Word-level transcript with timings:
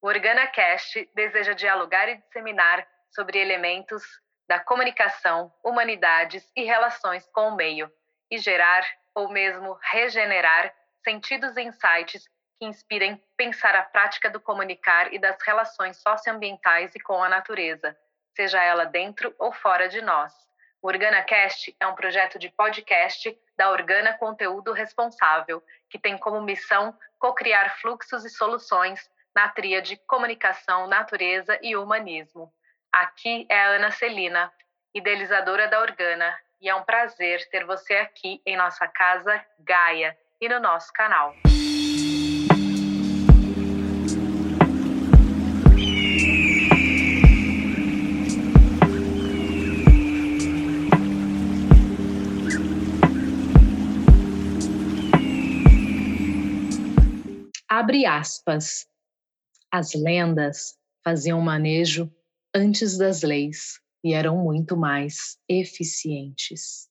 O 0.00 0.06
OrganaCast 0.06 1.10
deseja 1.12 1.54
dialogar 1.54 2.08
e 2.08 2.18
disseminar 2.18 2.86
sobre 3.10 3.38
elementos 3.38 4.04
da 4.46 4.60
comunicação, 4.60 5.52
humanidades 5.62 6.48
e 6.54 6.62
relações 6.62 7.28
com 7.32 7.48
o 7.48 7.56
meio, 7.56 7.92
e 8.30 8.38
gerar, 8.38 8.86
ou 9.12 9.28
mesmo 9.28 9.76
regenerar, 9.82 10.72
sentidos 11.02 11.56
e 11.56 11.62
insights 11.62 12.28
que 12.58 12.64
inspirem 12.64 13.20
pensar 13.36 13.74
a 13.74 13.82
prática 13.82 14.30
do 14.30 14.40
comunicar 14.40 15.12
e 15.12 15.18
das 15.18 15.40
relações 15.42 15.96
socioambientais 15.96 16.94
e 16.94 17.00
com 17.00 17.20
a 17.22 17.28
natureza, 17.28 17.96
seja 18.36 18.62
ela 18.62 18.84
dentro 18.84 19.34
ou 19.36 19.52
fora 19.52 19.88
de 19.88 20.00
nós. 20.00 20.32
O 20.80 20.86
OrganaCast 20.86 21.74
é 21.80 21.86
um 21.88 21.96
projeto 21.96 22.38
de 22.38 22.48
podcast 22.50 23.36
da 23.56 23.72
Organa 23.72 24.16
Conteúdo 24.16 24.72
Responsável, 24.72 25.60
que 25.90 25.98
tem 25.98 26.16
como 26.16 26.40
missão 26.40 26.96
co-criar 27.18 27.76
fluxos 27.80 28.24
e 28.24 28.30
soluções 28.30 29.10
na 29.38 29.46
tríade 29.46 29.96
comunicação, 30.04 30.88
natureza 30.88 31.56
e 31.62 31.76
humanismo. 31.76 32.52
Aqui 32.92 33.46
é 33.48 33.56
a 33.56 33.68
Ana 33.68 33.92
Celina, 33.92 34.52
idealizadora 34.92 35.68
da 35.68 35.80
Organa, 35.80 36.36
e 36.60 36.68
é 36.68 36.74
um 36.74 36.82
prazer 36.82 37.48
ter 37.48 37.64
você 37.64 37.94
aqui 37.94 38.42
em 38.44 38.56
nossa 38.56 38.88
casa 38.88 39.40
Gaia 39.60 40.18
e 40.40 40.48
no 40.48 40.58
nosso 40.58 40.92
canal. 40.92 41.36
Abre 57.68 58.04
aspas. 58.04 58.87
As 59.70 59.92
lendas 59.94 60.78
faziam 61.04 61.40
manejo 61.40 62.10
antes 62.54 62.96
das 62.96 63.22
leis 63.22 63.80
e 64.02 64.14
eram 64.14 64.38
muito 64.38 64.76
mais 64.76 65.38
eficientes. 65.48 66.88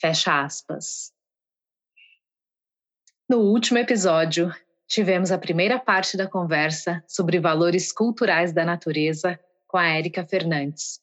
Fecha 0.00 0.42
aspas. 0.42 1.12
No 3.28 3.38
último 3.38 3.78
episódio, 3.78 4.54
tivemos 4.86 5.32
a 5.32 5.38
primeira 5.38 5.78
parte 5.78 6.16
da 6.16 6.28
conversa 6.28 7.02
sobre 7.08 7.40
valores 7.40 7.92
culturais 7.92 8.52
da 8.52 8.64
natureza 8.64 9.38
com 9.66 9.76
a 9.78 9.86
Érica 9.86 10.24
Fernandes. 10.26 11.00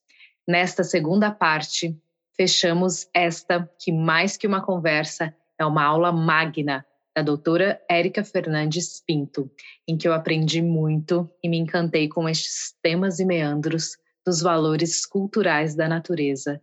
Nesta 0.47 0.83
segunda 0.83 1.31
parte, 1.31 1.99
fechamos 2.35 3.07
esta 3.13 3.69
que 3.79 3.91
mais 3.91 4.37
que 4.37 4.47
uma 4.47 4.63
conversa 4.63 5.35
é 5.57 5.65
uma 5.65 5.83
aula 5.83 6.11
magna 6.11 6.85
da 7.15 7.21
doutora 7.21 7.81
Érica 7.89 8.23
Fernandes 8.23 9.01
Pinto, 9.05 9.51
em 9.87 9.97
que 9.97 10.07
eu 10.07 10.13
aprendi 10.13 10.61
muito 10.61 11.29
e 11.43 11.49
me 11.49 11.57
encantei 11.57 12.07
com 12.07 12.27
estes 12.27 12.73
temas 12.81 13.19
e 13.19 13.25
meandros 13.25 13.97
dos 14.25 14.41
valores 14.41 15.05
culturais 15.05 15.75
da 15.75 15.87
natureza. 15.87 16.61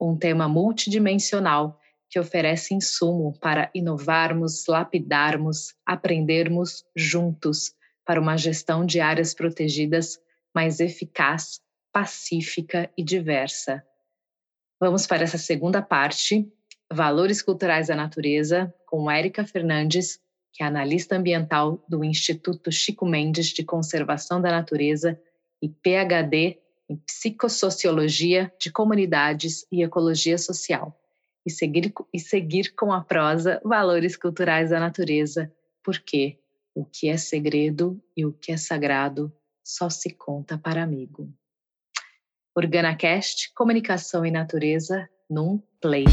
Um 0.00 0.16
tema 0.16 0.48
multidimensional 0.48 1.78
que 2.10 2.18
oferece 2.18 2.74
insumo 2.74 3.38
para 3.40 3.70
inovarmos, 3.74 4.66
lapidarmos, 4.66 5.74
aprendermos 5.86 6.84
juntos 6.94 7.72
para 8.04 8.20
uma 8.20 8.36
gestão 8.36 8.84
de 8.84 9.00
áreas 9.00 9.34
protegidas 9.34 10.18
mais 10.54 10.80
eficaz, 10.80 11.60
pacífica 11.92 12.90
e 12.96 13.02
diversa. 13.02 13.84
Vamos 14.80 15.06
para 15.06 15.22
essa 15.22 15.38
segunda 15.38 15.80
parte, 15.80 16.46
Valores 16.92 17.40
Culturais 17.40 17.88
da 17.88 17.96
Natureza, 17.96 18.72
com 18.94 19.10
Érica 19.10 19.44
Fernandes, 19.44 20.20
que 20.52 20.62
é 20.62 20.66
analista 20.66 21.16
ambiental 21.16 21.84
do 21.88 22.04
Instituto 22.04 22.70
Chico 22.70 23.04
Mendes 23.04 23.48
de 23.48 23.64
Conservação 23.64 24.40
da 24.40 24.52
Natureza 24.52 25.20
e 25.60 25.68
PhD 25.68 26.60
em 26.88 26.94
Psicossociologia 26.98 28.52
de 28.56 28.70
Comunidades 28.70 29.66
e 29.72 29.82
Ecologia 29.82 30.38
Social. 30.38 30.96
E 31.44 31.50
seguir, 31.50 31.92
e 32.12 32.20
seguir 32.20 32.72
com 32.76 32.92
a 32.92 33.00
prosa 33.00 33.60
Valores 33.64 34.16
Culturais 34.16 34.70
da 34.70 34.78
Natureza, 34.78 35.52
porque 35.82 36.38
o 36.72 36.84
que 36.84 37.08
é 37.08 37.16
segredo 37.16 38.00
e 38.16 38.24
o 38.24 38.32
que 38.32 38.52
é 38.52 38.56
sagrado 38.56 39.32
só 39.64 39.90
se 39.90 40.10
conta 40.10 40.56
para 40.56 40.84
amigo. 40.84 41.28
OrganaCast, 42.56 43.52
Comunicação 43.54 44.24
e 44.24 44.30
Natureza, 44.30 45.10
num 45.28 45.60
play. 45.80 46.04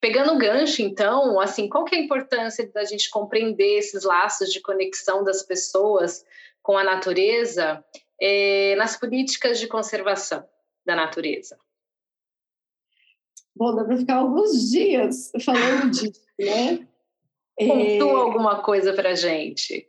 Pegando 0.00 0.32
o 0.32 0.38
gancho, 0.38 0.80
então, 0.80 1.38
assim, 1.38 1.68
qual 1.68 1.84
que 1.84 1.94
é 1.94 1.98
a 1.98 2.02
importância 2.02 2.66
da 2.72 2.84
gente 2.84 3.10
compreender 3.10 3.78
esses 3.78 4.02
laços 4.02 4.50
de 4.50 4.60
conexão 4.60 5.22
das 5.22 5.42
pessoas 5.42 6.24
com 6.62 6.78
a 6.78 6.84
natureza 6.84 7.84
é, 8.20 8.74
nas 8.76 8.98
políticas 8.98 9.60
de 9.60 9.66
conservação 9.66 10.42
da 10.86 10.96
natureza? 10.96 11.58
Bom, 13.54 13.76
dá 13.76 13.84
para 13.84 13.98
ficar 13.98 14.16
alguns 14.16 14.70
dias 14.70 15.30
falando 15.44 15.90
disso, 15.90 16.24
né? 16.38 16.88
Contou 17.58 18.16
é... 18.16 18.22
alguma 18.22 18.62
coisa 18.62 18.94
para 18.94 19.14
gente? 19.14 19.86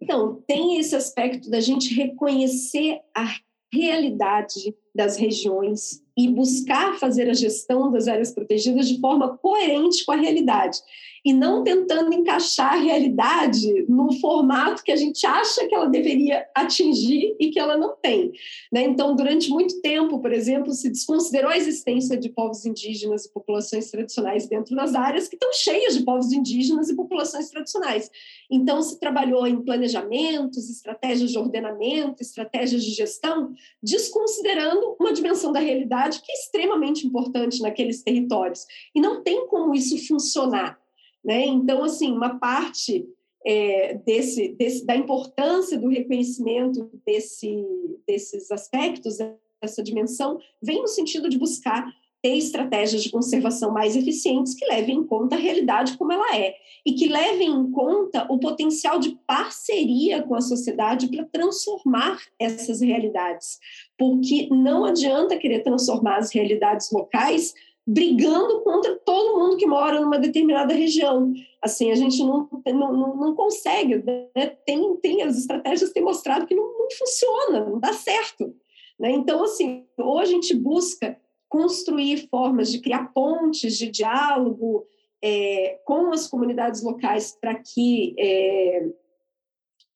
Então, 0.00 0.42
tem 0.46 0.78
esse 0.78 0.96
aspecto 0.96 1.50
da 1.50 1.60
gente 1.60 1.92
reconhecer 1.92 3.02
a 3.14 3.26
realidade 3.72 4.74
das 4.94 5.16
regiões 5.16 6.02
e 6.16 6.28
buscar 6.28 6.98
fazer 6.98 7.30
a 7.30 7.34
gestão 7.34 7.90
das 7.90 8.08
áreas 8.08 8.32
protegidas 8.32 8.88
de 8.88 9.00
forma 9.00 9.38
coerente 9.38 10.04
com 10.04 10.12
a 10.12 10.16
realidade 10.16 10.78
e 11.24 11.32
não 11.32 11.62
tentando 11.62 12.12
encaixar 12.12 12.74
a 12.74 12.76
realidade 12.76 13.84
no 13.88 14.12
formato 14.20 14.82
que 14.82 14.92
a 14.92 14.96
gente 14.96 15.26
acha 15.26 15.66
que 15.66 15.74
ela 15.74 15.86
deveria 15.86 16.46
atingir 16.54 17.36
e 17.38 17.50
que 17.50 17.58
ela 17.58 17.76
não 17.76 17.94
tem. 17.96 18.32
Né? 18.72 18.82
Então, 18.82 19.14
durante 19.14 19.50
muito 19.50 19.80
tempo, 19.80 20.18
por 20.20 20.32
exemplo, 20.32 20.72
se 20.72 20.88
desconsiderou 20.88 21.50
a 21.50 21.56
existência 21.56 22.16
de 22.16 22.28
povos 22.28 22.64
indígenas 22.64 23.26
e 23.26 23.32
populações 23.32 23.90
tradicionais 23.90 24.48
dentro 24.48 24.74
das 24.74 24.94
áreas 24.94 25.28
que 25.28 25.36
estão 25.36 25.52
cheias 25.52 25.96
de 25.96 26.04
povos 26.04 26.32
indígenas 26.32 26.88
e 26.88 26.96
populações 26.96 27.50
tradicionais. 27.50 28.10
Então, 28.50 28.82
se 28.82 28.98
trabalhou 28.98 29.46
em 29.46 29.62
planejamentos, 29.62 30.68
estratégias 30.70 31.30
de 31.30 31.38
ordenamento, 31.38 32.22
estratégias 32.22 32.82
de 32.82 32.90
gestão, 32.90 33.52
desconsiderando 33.82 34.96
uma 34.98 35.12
dimensão 35.12 35.52
da 35.52 35.60
realidade 35.60 36.20
que 36.22 36.32
é 36.32 36.34
extremamente 36.34 37.06
importante 37.06 37.60
naqueles 37.60 38.02
territórios. 38.02 38.66
E 38.94 39.00
não 39.00 39.22
tem 39.22 39.46
como 39.46 39.74
isso 39.74 39.96
funcionar 40.06 40.79
né? 41.24 41.46
Então, 41.46 41.84
assim, 41.84 42.12
uma 42.12 42.38
parte 42.38 43.06
é, 43.44 43.94
desse, 43.94 44.48
desse, 44.48 44.84
da 44.84 44.96
importância 44.96 45.78
do 45.78 45.88
reconhecimento 45.88 46.90
desse, 47.06 47.64
desses 48.06 48.50
aspectos, 48.50 49.18
dessa 49.62 49.82
dimensão, 49.82 50.38
vem 50.62 50.80
no 50.80 50.88
sentido 50.88 51.28
de 51.28 51.38
buscar 51.38 51.86
ter 52.22 52.36
estratégias 52.36 53.02
de 53.02 53.10
conservação 53.10 53.72
mais 53.72 53.96
eficientes 53.96 54.54
que 54.54 54.66
levem 54.66 54.96
em 54.96 55.04
conta 55.04 55.36
a 55.36 55.38
realidade 55.38 55.96
como 55.96 56.12
ela 56.12 56.36
é 56.36 56.54
e 56.84 56.92
que 56.92 57.08
levem 57.08 57.48
em 57.48 57.70
conta 57.70 58.26
o 58.30 58.38
potencial 58.38 58.98
de 58.98 59.18
parceria 59.26 60.22
com 60.22 60.34
a 60.34 60.40
sociedade 60.40 61.08
para 61.08 61.24
transformar 61.24 62.18
essas 62.38 62.80
realidades. 62.80 63.58
Porque 63.96 64.48
não 64.50 64.84
adianta 64.84 65.38
querer 65.38 65.62
transformar 65.62 66.18
as 66.18 66.32
realidades 66.32 66.90
locais 66.90 67.54
brigando 67.86 68.60
contra 68.62 68.96
todo 68.96 69.38
mundo 69.38 69.56
que 69.56 69.66
mora 69.66 70.00
numa 70.00 70.18
determinada 70.18 70.72
região. 70.74 71.32
Assim, 71.62 71.90
a 71.90 71.94
gente 71.94 72.22
não, 72.22 72.48
não, 72.66 73.16
não 73.16 73.34
consegue, 73.34 74.02
né? 74.34 74.56
tem, 74.64 74.96
tem, 74.96 75.22
as 75.22 75.36
estratégias 75.36 75.90
têm 75.90 76.02
mostrado 76.02 76.46
que 76.46 76.54
não, 76.54 76.64
não 76.64 76.88
funciona, 76.96 77.64
não 77.64 77.80
dá 77.80 77.92
certo. 77.92 78.54
Né? 78.98 79.10
Então, 79.12 79.42
assim, 79.42 79.84
ou 79.98 80.18
a 80.18 80.24
gente 80.24 80.54
busca 80.54 81.18
construir 81.48 82.28
formas 82.28 82.70
de 82.70 82.80
criar 82.80 83.12
pontes 83.12 83.76
de 83.76 83.90
diálogo 83.90 84.86
é, 85.22 85.80
com 85.84 86.12
as 86.12 86.28
comunidades 86.28 86.82
locais 86.82 87.36
para 87.40 87.54
que 87.56 88.14
é, 88.18 88.88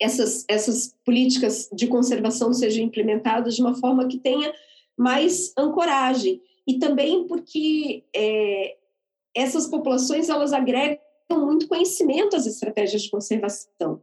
essas, 0.01 0.45
essas 0.49 0.97
políticas 1.05 1.69
de 1.73 1.87
conservação 1.87 2.53
sejam 2.53 2.85
implementadas 2.85 3.55
de 3.55 3.63
uma 3.63 3.75
forma 3.75 4.09
que 4.09 4.19
tenha 4.19 4.53
mais 4.97 5.53
ancoragem 5.57 6.41
e 6.67 6.79
também 6.79 7.27
porque 7.27 8.05
é, 8.15 8.77
essas 9.35 9.67
populações 9.67 10.29
elas 10.29 10.53
agregam 10.53 10.99
muito 11.33 11.69
conhecimento 11.69 12.37
às 12.37 12.47
estratégias 12.47 13.03
de 13.03 13.11
conservação. 13.11 14.03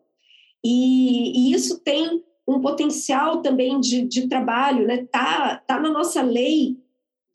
E, 0.64 1.50
e 1.50 1.54
isso 1.54 1.80
tem 1.80 2.24
um 2.48 2.60
potencial 2.60 3.42
também 3.42 3.80
de, 3.80 4.04
de 4.04 4.28
trabalho, 4.28 4.86
né? 4.86 5.08
Tá, 5.12 5.58
tá 5.66 5.80
na 5.80 5.90
nossa 5.90 6.22
lei 6.22 6.78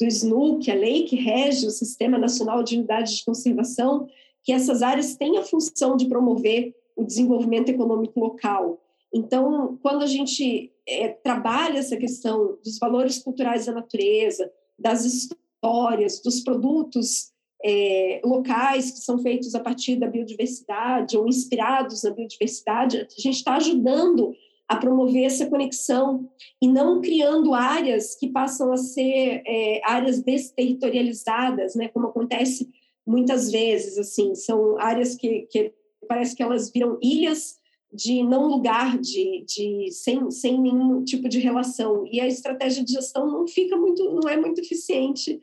do 0.01 0.07
SNUC, 0.07 0.71
a 0.71 0.75
lei 0.75 1.05
que 1.05 1.17
rege 1.17 1.67
o 1.67 1.71
Sistema 1.71 2.19
Nacional 2.19 2.63
de 2.63 2.77
Unidades 2.77 3.17
de 3.17 3.25
Conservação, 3.25 4.07
que 4.45 4.53
essas 4.53 4.83
áreas 4.83 5.17
têm 5.17 5.39
a 5.39 5.43
função 5.43 5.97
de 5.97 6.07
promover 6.07 6.75
o 6.95 7.05
desenvolvimento 7.05 7.69
econômico 7.69 8.21
local. 8.21 8.81
Então, 9.13 9.79
quando 9.83 10.03
a 10.03 10.07
gente 10.07 10.73
é, 10.87 11.09
trabalha 11.09 11.79
essa 11.79 11.97
questão 11.97 12.59
dos 12.63 12.79
valores 12.79 13.19
culturais 13.19 13.67
da 13.67 13.73
natureza, 13.73 14.51
das 14.79 15.05
histórias, 15.05 16.21
dos 16.21 16.41
produtos 16.41 17.33
é, 17.65 18.21
locais 18.25 18.91
que 18.91 18.99
são 18.99 19.19
feitos 19.19 19.55
a 19.55 19.61
partir 19.61 19.97
da 19.97 20.07
biodiversidade 20.07 21.17
ou 21.17 21.27
inspirados 21.27 22.03
na 22.03 22.11
biodiversidade, 22.11 22.99
a 22.99 23.21
gente 23.21 23.37
está 23.37 23.57
ajudando 23.57 24.35
a 24.69 24.77
promover 24.77 25.25
essa 25.25 25.47
conexão 25.47 26.29
e 26.61 26.69
não 26.69 27.01
criando 27.01 27.55
áreas 27.55 28.17
que 28.17 28.29
passam 28.29 28.73
a 28.73 28.77
ser 28.77 29.43
é, 29.47 29.81
áreas 29.85 30.23
desterritorializadas, 30.23 31.75
né, 31.75 31.89
como 31.89 32.09
acontece 32.09 32.69
muitas 33.07 33.53
vezes, 33.53 33.97
assim, 33.97 34.35
são 34.35 34.77
áreas 34.79 35.15
que, 35.15 35.47
que 35.51 35.73
parece 36.09 36.35
que 36.35 36.43
elas 36.43 36.71
viram 36.71 36.99
ilhas 37.01 37.59
de 37.97 38.23
não 38.23 38.47
lugar, 38.47 38.99
de, 38.99 39.45
de 39.47 39.91
sem, 39.91 40.31
sem 40.31 40.61
nenhum 40.61 41.03
tipo 41.03 41.29
de 41.29 41.39
relação. 41.39 42.07
E 42.13 42.21
a 42.21 42.27
estratégia 42.27 42.85
de 42.85 42.93
gestão 42.93 43.27
não 43.27 43.49
fica 43.49 43.77
muito, 43.77 44.05
não 44.13 44.29
é 44.29 44.37
muito 44.37 44.61
eficiente 44.61 45.41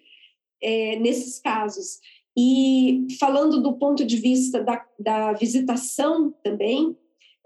é, 0.61 0.97
nesses 0.97 1.39
casos. 1.39 1.99
E 2.37 3.07
falando 3.19 3.61
do 3.61 3.73
ponto 3.73 4.05
de 4.05 4.17
vista 4.17 4.63
da, 4.63 4.85
da 4.99 5.33
visitação 5.33 6.33
também, 6.43 6.95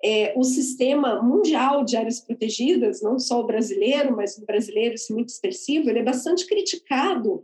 é, 0.03 0.33
o 0.37 0.43
sistema 0.43 1.21
mundial 1.21 1.83
de 1.83 1.97
áreas 1.97 2.19
protegidas, 2.19 3.01
não 3.01 3.17
só 3.17 3.39
o 3.39 3.45
brasileiro, 3.45 4.15
mas 4.15 4.37
o 4.37 4.45
brasileiro, 4.45 4.95
isso 4.95 5.11
é 5.11 5.15
muito 5.15 5.29
expressivo, 5.29 5.89
ele 5.89 5.99
é 5.99 6.03
bastante 6.03 6.45
criticado 6.45 7.43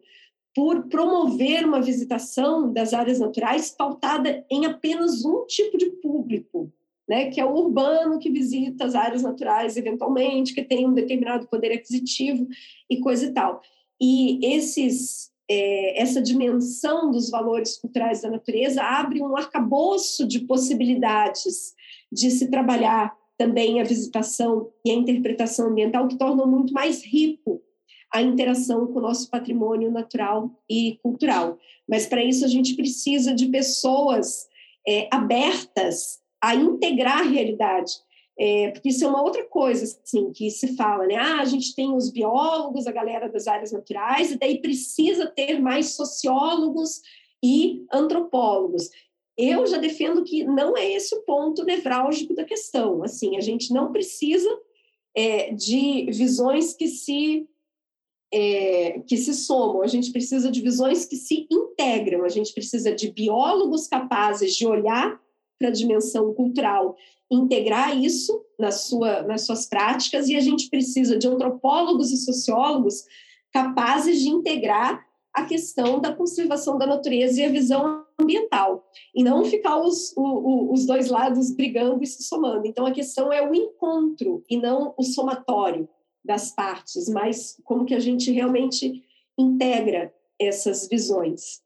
por 0.55 0.83
promover 0.87 1.65
uma 1.65 1.81
visitação 1.81 2.71
das 2.71 2.93
áreas 2.93 3.19
naturais 3.19 3.71
pautada 3.71 4.45
em 4.49 4.65
apenas 4.65 5.25
um 5.25 5.45
tipo 5.47 5.77
de 5.77 5.87
público, 5.89 6.71
né, 7.07 7.29
que 7.29 7.39
é 7.39 7.45
o 7.45 7.53
urbano 7.53 8.19
que 8.19 8.29
visita 8.29 8.85
as 8.85 8.95
áreas 8.95 9.23
naturais 9.23 9.77
eventualmente, 9.77 10.53
que 10.53 10.63
tem 10.63 10.87
um 10.87 10.93
determinado 10.93 11.47
poder 11.47 11.71
aquisitivo 11.73 12.47
e 12.89 12.99
coisa 12.99 13.25
e 13.25 13.31
tal. 13.31 13.61
E 14.01 14.45
esses 14.45 15.31
é, 15.49 16.01
essa 16.01 16.21
dimensão 16.21 17.11
dos 17.11 17.29
valores 17.29 17.77
culturais 17.77 18.21
da 18.21 18.29
natureza 18.29 18.81
abre 18.81 19.21
um 19.21 19.35
arcabouço 19.35 20.25
de 20.25 20.39
possibilidades 20.39 21.73
de 22.11 22.31
se 22.31 22.49
trabalhar 22.49 23.13
também 23.37 23.81
a 23.81 23.83
visitação 23.83 24.71
e 24.85 24.91
a 24.91 24.93
interpretação 24.93 25.67
ambiental 25.67 26.07
que 26.07 26.17
tornam 26.17 26.47
muito 26.47 26.73
mais 26.73 27.03
rico 27.03 27.61
a 28.13 28.21
interação 28.21 28.85
com 28.87 28.99
o 28.99 29.01
nosso 29.01 29.29
patrimônio 29.29 29.89
natural 29.89 30.51
e 30.69 30.99
cultural. 31.01 31.57
Mas 31.89 32.05
para 32.05 32.23
isso 32.23 32.45
a 32.45 32.47
gente 32.47 32.75
precisa 32.75 33.33
de 33.33 33.47
pessoas 33.47 34.47
é, 34.87 35.07
abertas 35.11 36.19
a 36.43 36.53
integrar 36.53 37.19
a 37.19 37.23
realidade. 37.23 37.93
É, 38.37 38.71
porque 38.71 38.89
isso 38.89 39.05
é 39.05 39.07
uma 39.07 39.21
outra 39.21 39.45
coisa 39.45 39.83
assim, 39.83 40.31
que 40.33 40.49
se 40.49 40.75
fala, 40.75 41.05
né? 41.05 41.15
Ah, 41.15 41.39
a 41.39 41.45
gente 41.45 41.73
tem 41.73 41.95
os 41.95 42.11
biólogos, 42.11 42.85
a 42.85 42.91
galera 42.91 43.29
das 43.29 43.47
áreas 43.47 43.71
naturais, 43.71 44.31
e 44.31 44.37
daí 44.37 44.59
precisa 44.59 45.27
ter 45.27 45.61
mais 45.61 45.95
sociólogos 45.95 46.99
e 47.43 47.85
antropólogos. 47.93 48.89
Eu 49.37 49.65
já 49.65 49.77
defendo 49.77 50.23
que 50.23 50.43
não 50.43 50.75
é 50.75 50.91
esse 50.91 51.15
o 51.15 51.21
ponto 51.21 51.63
nevrálgico 51.63 52.35
da 52.35 52.43
questão. 52.43 53.03
Assim, 53.03 53.37
a 53.37 53.41
gente 53.41 53.71
não 53.71 53.91
precisa 53.91 54.49
é, 55.15 55.53
de 55.53 56.05
visões 56.11 56.73
que 56.73 56.87
se 56.87 57.47
é, 58.33 58.99
que 59.01 59.15
se 59.15 59.31
somam, 59.33 59.83
a 59.83 59.87
gente 59.87 60.11
precisa 60.11 60.49
de 60.49 60.59
visões 60.59 61.05
que 61.05 61.15
se 61.15 61.47
integram, 61.51 62.25
a 62.25 62.29
gente 62.29 62.51
precisa 62.51 62.93
de 62.93 63.11
biólogos 63.11 63.87
capazes 63.87 64.55
de 64.55 64.65
olhar 64.65 65.21
para 65.63 65.69
a 65.69 65.73
dimensão 65.73 66.33
cultural, 66.33 66.97
integrar 67.31 67.97
isso 67.97 68.43
na 68.59 68.69
sua, 68.69 69.21
nas 69.23 69.45
suas 69.45 69.65
práticas, 69.65 70.27
e 70.27 70.35
a 70.35 70.41
gente 70.41 70.69
precisa 70.69 71.17
de 71.17 71.25
antropólogos 71.25 72.11
e 72.11 72.17
sociólogos 72.17 73.05
capazes 73.51 74.19
de 74.19 74.27
integrar 74.27 75.01
a 75.33 75.45
questão 75.45 76.01
da 76.01 76.13
conservação 76.13 76.77
da 76.77 76.85
natureza 76.85 77.39
e 77.39 77.45
a 77.45 77.49
visão 77.49 78.03
ambiental, 78.19 78.85
e 79.15 79.23
não 79.23 79.45
ficar 79.45 79.79
os, 79.79 80.13
o, 80.17 80.73
os 80.73 80.85
dois 80.85 81.07
lados 81.07 81.49
brigando 81.49 82.03
e 82.03 82.07
se 82.07 82.23
somando. 82.23 82.67
Então, 82.67 82.85
a 82.85 82.91
questão 82.91 83.31
é 83.31 83.41
o 83.41 83.55
encontro 83.55 84.43
e 84.49 84.57
não 84.57 84.93
o 84.97 85.03
somatório 85.03 85.87
das 86.23 86.51
partes, 86.51 87.07
mas 87.07 87.57
como 87.63 87.85
que 87.85 87.95
a 87.95 87.99
gente 87.99 88.31
realmente 88.31 89.01
integra 89.37 90.13
essas 90.37 90.89
visões. 90.89 91.62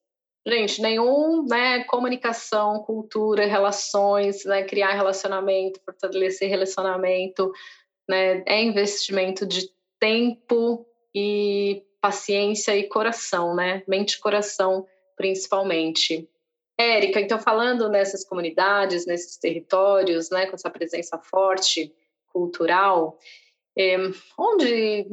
Gente, 0.47 0.81
nenhum, 0.81 1.45
né, 1.45 1.83
comunicação, 1.83 2.79
cultura, 2.83 3.45
relações, 3.45 4.45
né, 4.45 4.63
criar 4.63 4.94
relacionamento, 4.94 5.81
fortalecer 5.83 6.49
relacionamento, 6.49 7.51
né, 8.07 8.44
é 8.45 8.63
investimento 8.63 9.45
de 9.45 9.69
tempo 9.99 10.85
e 11.13 11.83
paciência 11.99 12.77
e 12.77 12.88
coração, 12.88 13.53
né, 13.53 13.83
mente 13.85 14.13
e 14.13 14.19
coração 14.19 14.88
principalmente. 15.17 16.29
Érica, 16.79 17.19
então 17.19 17.39
falando 17.39 17.89
nessas 17.89 18.23
comunidades, 18.23 19.05
nesses 19.05 19.35
territórios, 19.35 20.29
né, 20.29 20.45
com 20.45 20.55
essa 20.55 20.69
presença 20.69 21.17
forte 21.17 21.93
cultural, 22.31 23.19
é, 23.77 23.95
onde, 24.38 25.07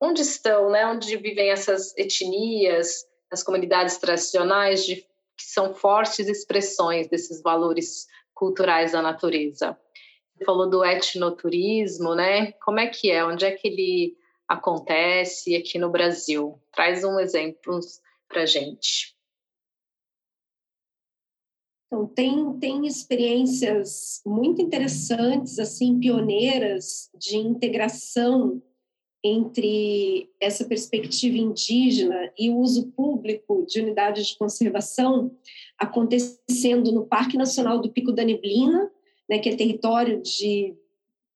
onde 0.00 0.22
estão, 0.22 0.70
né? 0.70 0.86
onde 0.86 1.16
vivem 1.16 1.50
essas 1.50 1.96
etnias, 1.96 3.06
as 3.30 3.42
comunidades 3.42 3.98
tradicionais, 3.98 4.84
de, 4.84 4.96
que 4.96 5.44
são 5.44 5.74
fortes 5.74 6.28
expressões 6.28 7.08
desses 7.08 7.42
valores 7.42 8.06
culturais 8.34 8.92
da 8.92 9.02
natureza. 9.02 9.78
Você 10.36 10.44
falou 10.44 10.68
do 10.68 10.84
etnoturismo, 10.84 12.14
né? 12.14 12.52
Como 12.52 12.78
é 12.78 12.86
que 12.86 13.10
é? 13.10 13.24
Onde 13.24 13.44
é 13.44 13.52
que 13.52 13.66
ele 13.68 14.16
acontece 14.46 15.56
aqui 15.56 15.78
no 15.78 15.90
Brasil? 15.90 16.60
Traz 16.72 17.02
um 17.04 17.18
exemplo 17.18 17.80
para 18.28 18.44
gente. 18.44 19.16
Então, 21.86 22.06
tem, 22.06 22.58
tem 22.58 22.86
experiências 22.86 24.20
muito 24.26 24.60
interessantes, 24.60 25.58
assim, 25.58 25.98
pioneiras 26.00 27.08
de 27.16 27.36
integração 27.36 28.60
entre 29.26 30.30
essa 30.40 30.64
perspectiva 30.64 31.36
indígena 31.36 32.32
e 32.38 32.50
o 32.50 32.58
uso 32.58 32.92
público 32.92 33.64
de 33.68 33.80
unidades 33.80 34.28
de 34.28 34.38
conservação 34.38 35.32
acontecendo 35.78 36.92
no 36.92 37.06
Parque 37.06 37.36
Nacional 37.36 37.80
do 37.80 37.90
Pico 37.90 38.12
da 38.12 38.24
Neblina, 38.24 38.90
né, 39.28 39.38
que 39.38 39.48
é 39.48 39.56
território 39.56 40.22
de, 40.22 40.74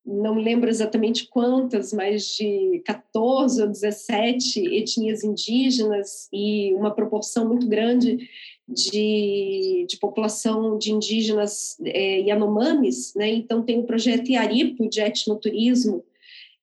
não 0.06 0.34
lembro 0.34 0.70
exatamente 0.70 1.28
quantas, 1.28 1.92
mas 1.92 2.36
de 2.36 2.82
14 2.84 3.62
ou 3.62 3.68
17 3.68 4.74
etnias 4.74 5.24
indígenas 5.24 6.28
e 6.32 6.72
uma 6.74 6.94
proporção 6.94 7.48
muito 7.48 7.66
grande 7.66 8.28
de, 8.68 9.84
de 9.88 9.98
população 9.98 10.78
de 10.78 10.92
indígenas 10.92 11.76
é, 11.84 12.20
Yanomamis, 12.20 13.14
né? 13.14 13.28
Então 13.28 13.64
tem 13.64 13.80
o 13.80 13.84
projeto 13.84 14.30
Iaripo 14.30 14.88
de 14.88 15.00
etnoturismo 15.00 16.04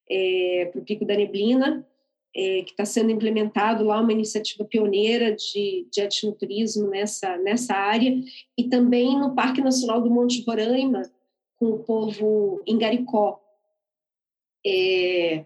é, 0.09 0.69
para 0.71 0.81
o 0.81 0.83
Pico 0.83 1.05
da 1.05 1.15
Neblina, 1.15 1.85
é, 2.35 2.61
que 2.63 2.71
está 2.71 2.85
sendo 2.85 3.11
implementado 3.11 3.83
lá 3.83 3.99
uma 3.99 4.11
iniciativa 4.11 4.63
pioneira 4.63 5.35
de, 5.35 5.87
de 5.91 6.01
etnoturismo 6.01 6.87
nessa 6.87 7.37
nessa 7.37 7.73
área. 7.73 8.13
E 8.57 8.65
também 8.65 9.19
no 9.19 9.33
Parque 9.33 9.61
Nacional 9.61 10.01
do 10.01 10.09
Monte 10.09 10.43
Roraima 10.45 11.03
com 11.57 11.67
o 11.71 11.79
povo 11.79 12.61
Ingaricó. 12.67 13.41
É, 14.65 15.45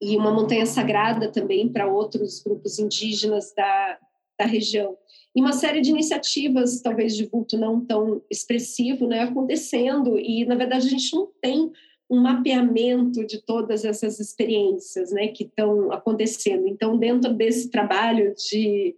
e 0.00 0.16
uma 0.16 0.32
montanha 0.32 0.64
sagrada 0.64 1.30
também 1.30 1.68
para 1.68 1.90
outros 1.92 2.42
grupos 2.42 2.78
indígenas 2.78 3.52
da, 3.54 3.98
da 4.38 4.46
região. 4.46 4.96
E 5.34 5.40
uma 5.40 5.52
série 5.52 5.80
de 5.80 5.90
iniciativas, 5.90 6.80
talvez 6.80 7.14
de 7.14 7.26
vulto 7.26 7.58
não 7.58 7.84
tão 7.84 8.22
expressivo, 8.30 9.06
né, 9.06 9.20
acontecendo, 9.20 10.18
e 10.18 10.44
na 10.44 10.54
verdade 10.54 10.86
a 10.86 10.90
gente 10.90 11.14
não 11.14 11.28
tem 11.40 11.70
um 12.10 12.20
mapeamento 12.20 13.24
de 13.24 13.40
todas 13.40 13.84
essas 13.84 14.18
experiências 14.18 15.12
né, 15.12 15.28
que 15.28 15.44
estão 15.44 15.92
acontecendo. 15.92 16.66
Então, 16.66 16.98
dentro 16.98 17.32
desse 17.32 17.70
trabalho 17.70 18.34
de 18.34 18.96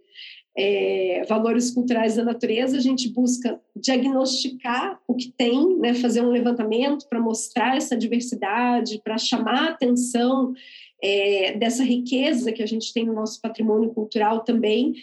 é, 0.57 1.23
valores 1.27 1.69
culturais 1.69 2.15
da 2.15 2.23
natureza, 2.23 2.75
a 2.75 2.81
gente 2.81 3.09
busca 3.09 3.59
diagnosticar 3.75 4.99
o 5.07 5.13
que 5.13 5.31
tem, 5.31 5.77
né, 5.77 5.93
fazer 5.93 6.21
um 6.21 6.31
levantamento 6.31 7.07
para 7.07 7.21
mostrar 7.21 7.77
essa 7.77 7.95
diversidade, 7.95 8.99
para 9.03 9.17
chamar 9.19 9.67
a 9.67 9.69
atenção 9.69 10.53
é, 11.01 11.55
dessa 11.57 11.83
riqueza 11.83 12.51
que 12.51 12.63
a 12.63 12.67
gente 12.67 12.91
tem 12.93 13.05
no 13.05 13.13
nosso 13.13 13.39
patrimônio 13.39 13.91
cultural 13.93 14.43
também, 14.43 14.95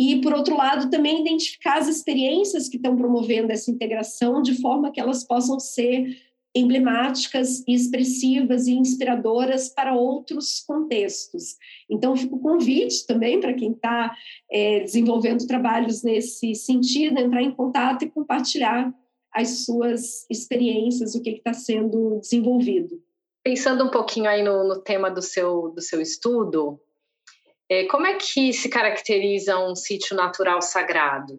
e, 0.00 0.20
por 0.20 0.32
outro 0.32 0.56
lado, 0.56 0.88
também 0.90 1.22
identificar 1.22 1.78
as 1.78 1.88
experiências 1.88 2.68
que 2.68 2.76
estão 2.76 2.96
promovendo 2.96 3.50
essa 3.50 3.68
integração 3.68 4.40
de 4.40 4.54
forma 4.60 4.92
que 4.92 5.00
elas 5.00 5.24
possam 5.24 5.58
ser 5.58 6.16
emblemáticas 6.54 7.62
e 7.66 7.74
expressivas 7.74 8.66
e 8.66 8.72
inspiradoras 8.72 9.68
para 9.68 9.94
outros 9.94 10.60
contextos. 10.66 11.56
Então, 11.90 12.16
fica 12.16 12.34
o 12.34 12.40
convite 12.40 13.06
também 13.06 13.40
para 13.40 13.54
quem 13.54 13.72
está 13.72 14.14
é, 14.50 14.80
desenvolvendo 14.80 15.46
trabalhos 15.46 16.02
nesse 16.02 16.54
sentido, 16.54 17.18
entrar 17.18 17.42
em 17.42 17.50
contato 17.50 18.04
e 18.04 18.10
compartilhar 18.10 18.92
as 19.32 19.64
suas 19.64 20.26
experiências, 20.30 21.14
o 21.14 21.22
que 21.22 21.30
está 21.30 21.52
sendo 21.52 22.18
desenvolvido. 22.20 23.00
Pensando 23.44 23.84
um 23.84 23.90
pouquinho 23.90 24.28
aí 24.28 24.42
no, 24.42 24.66
no 24.66 24.80
tema 24.80 25.10
do 25.10 25.22
seu, 25.22 25.70
do 25.70 25.80
seu 25.80 26.00
estudo, 26.00 26.80
é, 27.70 27.84
como 27.84 28.06
é 28.06 28.14
que 28.14 28.52
se 28.52 28.68
caracteriza 28.68 29.58
um 29.58 29.74
sítio 29.74 30.16
natural 30.16 30.62
sagrado? 30.62 31.38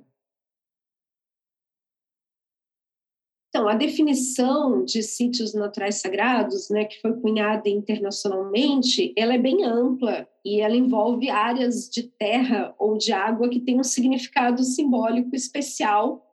Então, 3.59 3.67
a 3.67 3.75
definição 3.75 4.85
de 4.85 5.03
sítios 5.03 5.53
naturais 5.53 5.95
sagrados, 5.95 6.69
né, 6.69 6.85
que 6.85 7.01
foi 7.01 7.11
cunhada 7.19 7.67
internacionalmente, 7.67 9.13
ela 9.17 9.33
é 9.33 9.37
bem 9.37 9.65
ampla 9.65 10.25
e 10.45 10.61
ela 10.61 10.77
envolve 10.77 11.29
áreas 11.29 11.89
de 11.89 12.03
terra 12.03 12.73
ou 12.79 12.97
de 12.97 13.11
água 13.11 13.49
que 13.49 13.59
têm 13.59 13.77
um 13.77 13.83
significado 13.83 14.63
simbólico 14.63 15.35
especial 15.35 16.25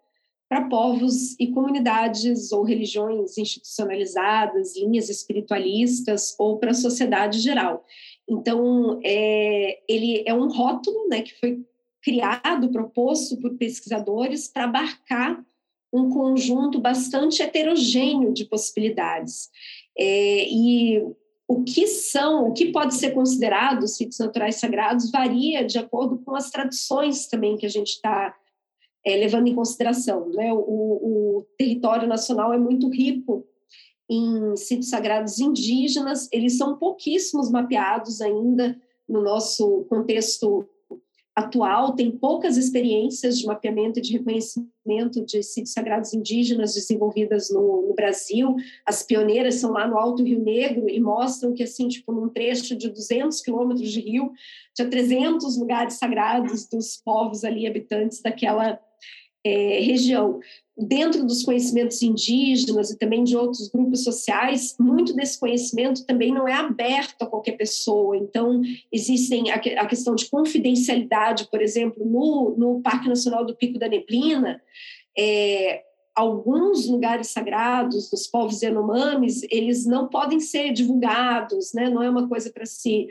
para 0.49 0.69
povos 0.69 1.35
e 1.41 1.49
comunidades 1.49 2.53
ou 2.53 2.63
religiões 2.63 3.37
institucionalizadas, 3.37 4.77
linhas 4.77 5.09
espiritualistas 5.09 6.37
ou 6.39 6.61
para 6.61 6.71
a 6.71 6.75
sociedade 6.75 7.41
geral. 7.41 7.85
Então, 8.29 9.01
é, 9.03 9.81
ele 9.89 10.23
é 10.25 10.33
um 10.33 10.47
rótulo 10.47 11.09
né, 11.09 11.23
que 11.23 11.35
foi 11.41 11.67
criado, 12.01 12.71
proposto 12.71 13.37
por 13.39 13.57
pesquisadores 13.57 14.47
para 14.47 14.63
abarcar 14.63 15.45
um 15.97 16.11
conjunto 16.11 16.81
bastante 16.81 17.43
heterogêneo 17.43 18.33
de 18.33 18.45
possibilidades. 18.45 19.49
É, 19.99 20.49
e 20.49 21.03
o 21.49 21.63
que 21.63 21.87
são, 21.87 22.49
o 22.49 22.53
que 22.53 22.73
pode 22.73 22.95
ser 22.95 23.13
considerado 23.13 23.87
sítios 23.87 24.19
naturais 24.19 24.57
sagrados 24.57 25.11
varia 25.11 25.65
de 25.65 25.79
acordo 25.79 26.19
com 26.19 26.35
as 26.35 26.51
tradições 26.51 27.29
também 27.29 27.57
que 27.57 27.67
a 27.67 27.71
gente 27.71 27.91
está 27.91 28.35
é, 29.05 29.17
levando 29.17 29.47
em 29.47 29.55
consideração. 29.55 30.29
Né? 30.31 30.53
O, 30.53 30.59
o, 30.59 31.47
território 31.57 32.09
nacional 32.09 32.53
é 32.53 32.59
muito 32.59 32.89
rico 32.89 33.47
em 34.11 34.57
sítios 34.57 34.89
sagrados 34.89 35.41
indígenas, 35.41 36.29
eles 36.33 36.57
são 36.57 36.77
pouquíssimos 36.77 37.51
mapeados 37.51 38.21
ainda 38.21 38.81
no 39.09 39.21
nosso 39.21 39.85
contexto 39.89 40.69
atual 41.37 41.93
tem 41.93 42.11
poucas 42.11 42.57
experiências 42.57 43.39
de 43.39 43.47
mapeamento 43.47 43.99
e 43.99 44.03
de 44.03 44.15
reconhecimento 44.15 45.23
de 45.23 45.43
sítios 45.43 45.75
sagrados 45.75 46.15
indígenas 46.15 46.73
desenvolvidas 46.73 47.51
no, 47.51 47.87
no, 47.89 47.95
Brasil. 47.95 48.57
As 48.87 49.03
pioneiras 49.03 49.57
são 49.57 49.73
lá 49.73 49.87
no 49.87 49.99
Alto 49.99 50.23
Rio 50.25 50.43
Negro 50.43 50.89
e 50.89 50.99
mostram 50.99 51.53
que, 51.53 51.63
assim, 51.63 51.89
tipo, 51.89 52.11
num 52.11 52.31
trecho 52.31 52.75
de 52.75 52.89
200 52.89 53.43
quilômetros 53.43 53.93
de 53.93 54.01
rio, 54.01 54.33
tinha 54.75 54.89
300 54.89 55.59
lugares 55.59 55.95
sagrados 55.95 56.67
dos 56.67 56.97
povos 56.97 57.45
ali 57.45 57.67
habitantes 57.67 58.23
daquela 58.23 58.81
é, 59.47 59.81
região 59.81 60.41
dentro 60.77 61.25
dos 61.25 61.43
conhecimentos 61.43 62.03
indígenas 62.03 62.91
e 62.91 62.99
também 62.99 63.25
de 63.25 63.35
outros 63.37 63.69
grupos 63.69 64.05
sociais, 64.05 64.77
muito 64.79 65.15
desse 65.15 65.41
conhecimento 65.41 66.05
também 66.05 66.33
não 66.35 66.47
é 66.47 66.53
aberto 66.53 67.23
a 67.23 67.27
qualquer 67.27 67.53
pessoa. 67.53 68.17
Então, 68.17 68.61
existem 68.93 69.51
a, 69.51 69.87
questão 69.87 70.15
de 70.15 70.29
confidencialidade, 70.29 71.49
por 71.51 71.63
exemplo, 71.63 72.05
no, 72.05 72.55
no 72.59 72.83
Parque 72.83 73.09
Nacional 73.09 73.47
do 73.47 73.57
Pico 73.57 73.79
da 73.79 73.89
Neblina, 73.89 74.61
é, 75.17 75.83
alguns 76.17 76.89
lugares 76.89 77.29
sagrados 77.29 78.09
dos 78.09 78.27
povos 78.27 78.63
Yanomamis, 78.63 79.43
eles 79.51 79.85
não 79.85 80.09
podem 80.09 80.41
ser 80.41 80.73
divulgados, 80.73 81.75
né? 81.75 81.91
não 81.91 82.03
é 82.03 82.09
uma 82.09 82.27
coisa 82.27 82.51
para 82.51 82.65
se, 82.65 83.07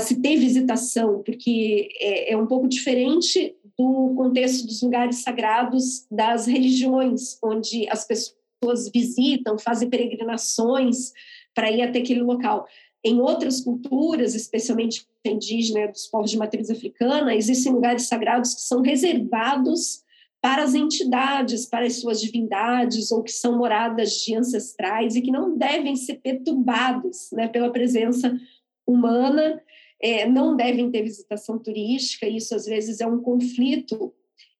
se 0.00 0.22
ter 0.22 0.36
visitação, 0.38 1.22
porque 1.22 1.90
é, 2.00 2.32
é 2.32 2.36
um 2.38 2.46
pouco 2.46 2.66
diferente 2.66 3.54
do 3.78 4.14
contexto 4.16 4.66
dos 4.66 4.80
lugares 4.80 5.16
sagrados 5.16 6.06
das 6.10 6.46
religiões, 6.46 7.38
onde 7.44 7.86
as 7.90 8.06
pessoas 8.06 8.90
visitam, 8.92 9.58
fazem 9.58 9.90
peregrinações 9.90 11.12
para 11.54 11.70
ir 11.70 11.82
até 11.82 11.98
aquele 11.98 12.22
local. 12.22 12.66
Em 13.04 13.20
outras 13.20 13.60
culturas, 13.60 14.34
especialmente 14.34 15.06
indígena, 15.24 15.88
dos 15.88 16.06
povos 16.06 16.30
de 16.30 16.38
matriz 16.38 16.70
africana, 16.70 17.34
existem 17.34 17.72
lugares 17.72 18.08
sagrados 18.08 18.54
que 18.54 18.62
são 18.62 18.80
reservados 18.80 20.02
para 20.40 20.62
as 20.62 20.74
entidades, 20.74 21.66
para 21.66 21.86
as 21.86 22.00
suas 22.00 22.20
divindades, 22.20 23.10
ou 23.10 23.22
que 23.22 23.32
são 23.32 23.58
moradas 23.58 24.12
de 24.12 24.34
ancestrais 24.34 25.16
e 25.16 25.22
que 25.22 25.32
não 25.32 25.56
devem 25.56 25.96
ser 25.96 26.16
perturbados 26.16 27.30
né, 27.32 27.48
pela 27.48 27.72
presença 27.72 28.38
humana 28.86 29.60
é, 30.00 30.28
não 30.28 30.56
devem 30.56 30.90
ter 30.90 31.02
visitação 31.02 31.58
turística, 31.58 32.26
isso 32.26 32.54
às 32.54 32.66
vezes 32.66 33.00
é 33.00 33.06
um 33.06 33.20
conflito 33.20 34.14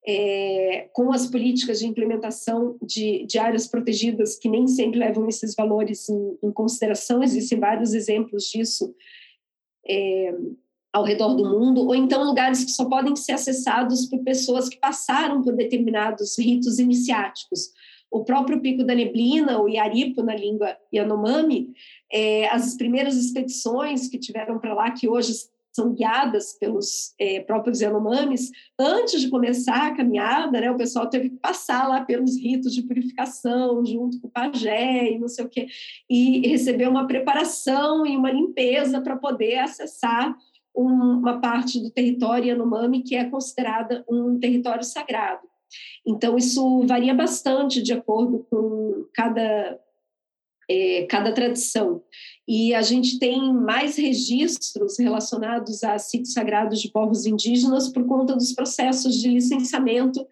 é, 0.06 0.88
com 0.92 1.12
as 1.12 1.26
políticas 1.26 1.78
de 1.80 1.87
implementação 1.87 2.76
de, 2.82 3.25
de, 3.26 3.38
áreas 3.38 3.66
protegidas 3.66 4.37
que 4.37 4.49
nem 4.49 4.66
sempre 4.66 4.99
levam 4.99 5.28
esses 5.28 5.54
valores 5.54 6.08
em, 6.08 6.38
em 6.42 6.50
consideração, 6.50 7.23
existem 7.23 7.58
vários 7.58 7.94
exemplos 7.94 8.44
disso 8.44 8.94
é, 9.87 10.35
ao 10.92 11.04
redor 11.04 11.35
do 11.35 11.45
mundo, 11.45 11.87
ou 11.87 11.95
então 11.95 12.25
lugares 12.25 12.64
que 12.64 12.71
só 12.71 12.85
podem 12.87 13.14
ser 13.14 13.33
acessados 13.33 14.07
por 14.07 14.23
pessoas 14.25 14.68
que 14.68 14.78
passaram 14.78 15.42
por 15.42 15.54
determinados 15.54 16.38
ritos 16.38 16.78
iniciáticos. 16.78 17.71
O 18.11 18.25
próprio 18.25 18.61
Pico 18.61 18.85
da 18.85 18.95
Neblina, 18.95 19.61
o 19.61 19.68
Iaripo 19.68 20.23
na 20.23 20.35
língua 20.35 20.76
Yanomami, 20.92 21.73
é, 22.11 22.49
as 22.49 22.75
primeiras 22.75 23.16
expedições 23.16 24.09
que 24.09 24.18
tiveram 24.18 24.59
para 24.59 24.73
lá, 24.73 24.90
que 24.90 25.07
hoje 25.07 25.35
são 25.78 25.95
guiadas 25.95 26.54
pelos 26.59 27.14
é, 27.21 27.40
próprios 27.40 27.80
Yanomamis, 27.80 28.50
antes 28.76 29.21
de 29.21 29.28
começar 29.28 29.87
a 29.87 29.95
caminhada, 29.95 30.61
né, 30.61 30.71
o 30.71 30.76
pessoal 30.76 31.09
teve 31.09 31.30
que 31.30 31.37
passar 31.37 31.87
lá 31.87 32.04
pelos 32.04 32.37
ritos 32.37 32.75
de 32.75 32.83
purificação, 32.83 33.85
junto 33.87 34.21
com 34.21 34.26
o 34.26 34.30
pajé 34.30 35.12
e 35.12 35.18
não 35.18 35.28
sei 35.28 35.45
o 35.45 35.49
quê, 35.49 35.68
e 36.11 36.49
receber 36.49 36.88
uma 36.88 37.07
preparação 37.07 38.04
e 38.04 38.16
uma 38.16 38.30
limpeza 38.30 39.00
para 39.00 39.16
poder 39.16 39.59
acessar 39.59 40.35
uma 40.85 41.40
parte 41.40 41.80
do 41.80 41.90
território 41.90 42.49
Yanomami 42.49 43.02
que 43.02 43.16
é 43.16 43.25
considerada 43.25 44.04
um 44.08 44.38
território 44.38 44.85
sagrado. 44.85 45.49
Então, 46.06 46.37
isso 46.37 46.87
varia 46.87 47.14
bastante 47.14 47.82
de 47.82 47.92
acordo 47.92 48.47
com 48.50 49.04
cada, 49.12 49.78
é, 50.70 51.06
cada 51.06 51.32
tradição. 51.32 52.02
E 52.47 52.75
a 52.75 52.80
gente 52.80 53.18
tem 53.18 53.52
mais 53.52 53.97
registros 53.97 54.99
relacionados 54.99 55.85
a 55.85 55.99
sítios 55.99 56.32
sagrados 56.32 56.80
de 56.80 56.90
povos 56.90 57.26
indígenas 57.26 57.88
por 57.88 58.06
conta 58.06 58.35
dos 58.35 58.52
processos 58.52 59.20
de 59.20 59.28
licenciamento 59.28 60.26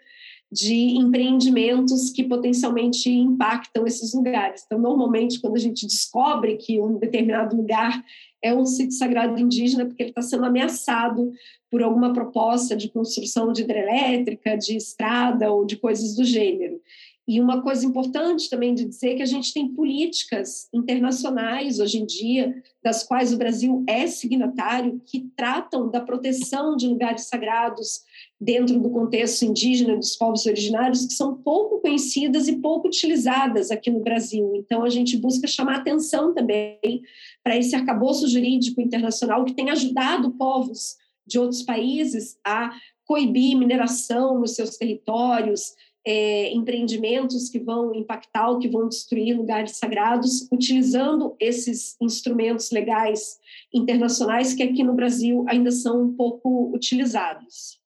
de 0.50 0.96
empreendimentos 0.96 2.10
que 2.10 2.22
potencialmente 2.22 3.10
impactam 3.10 3.86
esses 3.86 4.14
lugares. 4.14 4.62
Então, 4.64 4.78
normalmente, 4.78 5.40
quando 5.40 5.56
a 5.56 5.60
gente 5.60 5.86
descobre 5.86 6.56
que 6.56 6.80
um 6.80 6.98
determinado 6.98 7.56
lugar 7.56 8.02
é 8.42 8.54
um 8.54 8.64
sítio 8.64 8.96
sagrado 8.96 9.38
indígena, 9.40 9.86
porque 9.86 10.02
ele 10.02 10.10
está 10.10 10.22
sendo 10.22 10.44
ameaçado 10.44 11.32
por 11.70 11.82
alguma 11.82 12.12
proposta 12.12 12.76
de 12.76 12.90
construção 12.90 13.52
de 13.52 13.62
hidrelétrica, 13.62 14.56
de 14.56 14.76
estrada 14.76 15.50
ou 15.50 15.64
de 15.64 15.76
coisas 15.76 16.14
do 16.14 16.24
gênero. 16.24 16.80
E 17.28 17.40
uma 17.40 17.60
coisa 17.60 17.84
importante 17.84 18.48
também 18.48 18.72
de 18.72 18.84
dizer 18.84 19.10
é 19.10 19.14
que 19.16 19.22
a 19.22 19.26
gente 19.26 19.52
tem 19.52 19.74
políticas 19.74 20.68
internacionais 20.72 21.80
hoje 21.80 21.98
em 21.98 22.06
dia, 22.06 22.62
das 22.84 23.02
quais 23.02 23.32
o 23.32 23.36
Brasil 23.36 23.84
é 23.88 24.06
signatário, 24.06 25.02
que 25.04 25.28
tratam 25.36 25.90
da 25.90 26.00
proteção 26.00 26.76
de 26.76 26.86
lugares 26.86 27.26
sagrados 27.26 28.02
dentro 28.40 28.78
do 28.78 28.90
contexto 28.90 29.44
indígena 29.44 29.96
dos 29.96 30.14
povos 30.14 30.44
originários, 30.44 31.06
que 31.06 31.14
são 31.14 31.34
pouco 31.36 31.80
conhecidas 31.80 32.48
e 32.48 32.56
pouco 32.56 32.88
utilizadas 32.88 33.70
aqui 33.70 33.90
no 33.90 34.00
Brasil. 34.00 34.52
Então, 34.54 34.84
a 34.84 34.90
gente 34.90 35.16
busca 35.16 35.46
chamar 35.46 35.76
atenção 35.76 36.34
também 36.34 37.02
para 37.42 37.56
esse 37.56 37.74
arcabouço 37.74 38.28
jurídico 38.28 38.80
internacional 38.80 39.44
que 39.44 39.54
tem 39.54 39.70
ajudado 39.70 40.32
povos 40.32 40.96
de 41.26 41.38
outros 41.38 41.62
países 41.62 42.38
a 42.44 42.70
coibir 43.04 43.56
mineração 43.56 44.38
nos 44.38 44.54
seus 44.54 44.76
territórios, 44.76 45.74
é, 46.06 46.52
empreendimentos 46.52 47.48
que 47.48 47.58
vão 47.58 47.94
impactar 47.94 48.50
ou 48.50 48.58
que 48.58 48.68
vão 48.68 48.88
destruir 48.88 49.36
lugares 49.36 49.76
sagrados, 49.76 50.46
utilizando 50.52 51.34
esses 51.40 51.96
instrumentos 52.00 52.70
legais 52.70 53.40
internacionais 53.74 54.54
que 54.54 54.62
aqui 54.62 54.84
no 54.84 54.94
Brasil 54.94 55.44
ainda 55.48 55.72
são 55.72 56.02
um 56.02 56.12
pouco 56.12 56.70
utilizados. 56.72 57.80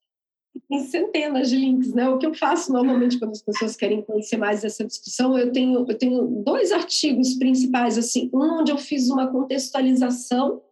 Tem 0.71 0.85
centenas 0.85 1.50
de 1.50 1.57
links, 1.57 1.93
né? 1.93 2.09
O 2.09 2.17
que 2.17 2.25
eu 2.25 2.33
faço 2.33 2.73
normalmente 2.73 3.19
quando 3.19 3.33
as 3.33 3.43
pessoas 3.43 3.75
querem 3.75 4.03
conhecer 4.03 4.37
mais 4.37 4.62
dessa 4.62 4.85
discussão, 4.85 5.37
eu 5.37 5.50
tenho, 5.50 5.85
eu 5.87 5.99
tenho 5.99 6.25
dois 6.45 6.71
artigos 6.71 7.35
principais, 7.35 7.99
assim, 7.99 8.31
um 8.33 8.61
onde 8.61 8.71
eu 8.71 8.79
fiz 8.79 9.11
uma 9.11 9.27
contextualização 9.27 10.62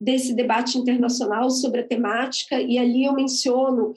desse 0.00 0.34
debate 0.34 0.78
internacional 0.78 1.50
sobre 1.50 1.80
a 1.80 1.86
temática, 1.86 2.60
e 2.60 2.78
ali 2.78 3.04
eu 3.04 3.12
menciono 3.12 3.92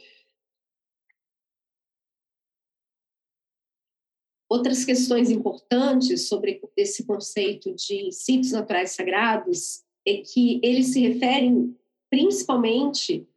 Outras 4.49 4.85
questões 4.85 5.31
importantes 5.31 6.27
sobre 6.27 6.61
esse 6.77 7.07
conceito 7.07 7.73
de 7.73 8.11
sítios 8.11 8.51
naturais 8.51 8.91
sagrados 8.91 9.81
é 10.05 10.17
que 10.17 10.59
eles 10.61 10.93
se 10.93 10.99
referem 10.99 11.75
principalmente 12.07 13.27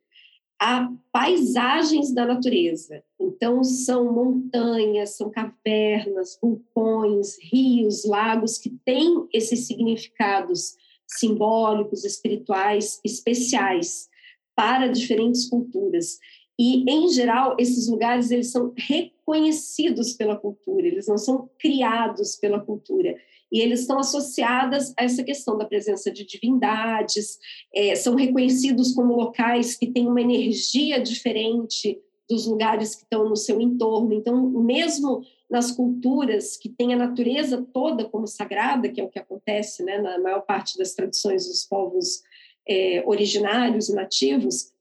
a 0.61 0.91
paisagens 1.13 2.13
da 2.15 2.27
natureza. 2.27 3.03
Então, 3.21 3.63
são 3.63 4.13
montanhas, 4.13 5.17
são 5.17 5.31
cavernas, 5.31 6.39
vulcões, 6.41 7.37
rios, 7.53 8.05
lagos 8.05 8.59
que 8.59 8.71
têm 8.85 9.27
esses 9.33 9.67
significados 9.67 10.77
simbólicos, 11.07 12.05
espirituais, 12.05 13.01
especiais 13.05 14.09
para 14.55 14.89
diferentes 14.89 15.49
culturas. 15.49 16.19
E, 16.59 16.91
em 16.91 17.09
geral, 17.09 17.55
esses 17.59 17.87
lugares 17.87 18.31
eles 18.31 18.51
são 18.51 18.73
reconhecidos 18.77 20.15
pela 20.15 20.37
cultura, 20.37 20.87
eles 20.87 21.07
não 21.07 21.19
são 21.19 21.51
criados 21.59 22.37
pela 22.37 22.59
cultura. 22.59 23.15
E 23.53 23.61
eles 23.61 23.81
estão 23.81 23.99
associados 23.99 24.93
a 24.99 25.05
essa 25.05 25.23
questão 25.23 25.57
da 25.57 25.65
presença 25.65 26.11
de 26.11 26.25
divindades, 26.25 27.38
é, 27.75 27.95
são 27.95 28.15
reconhecidos 28.15 28.93
como 28.93 29.15
locais 29.15 29.76
que 29.76 29.87
têm 29.87 30.09
uma 30.09 30.21
energia 30.21 31.00
diferente 31.00 32.00
dos 32.29 32.47
lugares 32.47 32.95
que 32.95 33.03
estão 33.03 33.29
no 33.29 33.37
seu 33.37 33.61
entorno. 33.61 34.12
Então, 34.12 34.50
mesmo 34.50 35.23
nas 35.49 35.71
culturas 35.71 36.57
que 36.57 36.69
têm 36.69 36.93
a 36.93 36.99
natureza 36.99 37.65
toda 37.73 38.05
como 38.05 38.26
sagrada, 38.26 38.88
que 38.88 39.00
é 39.00 39.05
o 39.05 39.09
que 39.09 39.19
acontece 39.19 39.85
né, 39.85 39.99
na 39.99 40.19
maior 40.19 40.41
parte 40.41 40.76
das 40.76 40.93
tradições 40.93 41.47
dos 41.47 41.65
povos 41.65 42.23
é, 42.69 43.03
originários 43.07 43.88
e 43.88 43.95
nativos, 43.95 44.73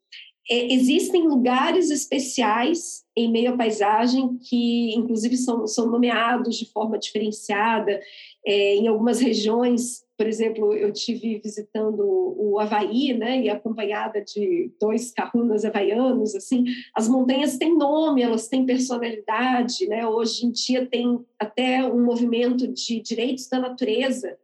é, 0.49 0.73
existem 0.73 1.23
lugares 1.27 1.89
especiais 1.89 3.03
em 3.17 3.31
meio 3.31 3.53
à 3.53 3.57
paisagem 3.57 4.37
que, 4.37 4.93
inclusive, 4.93 5.37
são, 5.37 5.65
são 5.65 5.89
nomeados 5.89 6.57
de 6.57 6.71
forma 6.71 6.99
diferenciada. 6.99 7.99
É, 8.45 8.75
em 8.75 8.87
algumas 8.87 9.19
regiões, 9.19 10.03
por 10.17 10.27
exemplo, 10.27 10.73
eu 10.73 10.93
tive 10.93 11.39
visitando 11.43 12.03
o 12.37 12.59
Havaí, 12.59 13.13
né, 13.13 13.41
e 13.41 13.49
acompanhada 13.49 14.21
de 14.21 14.71
dois 14.79 15.11
carrunas 15.11 15.65
havaianos, 15.65 16.35
assim, 16.35 16.63
as 16.93 17.07
montanhas 17.07 17.57
têm 17.57 17.75
nome, 17.75 18.21
elas 18.21 18.47
têm 18.47 18.65
personalidade, 18.65 19.87
né? 19.87 20.07
Hoje 20.07 20.45
em 20.45 20.51
dia 20.51 20.85
tem 20.85 21.19
até 21.39 21.83
um 21.83 22.05
movimento 22.05 22.67
de 22.67 23.01
direitos 23.01 23.49
da 23.49 23.59
natureza 23.59 24.37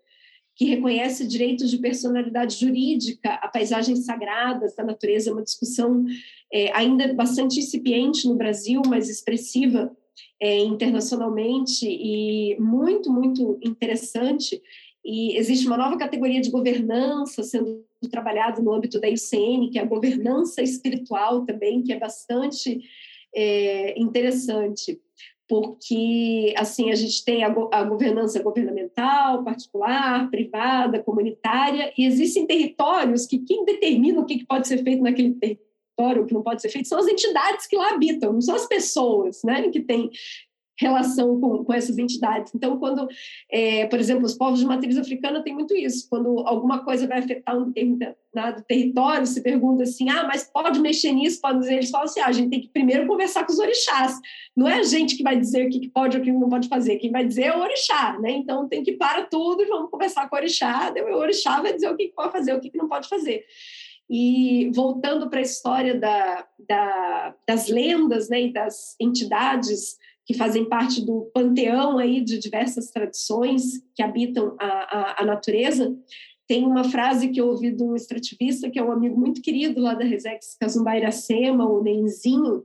que 0.55 0.65
reconhece 0.65 1.25
direitos 1.25 1.71
de 1.71 1.77
personalidade 1.77 2.59
jurídica 2.59 3.35
a 3.35 3.47
paisagens 3.47 4.05
sagradas 4.05 4.75
da 4.75 4.83
natureza, 4.83 5.29
é 5.29 5.33
uma 5.33 5.43
discussão 5.43 6.05
é, 6.51 6.71
ainda 6.75 7.13
bastante 7.13 7.59
incipiente 7.59 8.27
no 8.27 8.35
Brasil, 8.35 8.81
mas 8.87 9.09
expressiva 9.09 9.95
é, 10.39 10.59
internacionalmente 10.59 11.87
e 11.87 12.57
muito, 12.59 13.11
muito 13.11 13.59
interessante. 13.63 14.61
E 15.03 15.35
existe 15.37 15.65
uma 15.65 15.77
nova 15.77 15.97
categoria 15.97 16.41
de 16.41 16.51
governança 16.51 17.41
sendo 17.43 17.83
trabalhada 18.09 18.61
no 18.61 18.73
âmbito 18.73 18.99
da 18.99 19.07
ICN, 19.07 19.69
que 19.71 19.79
é 19.79 19.81
a 19.81 19.85
governança 19.85 20.61
espiritual 20.61 21.45
também, 21.45 21.81
que 21.81 21.93
é 21.93 21.99
bastante 21.99 22.81
é, 23.33 23.99
interessante 23.99 24.99
porque 25.51 26.53
assim 26.55 26.91
a 26.91 26.95
gente 26.95 27.25
tem 27.25 27.43
a, 27.43 27.53
a, 27.73 27.83
governança 27.83 28.41
governamental, 28.41 29.43
particular, 29.43 30.29
privada, 30.31 31.03
comunitária, 31.03 31.91
e 31.97 32.05
existem 32.05 32.47
territórios 32.47 33.25
que 33.25 33.39
quem 33.39 33.65
determina 33.65 34.21
o 34.21 34.25
que 34.25 34.45
pode 34.45 34.65
ser 34.65 34.81
feito 34.81 35.03
naquele 35.03 35.33
território, 35.33 36.23
o 36.23 36.25
que 36.25 36.33
não 36.33 36.41
pode 36.41 36.61
ser 36.61 36.69
feito, 36.69 36.87
são 36.87 36.99
as 36.99 37.07
entidades 37.09 37.67
que 37.67 37.75
lá 37.75 37.89
habitam, 37.89 38.31
não 38.31 38.39
são 38.39 38.55
as 38.55 38.65
pessoas, 38.65 39.41
né, 39.43 39.67
que 39.67 39.81
têm 39.81 40.09
relação 40.81 41.39
com, 41.39 41.63
com 41.63 41.73
essas 41.73 41.97
entidades. 41.97 42.53
Então, 42.55 42.77
quando, 42.79 43.07
é, 43.49 43.85
por 43.85 43.99
exemplo, 43.99 44.25
os 44.25 44.33
povos 44.33 44.59
de 44.59 44.65
matriz 44.65 44.97
africana 44.97 45.43
têm 45.43 45.53
muito 45.53 45.75
isso. 45.75 46.07
Quando 46.09 46.39
alguma 46.39 46.83
coisa 46.83 47.07
vai 47.07 47.19
afetar 47.19 47.55
um 47.57 47.65
determinado 47.65 48.63
território, 48.67 49.27
se 49.27 49.41
pergunta 49.41 49.83
assim, 49.83 50.09
ah, 50.09 50.25
mas 50.27 50.49
pode 50.51 50.79
mexer 50.79 51.11
nisso? 51.11 51.39
Pode 51.39 51.59
dizer, 51.59 51.75
eles 51.75 51.91
falam 51.91 52.05
assim, 52.05 52.19
ah, 52.19 52.27
a 52.27 52.31
gente 52.31 52.49
tem 52.49 52.61
que 52.61 52.69
primeiro 52.69 53.05
conversar 53.07 53.45
com 53.45 53.53
os 53.53 53.59
orixás. 53.59 54.19
Não 54.57 54.67
é 54.67 54.79
a 54.79 54.83
gente 54.83 55.15
que 55.15 55.23
vai 55.23 55.37
dizer 55.37 55.67
o 55.67 55.69
que 55.69 55.87
pode 55.89 56.17
ou 56.17 56.21
o 56.21 56.25
que 56.25 56.31
não 56.31 56.49
pode 56.49 56.67
fazer. 56.67 56.97
Quem 56.97 57.11
vai 57.11 57.25
dizer 57.25 57.43
é 57.43 57.55
o 57.55 57.61
orixá, 57.61 58.17
né? 58.19 58.31
Então, 58.31 58.67
tem 58.67 58.83
que 58.83 58.93
parar 58.93 59.29
tudo 59.29 59.61
e 59.61 59.67
vamos 59.67 59.91
conversar 59.91 60.27
com 60.27 60.35
o 60.35 60.39
orixá. 60.39 60.91
o 60.95 61.17
orixá 61.17 61.61
vai 61.61 61.73
dizer 61.73 61.89
o 61.89 61.95
que 61.95 62.07
pode 62.09 62.31
fazer, 62.31 62.53
o 62.53 62.59
que 62.59 62.75
não 62.75 62.89
pode 62.89 63.07
fazer. 63.07 63.45
E 64.09 64.69
voltando 64.73 65.29
para 65.29 65.39
a 65.39 65.43
história 65.43 65.97
da, 65.97 66.45
da, 66.67 67.35
das 67.47 67.69
lendas 67.69 68.27
né, 68.27 68.41
e 68.41 68.51
das 68.51 68.95
entidades 68.99 70.00
que 70.25 70.33
fazem 70.33 70.65
parte 70.65 71.03
do 71.03 71.29
panteão 71.33 71.97
aí 71.97 72.21
de 72.21 72.37
diversas 72.37 72.91
tradições 72.91 73.83
que 73.95 74.03
habitam 74.03 74.55
a, 74.59 74.65
a, 74.65 75.21
a 75.21 75.25
natureza. 75.25 75.95
Tem 76.47 76.65
uma 76.65 76.83
frase 76.83 77.29
que 77.29 77.39
eu 77.39 77.47
ouvi 77.47 77.71
de 77.71 77.83
um 77.83 77.95
extrativista, 77.95 78.69
que 78.69 78.77
é 78.77 78.83
um 78.83 78.91
amigo 78.91 79.19
muito 79.19 79.41
querido 79.41 79.79
lá 79.79 79.93
da 79.93 80.03
Resex 80.03 80.55
Casumba 80.59 80.97
Iracema, 80.97 81.65
o 81.65 81.81
Nenzinho. 81.81 82.63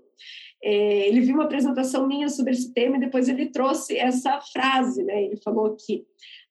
É, 0.62 1.08
ele 1.08 1.20
viu 1.20 1.34
uma 1.34 1.44
apresentação 1.44 2.06
minha 2.06 2.28
sobre 2.28 2.52
esse 2.52 2.72
tema 2.72 2.96
e 2.96 3.00
depois 3.00 3.28
ele 3.28 3.46
trouxe 3.46 3.96
essa 3.96 4.40
frase. 4.40 5.02
Né? 5.02 5.24
Ele 5.24 5.36
falou 5.36 5.76
que 5.76 6.04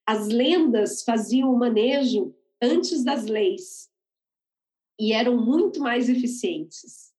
as 0.06 0.28
lendas 0.28 1.04
faziam 1.04 1.54
o 1.54 1.58
manejo 1.58 2.34
antes 2.62 3.04
das 3.04 3.26
leis 3.26 3.90
e 5.00 5.12
eram 5.12 5.38
muito 5.38 5.82
mais 5.82 6.08
eficientes, 6.08 7.14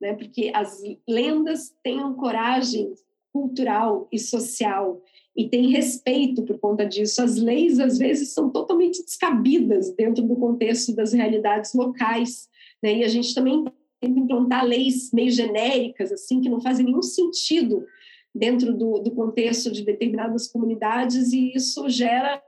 né? 0.00 0.14
porque 0.14 0.52
as 0.54 0.82
lendas 1.08 1.74
têm 1.82 2.12
coragem 2.14 2.92
cultural 3.34 4.06
e 4.12 4.18
social 4.18 5.02
e 5.36 5.48
tem 5.48 5.68
respeito 5.68 6.44
por 6.44 6.56
conta 6.60 6.86
disso. 6.86 7.20
As 7.20 7.36
leis, 7.36 7.80
às 7.80 7.98
vezes, 7.98 8.32
são 8.32 8.48
totalmente 8.48 9.04
descabidas 9.04 9.90
dentro 9.96 10.22
do 10.22 10.36
contexto 10.36 10.94
das 10.94 11.12
realidades 11.12 11.74
locais. 11.74 12.48
Né? 12.80 12.98
E 12.98 13.04
a 13.04 13.08
gente 13.08 13.34
também 13.34 13.64
que 14.00 14.06
implantar 14.06 14.64
leis 14.64 15.10
meio 15.12 15.32
genéricas, 15.32 16.12
assim, 16.12 16.40
que 16.40 16.48
não 16.48 16.60
fazem 16.60 16.86
nenhum 16.86 17.02
sentido 17.02 17.84
dentro 18.32 18.72
do, 18.72 19.00
do 19.00 19.10
contexto 19.10 19.72
de 19.72 19.84
determinadas 19.84 20.46
comunidades, 20.46 21.32
e 21.32 21.52
isso 21.54 21.88
gera 21.88 22.42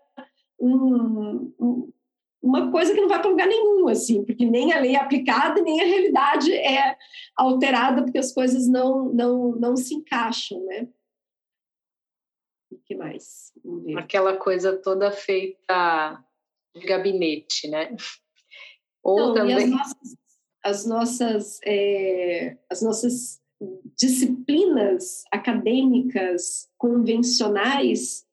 um, 0.60 1.52
uma 2.46 2.70
coisa 2.70 2.94
que 2.94 3.00
não 3.00 3.08
vai 3.08 3.20
para 3.20 3.30
lugar 3.30 3.48
nenhum, 3.48 3.88
assim, 3.88 4.24
porque 4.24 4.46
nem 4.46 4.72
a 4.72 4.80
lei 4.80 4.94
é 4.94 5.00
aplicada, 5.00 5.60
nem 5.60 5.80
a 5.80 5.84
realidade 5.84 6.52
é 6.52 6.96
alterada, 7.36 8.02
porque 8.02 8.18
as 8.18 8.32
coisas 8.32 8.68
não, 8.68 9.12
não, 9.12 9.52
não 9.56 9.76
se 9.76 9.94
encaixam, 9.94 10.64
né? 10.64 10.88
O 12.70 12.78
que 12.78 12.94
mais? 12.94 13.52
Aquela 13.96 14.36
coisa 14.36 14.76
toda 14.76 15.10
feita 15.10 16.24
de 16.74 16.86
gabinete, 16.86 17.68
né? 17.68 17.96
Ou 19.02 19.18
não, 19.18 19.34
também... 19.34 19.56
as 19.56 19.70
nossas, 19.70 20.16
as 20.62 20.86
nossas, 20.86 21.60
é, 21.64 22.58
as 22.70 22.82
nossas 22.82 23.42
disciplinas 23.96 25.24
acadêmicas 25.32 26.68
convencionais 26.76 28.25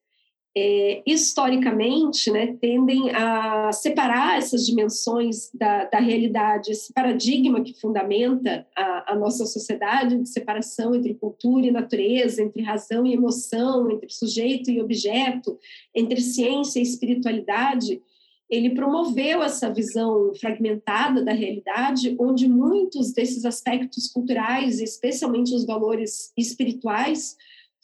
é, 0.55 1.01
historicamente, 1.05 2.29
né, 2.29 2.55
tendem 2.61 3.09
a 3.11 3.71
separar 3.71 4.37
essas 4.37 4.65
dimensões 4.65 5.49
da, 5.51 5.85
da 5.85 5.99
realidade, 5.99 6.71
esse 6.71 6.93
paradigma 6.93 7.61
que 7.61 7.73
fundamenta 7.79 8.65
a, 8.75 9.13
a, 9.13 9.15
nossa 9.15 9.45
sociedade 9.47 10.15
de 10.15 10.29
separação 10.29 10.93
entre 10.93 11.15
cultura 11.15 11.65
e 11.65 11.71
natureza, 11.71 12.43
entre 12.43 12.61
razão 12.61 13.05
e 13.05 13.13
emoção, 13.13 13.89
entre 13.89 14.09
sujeito 14.09 14.69
e 14.69 14.79
objeto, 14.79 15.57
entre 15.95 16.21
ciência 16.21 16.79
e 16.79 16.83
espiritualidade, 16.83 17.99
ele 18.47 18.75
promoveu 18.75 19.41
essa 19.41 19.73
visão 19.73 20.31
fragmentada 20.35 21.23
da 21.23 21.33
realidade, 21.33 22.15
onde 22.19 22.47
muitos 22.47 23.11
desses 23.11 23.45
aspectos 23.45 24.07
culturais, 24.07 24.79
especialmente 24.79 25.55
os 25.55 25.65
valores 25.65 26.31
espirituais, 26.37 27.35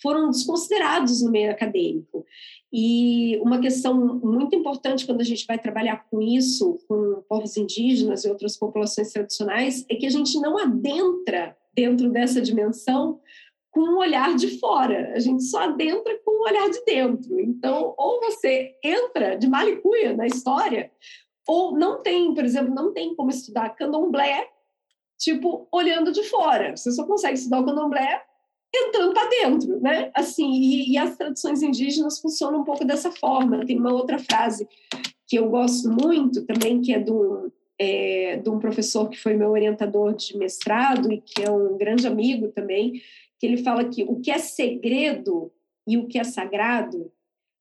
foram 0.02 0.30
desconsiderados 0.30 1.22
no 1.22 1.32
meio 1.32 1.52
acadêmico. 1.52 2.26
E 2.72 3.38
uma 3.38 3.60
questão 3.60 3.96
muito 3.96 4.56
importante 4.56 5.06
quando 5.06 5.22
a 5.22 5.26
gente 5.26 5.46
vai 5.48 5.58
trabalhar 5.58 6.06
com 6.10 6.22
isso, 6.22 6.80
com 6.88 7.24
povos 7.28 7.58
indígenas 7.58 8.24
e 8.24 8.30
outras 8.30 8.58
populações 8.58 9.12
tradicionais, 9.12 9.86
é 9.90 9.96
que 9.96 10.06
a 10.06 10.10
gente 10.10 10.40
não 10.40 10.58
adentra 10.58 11.58
dentro 11.74 12.12
dessa 12.12 12.42
dimensão 12.42 13.20
com 13.72 13.82
um 13.82 13.98
olhar 13.98 14.36
de 14.36 14.60
fora, 14.60 15.14
a 15.16 15.20
gente 15.20 15.44
só 15.44 15.64
adentra 15.64 16.20
com 16.24 16.32
um 16.32 16.44
olhar 16.44 16.70
de 16.70 16.84
dentro. 16.86 17.40
Então, 17.40 17.94
ou 17.98 18.20
você 18.20 18.76
entra 18.84 19.36
de 19.36 19.48
malicuia 19.48 20.16
na 20.16 20.26
história, 20.26 20.92
ou 21.48 21.72
não 21.72 22.02
tem, 22.02 22.34
por 22.34 22.44
exemplo, 22.44 22.74
não 22.74 22.94
tem 22.94 23.16
como 23.16 23.30
estudar 23.30 23.70
candomblé, 23.76 24.48
tipo, 25.18 25.68
olhando 25.72 26.12
de 26.12 26.24
fora. 26.24 26.76
Você 26.76 26.92
só 26.92 27.06
consegue 27.06 27.36
estudar 27.36 27.62
o 27.62 27.66
candomblé 27.66 28.24
entrando 28.74 29.14
para 29.14 29.30
dentro, 29.30 29.80
né? 29.80 30.12
Assim, 30.16 30.52
e, 30.52 30.92
e, 30.92 30.98
as 30.98 31.18
tradições 31.18 31.62
indígenas 31.62 32.20
funcionam 32.20 32.62
um 32.62 32.64
pouco 32.64 32.86
dessa 32.86 33.12
forma. 33.12 33.66
Tem 33.66 33.80
uma 33.80 33.94
outra 33.94 34.20
frase 34.20 34.68
que 35.28 35.38
eu 35.38 35.50
gosto 35.50 35.90
muito 35.90 36.46
também, 36.46 36.82
que 36.82 36.94
é 36.94 37.00
do 37.00 37.52
é, 37.80 38.36
de 38.36 38.50
um 38.50 38.60
professor 38.60 39.10
que 39.10 39.18
foi 39.18 39.36
meu 39.36 39.52
orientador 39.52 40.14
de 40.14 40.38
mestrado 40.38 41.12
e 41.12 41.22
que 41.22 41.42
é 41.42 41.50
um 41.50 41.78
grande 41.78 42.06
amigo 42.06 42.50
também, 42.50 43.02
que 43.40 43.48
ele 43.48 43.58
fala 43.58 43.86
que 43.86 44.04
o 44.04 44.20
que 44.20 44.30
é 44.30 44.38
segredo 44.38 45.50
e 45.88 45.98
o 45.98 46.06
que 46.06 46.20
é 46.20 46.24
sagrado 46.26 47.10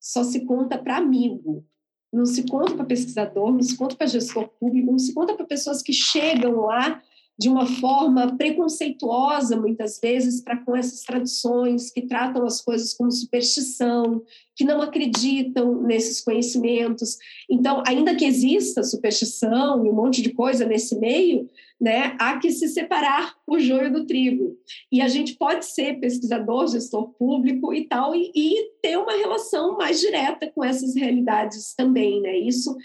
só 0.01 0.25
se 0.25 0.44
conta 0.44 0.77
para 0.77 0.97
amigo, 0.97 1.64
não 2.12 2.27
se 2.27 2.44
conta 2.49 2.75
para 2.75 2.85
pesquisador, 2.85 3.53
não 3.53 3.62
se 3.62 3.77
conta 3.77 3.94
para 3.94 4.07
gestor 4.09 4.49
público, 4.49 4.90
não 4.90 4.99
se 4.99 5.14
conta 5.14 5.35
para 5.35 5.47
pessoas 5.47 5.83
que 5.83 5.92
chegam 5.92 6.62
lá 6.62 7.01
de 7.38 7.48
uma 7.48 7.66
forma 7.66 8.37
preconceituosa, 8.37 9.57
muitas 9.57 10.01
vezes, 10.01 10.42
para 10.42 10.57
com 10.57 10.74
essas 10.74 11.03
tradições, 11.03 11.90
que 11.90 12.03
tratam 12.03 12.44
as 12.44 12.61
coisas 12.61 12.92
como 12.92 13.12
superstição, 13.12 14.22
que 14.57 14.64
não 14.64 14.83
acreditam 14.83 15.81
nesses 15.83 16.20
conhecimentos. 16.20 17.16
Então, 17.48 17.81
ainda 17.87 18.16
que 18.16 18.24
exista 18.24 18.83
superstição 18.83 19.87
e 19.87 19.88
um 19.88 19.94
monte 19.94 20.20
de 20.20 20.31
coisa 20.31 20.66
nesse 20.66 20.98
meio, 20.98 21.48
né, 21.81 22.16
há 22.18 22.38
que 22.38 22.51
se 22.51 22.66
separar 22.66 23.37
o 23.46 23.57
joio 23.61 23.92
do 23.92 24.05
trigo. 24.05 24.59
E 24.90 25.01
a 25.01 25.07
gente 25.07 25.35
pode 25.35 25.64
ser 25.64 26.01
pesquisador, 26.01 26.66
gestor 26.66 27.11
público 27.11 27.72
e 27.72 27.87
tal, 27.87 28.16
e, 28.16 28.33
e 28.35 28.72
ter 28.83 28.98
uma 28.98 29.16
relação 29.16 29.77
mais 29.77 30.01
direta 30.01 30.51
com 30.53 30.64
essas 30.64 30.96
realidades 30.96 31.74
também. 31.77 32.20
Né? 32.20 32.37
Isso 32.38 32.77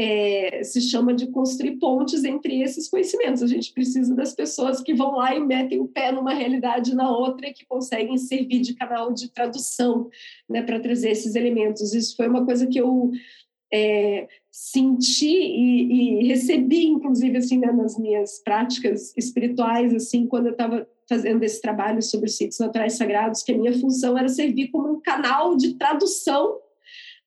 é, 0.00 0.62
se 0.62 0.80
chama 0.80 1.12
de 1.12 1.26
construir 1.26 1.72
pontes 1.72 2.22
entre 2.22 2.62
esses 2.62 2.88
conhecimentos. 2.88 3.42
A 3.42 3.48
gente 3.48 3.72
precisa 3.72 4.14
das 4.14 4.32
pessoas 4.32 4.80
que 4.80 4.94
vão 4.94 5.16
lá 5.16 5.34
e 5.34 5.40
metem 5.40 5.80
o 5.80 5.88
pé 5.88 6.12
numa 6.12 6.32
realidade 6.32 6.94
na 6.94 7.10
outra 7.10 7.48
e 7.48 7.52
que 7.52 7.66
conseguem 7.66 8.16
servir 8.16 8.60
de 8.60 8.74
canal 8.74 9.12
de 9.12 9.28
tradução 9.28 10.08
né, 10.48 10.62
para 10.62 10.78
trazer 10.78 11.10
esses 11.10 11.34
elementos. 11.34 11.92
Isso 11.92 12.14
foi 12.14 12.28
uma 12.28 12.44
coisa 12.44 12.68
que 12.68 12.80
eu 12.80 13.10
é, 13.74 14.28
senti 14.52 15.36
e, 15.36 16.20
e, 16.20 16.28
recebi, 16.28 16.86
inclusive, 16.86 17.36
assim, 17.36 17.58
né, 17.58 17.72
nas 17.72 17.98
minhas 17.98 18.38
práticas 18.38 19.12
espirituais, 19.16 19.92
assim, 19.92 20.28
quando 20.28 20.46
eu 20.46 20.52
estava 20.52 20.86
fazendo 21.08 21.42
esse 21.42 21.60
trabalho 21.60 22.00
sobre 22.02 22.28
sítios 22.28 22.60
naturais 22.60 22.92
sagrados, 22.92 23.42
que 23.42 23.50
a 23.50 23.58
minha 23.58 23.76
função 23.76 24.16
era 24.16 24.28
servir 24.28 24.68
como 24.68 24.92
um 24.92 25.00
canal 25.00 25.56
de 25.56 25.74
tradução 25.74 26.56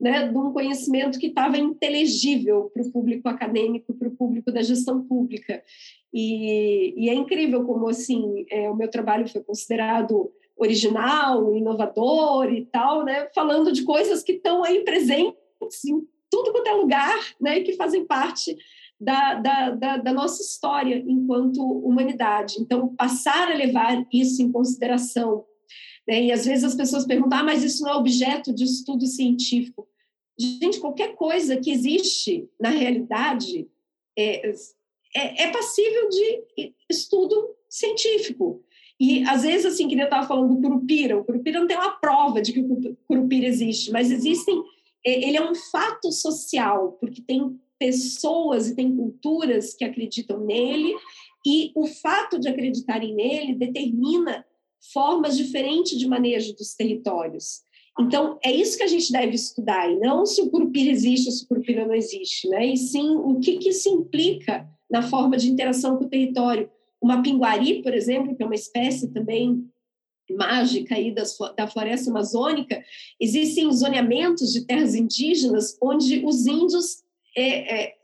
né, 0.01 0.27
de 0.27 0.35
um 0.35 0.51
conhecimento 0.51 1.19
que 1.19 1.27
estava 1.27 1.59
inteligível 1.59 2.71
para 2.73 2.81
o 2.81 2.91
público 2.91 3.29
acadêmico, 3.29 3.93
para 3.93 4.07
o 4.07 4.15
público 4.15 4.51
da 4.51 4.63
gestão 4.63 5.03
pública. 5.03 5.63
E, 6.11 6.95
e 6.97 7.09
é 7.09 7.13
incrível 7.13 7.63
como 7.63 7.87
assim 7.87 8.43
é, 8.49 8.67
o 8.67 8.75
meu 8.75 8.89
trabalho 8.89 9.29
foi 9.29 9.41
considerado 9.43 10.31
original, 10.57 11.55
inovador 11.55 12.51
e 12.51 12.65
tal, 12.65 13.05
né, 13.05 13.29
falando 13.33 13.71
de 13.71 13.83
coisas 13.83 14.23
que 14.23 14.33
estão 14.33 14.63
aí 14.63 14.83
presentes 14.83 15.85
em 15.85 16.01
tudo 16.31 16.51
quanto 16.51 16.67
é 16.67 16.73
lugar, 16.73 17.19
né, 17.39 17.59
que 17.59 17.73
fazem 17.73 18.05
parte 18.05 18.57
da, 18.99 19.35
da, 19.35 19.69
da, 19.71 19.97
da, 19.97 20.13
nossa 20.13 20.41
história 20.41 21.03
enquanto 21.07 21.61
humanidade. 21.61 22.55
Então, 22.59 22.95
passar 22.95 23.51
a 23.51 23.55
levar 23.55 24.05
isso 24.11 24.41
em 24.41 24.51
consideração. 24.51 25.43
Né? 26.07 26.23
E 26.23 26.31
às 26.31 26.45
vezes 26.45 26.63
as 26.63 26.75
pessoas 26.75 27.05
perguntam, 27.05 27.39
ah, 27.39 27.43
mas 27.43 27.63
isso 27.63 27.83
não 27.83 27.91
é 27.91 27.95
objeto 27.95 28.53
de 28.53 28.63
estudo 28.63 29.05
científico. 29.07 29.87
Gente, 30.37 30.79
qualquer 30.79 31.15
coisa 31.15 31.57
que 31.57 31.71
existe 31.71 32.49
na 32.59 32.69
realidade 32.69 33.67
é, 34.17 34.49
é, 35.15 35.43
é 35.43 35.51
passível 35.51 36.09
de 36.09 36.73
estudo 36.89 37.55
científico. 37.69 38.63
E, 38.99 39.23
às 39.27 39.43
vezes, 39.43 39.65
assim, 39.65 39.87
que 39.87 39.95
eu 39.95 40.03
estava 40.03 40.27
falando 40.27 40.55
do 40.55 40.61
curupira, 40.61 41.17
o 41.17 41.23
curupira 41.23 41.59
não 41.59 41.67
tem 41.67 41.77
uma 41.77 41.91
prova 41.91 42.41
de 42.41 42.53
que 42.53 42.59
o 42.59 42.97
curupira 43.07 43.47
existe, 43.47 43.91
mas 43.91 44.11
existem... 44.11 44.63
É, 45.03 45.27
ele 45.27 45.37
é 45.37 45.51
um 45.51 45.55
fato 45.55 46.11
social, 46.11 46.97
porque 46.99 47.23
tem 47.23 47.59
pessoas 47.79 48.69
e 48.69 48.75
tem 48.75 48.95
culturas 48.95 49.73
que 49.73 49.83
acreditam 49.83 50.45
nele, 50.45 50.93
e 51.43 51.71
o 51.75 51.87
fato 51.87 52.39
de 52.39 52.47
acreditarem 52.47 53.15
nele 53.15 53.55
determina 53.55 54.45
formas 54.93 55.35
diferentes 55.35 55.97
de 55.97 56.07
manejo 56.07 56.55
dos 56.55 56.75
territórios. 56.75 57.63
Então, 57.99 58.39
é 58.43 58.51
isso 58.51 58.77
que 58.77 58.83
a 58.83 58.87
gente 58.87 59.11
deve 59.11 59.35
estudar, 59.35 59.89
e 59.91 59.99
não 59.99 60.25
se 60.25 60.41
o 60.41 60.49
curupira 60.49 60.89
existe 60.89 61.27
ou 61.27 61.31
se 61.33 61.43
o 61.43 61.47
curupira 61.47 61.85
não 61.85 61.93
existe, 61.93 62.47
né? 62.47 62.65
e 62.65 62.77
sim 62.77 63.15
o 63.17 63.39
que, 63.39 63.57
que 63.57 63.69
isso 63.69 63.89
implica 63.89 64.67
na 64.89 65.01
forma 65.01 65.37
de 65.37 65.49
interação 65.49 65.97
com 65.97 66.05
o 66.05 66.09
território. 66.09 66.69
Uma 67.01 67.21
pinguari, 67.21 67.81
por 67.81 67.93
exemplo, 67.93 68.35
que 68.35 68.43
é 68.43 68.45
uma 68.45 68.55
espécie 68.55 69.11
também 69.11 69.65
mágica 70.29 70.95
aí 70.95 71.13
das, 71.13 71.37
da 71.57 71.67
floresta 71.67 72.09
amazônica, 72.09 72.81
existem 73.19 73.71
zoneamentos 73.71 74.53
de 74.53 74.65
terras 74.65 74.95
indígenas 74.95 75.77
onde 75.81 76.25
os 76.25 76.45
índios 76.45 77.03
é, 77.35 77.83
é, 77.83 77.95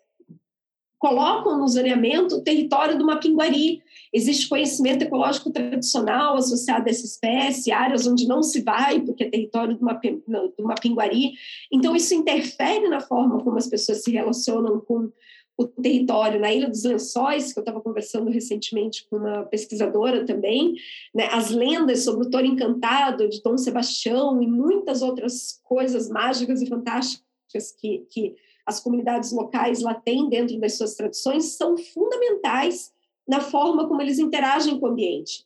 colocam 1.00 1.58
no 1.58 1.68
zoneamento 1.68 2.36
o 2.36 2.42
território 2.42 2.98
de 2.98 3.04
uma 3.04 3.20
pinguari. 3.20 3.82
Existe 4.12 4.50
conhecimento 4.50 5.04
ecológico 5.04 5.52
tradicional 5.52 6.36
associado 6.38 6.88
a 6.88 6.90
essa 6.90 7.06
espécie, 7.06 7.72
áreas 7.72 8.08
onde 8.08 8.28
não 8.28 8.42
se 8.42 8.62
vai, 8.62 9.00
porque 9.02 9.24
é 9.24 9.30
território 9.30 9.76
de 9.76 9.82
uma, 9.82 9.94
de 9.94 10.64
uma 10.64 10.76
pinguari. 10.76 11.34
Então, 11.72 11.96
isso 11.96 12.14
interfere 12.16 12.88
na 12.90 13.00
forma 13.00 13.44
como 13.44 13.58
as 13.58 13.68
pessoas 13.68 14.04
se 14.04 14.12
relacionam 14.12 14.80
com 14.80 15.12
o 15.58 15.66
território. 15.66 16.40
Na 16.40 16.54
Ilha 16.54 16.70
dos 16.70 16.84
Lençóis, 16.84 17.52
que 17.52 17.60
eu 17.60 17.62
estava 17.62 17.82
conversando 17.82 18.30
recentemente 18.30 19.06
com 19.10 19.18
uma 19.18 19.44
pesquisadora 19.44 20.26
também, 20.26 20.76
né, 21.14 21.28
as 21.32 21.50
lendas 21.50 22.04
sobre 22.04 22.28
o 22.28 22.30
touro 22.30 22.46
encantado 22.46 23.28
de 23.28 23.42
Dom 23.42 23.58
Sebastião 23.58 24.42
e 24.42 24.48
muitas 24.48 25.02
outras 25.02 25.60
coisas 25.64 26.10
mágicas 26.10 26.62
e 26.62 26.68
fantásticas 26.68 27.72
que, 27.80 28.06
que 28.10 28.36
as 28.68 28.82
comunidades 28.82 29.32
locais 29.32 29.82
lá 29.82 29.94
têm 29.94 30.28
dentro 30.28 30.60
das 30.60 30.74
suas 30.74 30.94
tradições 30.94 31.56
são 31.56 31.78
fundamentais 31.78 32.94
na 33.26 33.40
forma 33.40 33.88
como 33.88 34.02
eles 34.02 34.20
interagem 34.20 34.78
com 34.78 34.88
o 34.88 34.90
ambiente. 34.90 35.46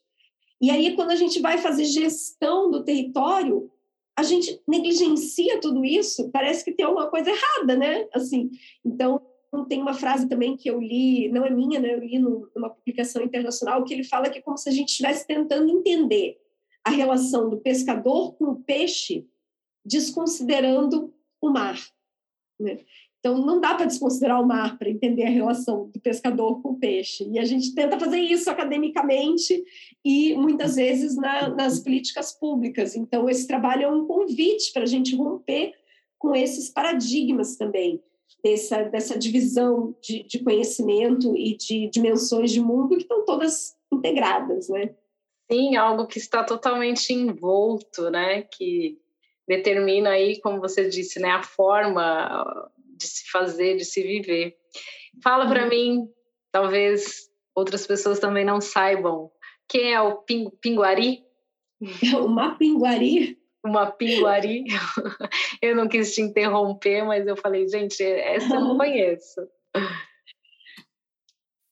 E 0.60 0.70
aí, 0.70 0.94
quando 0.96 1.12
a 1.12 1.16
gente 1.16 1.40
vai 1.40 1.58
fazer 1.58 1.84
gestão 1.84 2.70
do 2.70 2.84
território, 2.84 3.70
a 4.16 4.24
gente 4.24 4.60
negligencia 4.66 5.60
tudo 5.60 5.84
isso, 5.84 6.30
parece 6.30 6.64
que 6.64 6.72
tem 6.72 6.84
alguma 6.84 7.08
coisa 7.08 7.30
errada, 7.30 7.76
né? 7.76 8.08
Assim, 8.12 8.50
então, 8.84 9.20
tem 9.68 9.80
uma 9.80 9.94
frase 9.94 10.28
também 10.28 10.56
que 10.56 10.68
eu 10.68 10.80
li, 10.80 11.28
não 11.28 11.44
é 11.44 11.50
minha, 11.50 11.78
né? 11.78 11.94
Eu 11.94 12.00
li 12.00 12.18
numa 12.18 12.70
publicação 12.70 13.22
internacional, 13.22 13.84
que 13.84 13.94
ele 13.94 14.04
fala 14.04 14.30
que 14.30 14.38
é 14.38 14.42
como 14.42 14.56
se 14.56 14.68
a 14.68 14.72
gente 14.72 14.90
estivesse 14.90 15.26
tentando 15.26 15.70
entender 15.70 16.40
a 16.84 16.90
relação 16.90 17.48
do 17.48 17.58
pescador 17.58 18.34
com 18.34 18.46
o 18.46 18.62
peixe, 18.62 19.26
desconsiderando 19.84 21.12
o 21.40 21.50
mar. 21.50 21.78
Né? 22.58 22.78
Então, 23.22 23.38
não 23.38 23.60
dá 23.60 23.76
para 23.76 23.86
desconsiderar 23.86 24.42
o 24.42 24.46
mar 24.46 24.76
para 24.76 24.90
entender 24.90 25.22
a 25.22 25.30
relação 25.30 25.88
do 25.90 26.00
pescador 26.00 26.60
com 26.60 26.70
o 26.70 26.78
peixe. 26.78 27.24
E 27.30 27.38
a 27.38 27.44
gente 27.44 27.72
tenta 27.72 27.96
fazer 27.96 28.18
isso 28.18 28.50
academicamente 28.50 29.64
e 30.04 30.34
muitas 30.34 30.74
vezes 30.74 31.14
na, 31.14 31.48
nas 31.50 31.78
políticas 31.78 32.32
públicas. 32.32 32.96
Então, 32.96 33.30
esse 33.30 33.46
trabalho 33.46 33.84
é 33.84 33.88
um 33.88 34.08
convite 34.08 34.72
para 34.72 34.82
a 34.82 34.86
gente 34.86 35.14
romper 35.14 35.72
com 36.18 36.34
esses 36.34 36.68
paradigmas 36.68 37.54
também, 37.54 38.02
dessa, 38.42 38.82
dessa 38.82 39.16
divisão 39.16 39.94
de, 40.02 40.24
de 40.24 40.40
conhecimento 40.40 41.36
e 41.36 41.56
de 41.56 41.88
dimensões 41.90 42.50
de 42.50 42.60
mundo 42.60 42.96
que 42.96 43.02
estão 43.02 43.24
todas 43.24 43.76
integradas, 43.92 44.68
né? 44.68 44.96
Sim, 45.48 45.76
algo 45.76 46.08
que 46.08 46.18
está 46.18 46.42
totalmente 46.42 47.12
envolto, 47.12 48.10
né? 48.10 48.42
Que 48.42 48.98
determina 49.46 50.10
aí, 50.10 50.40
como 50.40 50.60
você 50.60 50.88
disse, 50.88 51.20
né, 51.20 51.30
a 51.30 51.42
forma 51.42 52.70
de 53.02 53.08
se 53.08 53.30
fazer, 53.30 53.76
de 53.76 53.84
se 53.84 54.02
viver. 54.02 54.56
Fala 55.22 55.46
para 55.46 55.64
uhum. 55.64 55.68
mim, 55.68 56.08
talvez 56.50 57.28
outras 57.54 57.86
pessoas 57.86 58.18
também 58.18 58.44
não 58.44 58.60
saibam, 58.60 59.30
quem 59.68 59.92
é 59.92 60.00
o 60.00 60.16
ping, 60.18 60.50
pinguari? 60.60 61.24
Uma 62.24 62.56
pinguari? 62.56 63.38
Uma 63.64 63.90
pinguari. 63.90 64.64
eu 65.62 65.76
não 65.76 65.88
quis 65.88 66.14
te 66.14 66.20
interromper, 66.20 67.04
mas 67.04 67.26
eu 67.26 67.36
falei, 67.36 67.68
gente, 67.68 68.02
essa 68.02 68.54
eu 68.54 68.60
não 68.60 68.76
conheço. 68.76 69.40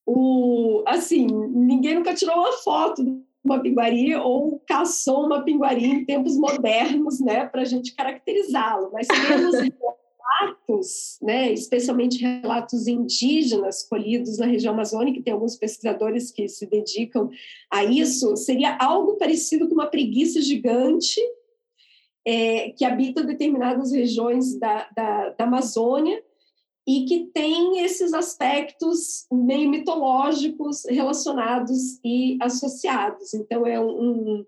O, 0.06 0.82
assim, 0.86 1.26
ninguém 1.26 1.94
nunca 1.94 2.14
tirou 2.14 2.36
uma 2.36 2.52
foto 2.52 3.04
de 3.04 3.22
uma 3.44 3.60
pinguari 3.60 4.14
ou 4.14 4.60
caçou 4.66 5.26
uma 5.26 5.42
pinguari 5.42 5.84
em 5.84 6.04
tempos 6.04 6.36
modernos, 6.36 7.20
né, 7.20 7.46
para 7.46 7.62
a 7.62 7.64
gente 7.64 7.94
caracterizá-lo, 7.94 8.90
mas 8.92 9.06
temos 9.06 9.54
relatos, 10.38 11.18
né, 11.22 11.52
especialmente 11.52 12.20
relatos 12.20 12.86
indígenas 12.86 13.82
colhidos 13.82 14.38
na 14.38 14.46
região 14.46 14.72
amazônica, 14.72 15.22
tem 15.22 15.32
alguns 15.32 15.56
pesquisadores 15.56 16.30
que 16.30 16.48
se 16.48 16.66
dedicam 16.66 17.30
a 17.70 17.84
isso, 17.84 18.36
seria 18.36 18.76
algo 18.80 19.16
parecido 19.16 19.68
com 19.68 19.74
uma 19.74 19.86
preguiça 19.86 20.40
gigante 20.40 21.20
é, 22.24 22.70
que 22.70 22.84
habita 22.84 23.22
determinadas 23.22 23.92
regiões 23.92 24.58
da, 24.58 24.88
da, 24.94 25.30
da 25.30 25.44
Amazônia 25.44 26.22
e 26.86 27.04
que 27.04 27.30
tem 27.32 27.84
esses 27.84 28.12
aspectos 28.12 29.26
meio 29.30 29.68
mitológicos 29.68 30.84
relacionados 30.86 32.00
e 32.04 32.38
associados. 32.40 33.34
Então, 33.34 33.66
é 33.66 33.80
um, 33.80 34.44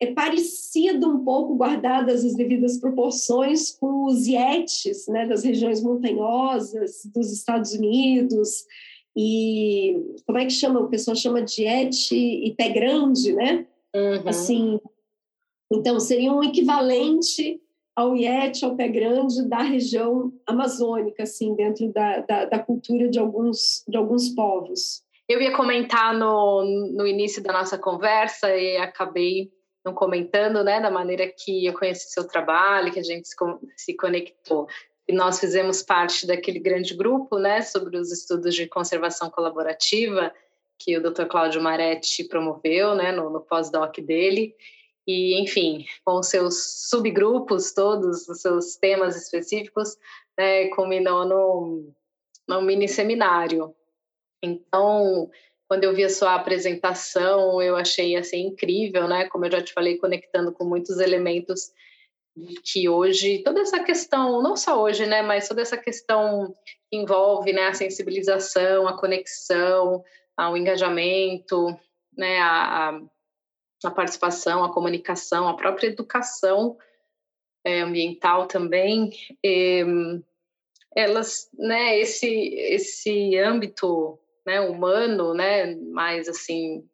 é 0.00 0.12
parecido 0.12 1.08
um 1.08 1.24
pouco, 1.24 1.56
guardadas 1.56 2.24
as 2.24 2.34
devidas 2.34 2.78
proporções, 2.78 3.70
com 3.70 4.04
os 4.04 4.26
Yetis, 4.26 5.06
né, 5.08 5.26
das 5.26 5.42
regiões 5.42 5.82
montanhosas 5.82 7.02
dos 7.14 7.32
Estados 7.32 7.72
Unidos, 7.72 8.64
e 9.16 9.96
como 10.26 10.38
é 10.38 10.44
que 10.44 10.52
chama? 10.52 10.80
O 10.80 10.88
pessoal 10.88 11.16
chama 11.16 11.40
de 11.40 11.62
Yeti 11.62 12.44
e 12.44 12.54
pé 12.54 12.68
grande, 12.68 13.32
né? 13.32 13.66
Uhum. 13.94 14.28
Assim, 14.28 14.78
Então, 15.72 15.98
seria 15.98 16.32
um 16.32 16.42
equivalente 16.42 17.60
ao 17.96 18.14
Iete, 18.14 18.64
ao 18.64 18.76
Pé 18.76 18.88
Grande 18.88 19.48
da 19.48 19.62
região 19.62 20.30
amazônica, 20.46 21.22
assim, 21.22 21.54
dentro 21.54 21.90
da, 21.92 22.20
da, 22.20 22.44
da 22.44 22.58
cultura 22.58 23.08
de 23.08 23.18
alguns, 23.18 23.82
de 23.88 23.96
alguns 23.96 24.28
povos. 24.28 25.02
Eu 25.26 25.40
ia 25.40 25.56
comentar 25.56 26.16
no, 26.16 26.62
no 26.94 27.06
início 27.06 27.42
da 27.42 27.52
nossa 27.52 27.78
conversa 27.78 28.54
e 28.54 28.76
acabei 28.76 29.50
não 29.86 29.94
comentando, 29.94 30.64
né, 30.64 30.80
da 30.80 30.90
maneira 30.90 31.28
que 31.28 31.64
eu 31.64 31.72
conheci 31.72 32.10
seu 32.10 32.26
trabalho, 32.26 32.92
que 32.92 32.98
a 32.98 33.04
gente 33.04 33.28
se, 33.76 33.94
conectou. 33.94 34.66
E 35.06 35.12
nós 35.12 35.38
fizemos 35.38 35.80
parte 35.80 36.26
daquele 36.26 36.58
grande 36.58 36.92
grupo, 36.96 37.38
né, 37.38 37.62
sobre 37.62 37.96
os 37.96 38.10
estudos 38.10 38.52
de 38.52 38.66
conservação 38.66 39.30
colaborativa 39.30 40.34
que 40.76 40.98
o 40.98 41.02
Dr. 41.02 41.26
Cláudio 41.26 41.62
Maretti 41.62 42.24
promoveu, 42.24 42.96
né, 42.96 43.12
no, 43.12 43.30
no 43.30 43.40
pós-doc 43.40 43.96
dele. 44.00 44.54
E, 45.06 45.40
enfim, 45.40 45.86
com 46.04 46.18
os 46.18 46.26
seus 46.26 46.88
subgrupos 46.88 47.72
todos, 47.72 48.28
os 48.28 48.40
seus 48.40 48.74
temas 48.74 49.16
específicos, 49.16 49.96
né, 50.36 50.66
culminou 50.70 51.24
no, 51.24 51.94
no 52.48 52.60
mini 52.60 52.88
seminário. 52.88 53.72
Então, 54.42 55.30
quando 55.68 55.84
eu 55.84 55.94
vi 55.94 56.04
a 56.04 56.10
sua 56.10 56.34
apresentação, 56.34 57.60
eu 57.60 57.76
achei 57.76 58.16
assim 58.16 58.46
incrível, 58.46 59.08
né? 59.08 59.28
Como 59.28 59.44
eu 59.44 59.50
já 59.50 59.62
te 59.62 59.72
falei, 59.72 59.98
conectando 59.98 60.52
com 60.52 60.64
muitos 60.64 60.98
elementos 60.98 61.72
que 62.62 62.88
hoje 62.88 63.42
toda 63.42 63.60
essa 63.60 63.82
questão, 63.82 64.42
não 64.42 64.56
só 64.56 64.80
hoje, 64.80 65.06
né, 65.06 65.22
mas 65.22 65.48
toda 65.48 65.62
essa 65.62 65.76
questão 65.76 66.54
que 66.90 66.96
envolve, 66.96 67.52
né, 67.52 67.68
a 67.68 67.74
sensibilização, 67.74 68.86
a 68.86 68.98
conexão, 68.98 70.04
o 70.38 70.56
engajamento, 70.56 71.74
né, 72.16 72.38
a, 72.40 73.00
a 73.84 73.90
participação, 73.90 74.62
a 74.62 74.72
comunicação, 74.72 75.48
a 75.48 75.56
própria 75.56 75.88
educação 75.88 76.76
é, 77.64 77.80
ambiental 77.80 78.46
também, 78.46 79.10
e, 79.42 79.82
elas, 80.94 81.50
né, 81.54 81.98
esse 81.98 82.26
esse 82.26 83.36
âmbito, 83.36 84.18
né, 84.46 84.60
humano, 84.60 85.34
né, 85.34 85.74
mais 85.74 86.28
assim 86.28 86.84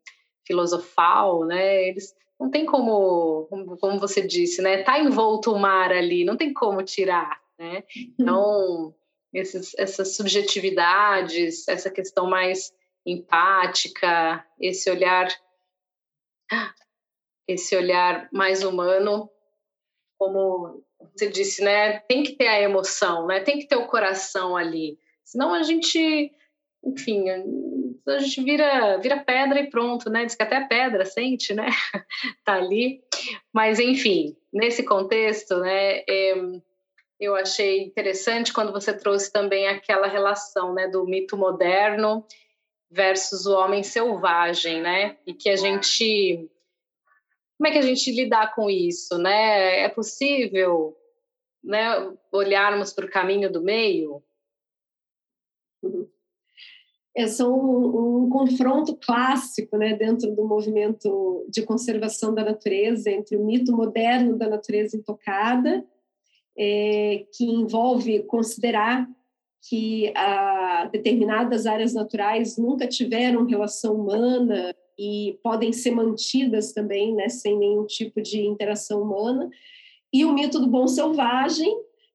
filosofal, 0.46 1.44
né, 1.44 1.88
eles 1.88 2.14
não 2.40 2.50
tem 2.50 2.66
como, 2.66 3.46
como 3.80 4.00
você 4.00 4.20
disse, 4.26 4.60
né, 4.60 4.82
tá 4.82 4.98
envolto 4.98 5.52
o 5.52 5.58
mar 5.58 5.92
ali, 5.92 6.24
não 6.24 6.36
tem 6.36 6.52
como 6.52 6.82
tirar, 6.82 7.40
né? 7.56 7.84
Então, 8.18 8.92
esses, 9.32 9.72
essas 9.78 10.16
subjetividades, 10.16 11.68
essa 11.68 11.88
questão 11.88 12.28
mais 12.28 12.72
empática, 13.06 14.44
esse 14.58 14.90
olhar 14.90 15.28
esse 17.46 17.76
olhar 17.76 18.28
mais 18.32 18.62
humano, 18.62 19.30
como 20.18 20.82
você 21.14 21.28
disse, 21.28 21.62
né? 21.62 21.98
Tem 22.00 22.22
que 22.22 22.32
ter 22.32 22.46
a 22.46 22.60
emoção, 22.60 23.26
né? 23.26 23.40
Tem 23.40 23.58
que 23.58 23.66
ter 23.66 23.76
o 23.76 23.88
coração 23.88 24.56
ali. 24.56 24.98
Senão 25.24 25.52
a 25.52 25.62
gente, 25.62 26.32
enfim, 26.84 27.30
a 27.30 28.18
gente 28.18 28.42
vira, 28.42 28.98
vira 28.98 29.16
pedra 29.22 29.60
e 29.60 29.70
pronto, 29.70 30.10
né? 30.10 30.24
Diz 30.24 30.34
que 30.34 30.42
até 30.42 30.60
pedra 30.66 31.04
sente, 31.04 31.54
né? 31.54 31.66
tá 32.44 32.54
ali. 32.54 33.02
Mas, 33.52 33.78
enfim, 33.78 34.36
nesse 34.52 34.82
contexto, 34.82 35.58
né? 35.58 35.98
É, 36.08 36.34
eu 37.20 37.36
achei 37.36 37.82
interessante 37.82 38.52
quando 38.52 38.72
você 38.72 38.92
trouxe 38.92 39.32
também 39.32 39.68
aquela 39.68 40.08
relação, 40.08 40.74
né? 40.74 40.88
Do 40.88 41.04
mito 41.04 41.36
moderno 41.36 42.26
versus 42.90 43.46
o 43.46 43.56
homem 43.56 43.82
selvagem, 43.82 44.82
né? 44.82 45.16
E 45.26 45.32
que 45.32 45.48
a 45.48 45.56
gente 45.56 46.50
como 47.62 47.68
é 47.68 47.70
que 47.70 47.78
a 47.78 47.82
gente 47.82 48.10
lidar 48.10 48.56
com 48.56 48.68
isso, 48.68 49.16
né? 49.18 49.82
É 49.82 49.88
possível, 49.88 50.96
né, 51.62 52.12
olharmos 52.32 52.92
para 52.92 53.06
o 53.06 53.10
caminho 53.10 53.52
do 53.52 53.62
meio? 53.62 54.20
É 57.14 57.26
um, 57.42 58.24
um, 58.24 58.30
confronto 58.30 58.96
clássico, 58.96 59.76
né, 59.76 59.94
dentro 59.94 60.34
do 60.34 60.46
movimento 60.46 61.44
de 61.48 61.62
conservação 61.62 62.34
da 62.34 62.42
natureza 62.42 63.10
entre 63.10 63.36
o 63.36 63.44
mito 63.44 63.70
moderno 63.76 64.38
da 64.38 64.48
natureza 64.48 64.96
intocada, 64.96 65.84
é, 66.56 67.26
que 67.34 67.44
envolve 67.44 68.22
considerar 68.22 69.06
que 69.68 70.12
a, 70.16 70.88
determinadas 70.90 71.66
áreas 71.66 71.92
naturais 71.92 72.56
nunca 72.56 72.86
tiveram 72.86 73.46
relação 73.46 73.94
humana 73.94 74.74
e 74.98 75.38
podem 75.42 75.72
ser 75.72 75.92
mantidas 75.92 76.72
também, 76.72 77.14
né, 77.14 77.28
sem 77.28 77.58
nenhum 77.58 77.86
tipo 77.86 78.20
de 78.22 78.40
interação 78.40 79.02
humana, 79.02 79.50
e 80.12 80.24
o 80.24 80.32
mito 80.32 80.58
do 80.58 80.66
bom 80.66 80.86
selvagem, 80.86 81.74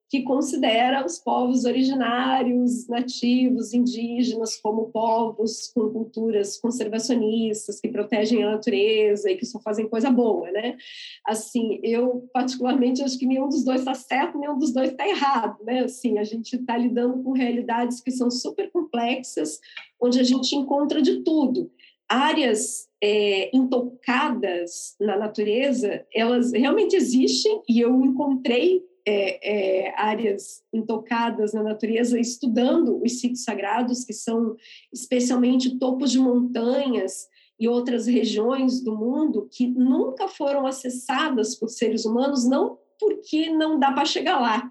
que 0.09 0.23
considera 0.23 1.05
os 1.05 1.19
povos 1.19 1.65
originários, 1.65 2.87
nativos, 2.87 3.73
indígenas, 3.73 4.55
como 4.57 4.89
povos 4.89 5.69
com 5.73 5.89
culturas 5.89 6.57
conservacionistas, 6.57 7.81
que 7.81 7.89
protegem 7.89 8.43
a 8.43 8.51
natureza 8.51 9.29
e 9.29 9.35
que 9.35 9.45
só 9.45 9.59
fazem 9.59 9.89
coisa 9.89 10.09
boa, 10.09 10.49
né? 10.51 10.77
Assim, 11.25 11.79
eu 11.83 12.29
particularmente 12.33 13.03
acho 13.03 13.19
que 13.19 13.25
nenhum 13.25 13.49
dos 13.49 13.65
dois 13.65 13.79
está 13.79 13.93
certo, 13.93 14.39
nenhum 14.39 14.57
dos 14.57 14.73
dois 14.73 14.91
está 14.91 15.07
errado, 15.07 15.57
né? 15.65 15.79
Assim, 15.81 16.17
a 16.17 16.23
gente 16.23 16.55
está 16.55 16.77
lidando 16.77 17.21
com 17.21 17.33
realidades 17.33 17.99
que 17.99 18.11
são 18.11 18.31
super 18.31 18.71
complexas, 18.71 19.59
onde 19.99 20.19
a 20.19 20.23
gente 20.23 20.55
encontra 20.55 21.01
de 21.01 21.21
tudo 21.21 21.69
áreas 22.09 22.87
é, 23.03 23.55
intocadas 23.55 24.95
na 24.99 25.17
natureza, 25.17 26.05
elas 26.13 26.53
realmente 26.53 26.95
existem 26.95 27.61
e 27.67 27.81
eu 27.81 28.01
encontrei 28.01 28.81
é, 29.09 29.85
é, 29.87 29.93
áreas 29.95 30.61
intocadas 30.73 31.53
na 31.53 31.63
natureza 31.63 32.19
estudando 32.19 33.01
os 33.01 33.21
sítios 33.21 33.45
sagrados, 33.45 34.03
que 34.03 34.11
são 34.11 34.57
especialmente 34.91 35.79
topos 35.79 36.11
de 36.11 36.19
montanhas 36.19 37.29
e 37.57 37.69
outras 37.69 38.05
regiões 38.05 38.83
do 38.83 38.93
mundo 38.93 39.47
que 39.49 39.65
nunca 39.65 40.27
foram 40.27 40.67
acessadas 40.67 41.55
por 41.55 41.69
seres 41.69 42.03
humanos, 42.03 42.45
não 42.45 42.77
porque 42.99 43.49
não 43.49 43.79
dá 43.79 43.93
para 43.93 44.03
chegar 44.03 44.41
lá, 44.41 44.69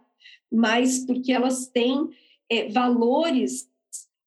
mas 0.52 1.04
porque 1.06 1.32
elas 1.32 1.68
têm 1.68 2.10
é, 2.50 2.68
valores 2.68 3.66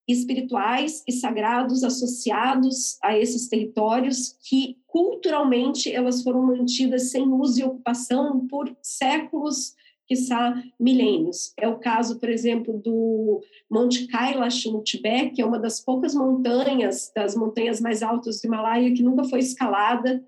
espirituais 0.07 1.03
e 1.07 1.11
sagrados 1.11 1.83
associados 1.83 2.97
a 3.03 3.15
esses 3.15 3.47
territórios 3.47 4.35
que 4.41 4.75
culturalmente 4.87 5.93
elas 5.93 6.23
foram 6.23 6.41
mantidas 6.41 7.11
sem 7.11 7.27
uso 7.27 7.59
e 7.59 7.63
ocupação 7.63 8.47
por 8.47 8.75
séculos, 8.81 9.75
quiçá 10.09 10.61
milênios. 10.79 11.53
É 11.57 11.67
o 11.67 11.77
caso, 11.77 12.19
por 12.19 12.29
exemplo, 12.29 12.81
do 12.83 13.41
Monte 13.69 14.07
Kailash 14.07 14.65
no 14.65 14.83
Tibete, 14.83 15.35
que 15.35 15.41
é 15.41 15.45
uma 15.45 15.59
das 15.59 15.79
poucas 15.79 16.15
montanhas, 16.15 17.11
das 17.15 17.35
montanhas 17.35 17.79
mais 17.79 18.01
altas 18.01 18.41
do 18.41 18.47
Himalaia 18.47 18.91
que 18.93 19.03
nunca 19.03 19.23
foi 19.25 19.39
escalada. 19.39 20.23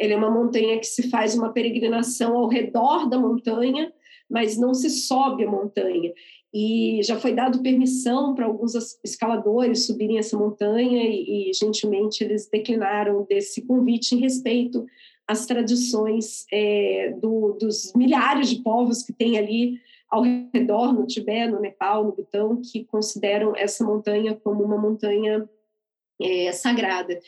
Ele 0.00 0.14
é 0.14 0.16
uma 0.16 0.30
montanha 0.30 0.78
que 0.78 0.86
se 0.86 1.10
faz 1.10 1.36
uma 1.36 1.52
peregrinação 1.52 2.34
ao 2.34 2.48
redor 2.48 3.08
da 3.08 3.18
montanha, 3.18 3.92
mas 4.28 4.58
não 4.58 4.72
se 4.72 4.88
sobe 4.88 5.44
a 5.44 5.50
montanha 5.50 6.12
e 6.58 7.02
já 7.02 7.18
foi 7.18 7.34
dado 7.34 7.62
permissão 7.62 8.34
para 8.34 8.46
alguns 8.46 8.74
escaladores 9.04 9.84
subirem 9.84 10.16
essa 10.16 10.38
montanha 10.38 11.02
e, 11.04 11.50
e, 11.50 11.52
gentilmente 11.52 12.24
eles 12.24 12.48
declinaram 12.48 13.26
desse 13.28 13.60
convite 13.66 14.14
em 14.14 14.20
respeito 14.20 14.86
às 15.26 15.46
tradições 15.46 16.46
é, 16.52 17.14
do, 17.20 17.56
dos 17.60 17.92
milhares 17.94 18.48
de 18.48 18.62
povos 18.62 19.02
que 19.02 19.12
tem 19.12 19.38
ali 19.38 19.80
ao 20.08 20.22
redor 20.54 20.92
no 20.92 21.06
Tibete, 21.06 21.50
no 21.50 21.60
Nepal, 21.60 22.04
no 22.04 22.12
Butão, 22.12 22.60
que 22.62 22.84
consideram 22.84 23.54
essa 23.56 23.84
montanha 23.84 24.34
como 24.34 24.62
uma 24.62 24.78
montanha 24.78 25.48
é, 26.20 26.52
sagrada. 26.52 27.18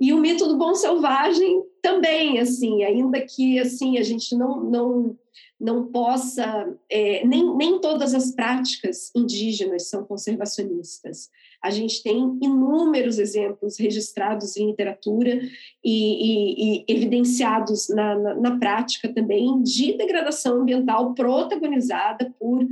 E 0.00 0.12
o 0.12 0.18
mito 0.18 0.46
do 0.46 0.58
bom 0.58 0.74
selvagem 0.74 1.62
também, 1.82 2.38
assim, 2.38 2.84
ainda 2.84 3.20
que 3.20 3.58
assim 3.58 3.98
a 3.98 4.02
gente 4.02 4.36
não 4.36 4.62
não 4.62 5.18
não 5.58 5.86
possa, 5.86 6.76
é, 6.90 7.26
nem, 7.26 7.56
nem 7.56 7.80
todas 7.80 8.14
as 8.14 8.30
práticas 8.30 9.10
indígenas 9.16 9.88
são 9.88 10.04
conservacionistas. 10.04 11.30
A 11.62 11.70
gente 11.70 12.02
tem 12.02 12.38
inúmeros 12.42 13.18
exemplos 13.18 13.78
registrados 13.78 14.56
em 14.56 14.68
literatura 14.68 15.40
e, 15.84 15.90
e, 15.92 16.80
e 16.80 16.84
evidenciados 16.88 17.88
na, 17.88 18.18
na, 18.18 18.34
na, 18.34 18.58
prática 18.58 19.12
também 19.12 19.62
de 19.62 19.96
degradação 19.96 20.62
ambiental 20.62 21.14
protagonizada 21.14 22.34
por 22.38 22.66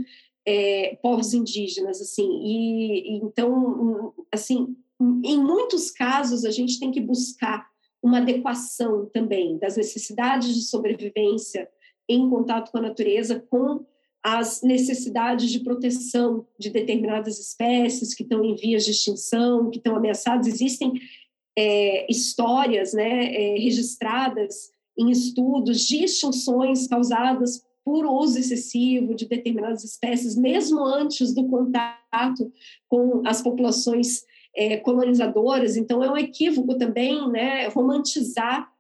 é, 0.47 0.99
povos 1.03 1.35
indígenas, 1.35 2.01
assim. 2.01 2.29
E, 2.43 3.15
e 3.15 3.17
então, 3.17 4.13
assim, 4.33 4.77
em 5.01 5.39
muitos 5.39 5.91
casos 5.91 6.45
a 6.45 6.51
gente 6.51 6.79
tem 6.79 6.91
que 6.91 7.01
buscar 7.01 7.67
uma 8.03 8.19
adequação 8.19 9.07
também 9.07 9.57
das 9.59 9.77
necessidades 9.77 10.55
de 10.55 10.63
sobrevivência 10.63 11.69
em 12.09 12.29
contato 12.29 12.71
com 12.71 12.79
a 12.79 12.83
natureza, 12.83 13.43
com 13.49 13.85
as 14.25 14.63
necessidades 14.63 15.51
de 15.51 15.61
proteção 15.61 16.47
de 16.59 16.71
determinadas 16.71 17.39
espécies 17.39 18.15
que 18.15 18.23
estão 18.23 18.43
em 18.43 18.57
vias 18.57 18.87
de 18.87 18.93
extinção, 18.93 19.69
que 19.71 19.77
estão 19.77 19.95
ameaçadas. 19.95 20.47
Existem 20.47 20.95
é, 21.57 22.11
histórias 22.11 22.95
né, 22.95 23.35
é, 23.35 23.59
registradas 23.59 24.71
em 24.99 25.11
estudos 25.11 25.87
de 25.87 26.05
extinções 26.05 26.89
causadas 26.89 27.63
por 27.85 28.07
uso 28.07 28.39
excessivo 28.39 29.15
de 29.15 29.29
determinadas 29.29 29.85
espécies, 29.85 30.35
mesmo 30.35 30.83
antes 30.83 31.35
do 31.35 31.47
contato 31.47 32.51
com 32.89 33.21
as 33.27 33.43
populações 33.43 34.25
é, 34.57 34.79
colonizadoras. 34.79 35.77
Então, 35.77 36.03
é 36.03 36.11
um 36.11 36.17
equívoco 36.17 36.79
também 36.79 37.29
né, 37.31 37.69
romantizar 37.69 38.73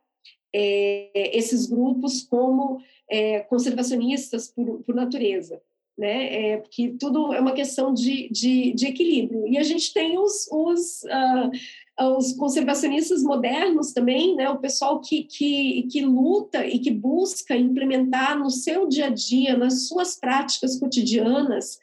é, 0.54 1.36
esses 1.36 1.66
grupos 1.66 2.22
como 2.22 2.80
é, 3.10 3.40
conservacionistas 3.40 4.46
por, 4.48 4.84
por 4.84 4.94
natureza. 4.94 5.60
Né? 5.98 6.52
É, 6.52 6.56
porque 6.56 6.96
tudo 6.98 7.32
é 7.32 7.40
uma 7.40 7.52
questão 7.52 7.94
de, 7.94 8.28
de, 8.30 8.72
de 8.72 8.86
equilíbrio. 8.86 9.46
E 9.46 9.58
a 9.58 9.62
gente 9.62 9.92
tem 9.92 10.18
os, 10.18 10.48
os, 10.50 11.02
uh, 11.04 12.16
os 12.16 12.32
conservacionistas 12.32 13.22
modernos 13.22 13.92
também, 13.92 14.34
né? 14.34 14.48
o 14.50 14.58
pessoal 14.58 15.00
que, 15.00 15.22
que, 15.24 15.84
que 15.84 16.00
luta 16.00 16.66
e 16.66 16.80
que 16.80 16.90
busca 16.90 17.56
implementar 17.56 18.36
no 18.36 18.50
seu 18.50 18.88
dia 18.88 19.06
a 19.06 19.10
dia, 19.10 19.56
nas 19.56 19.86
suas 19.86 20.18
práticas 20.18 20.78
cotidianas, 20.78 21.78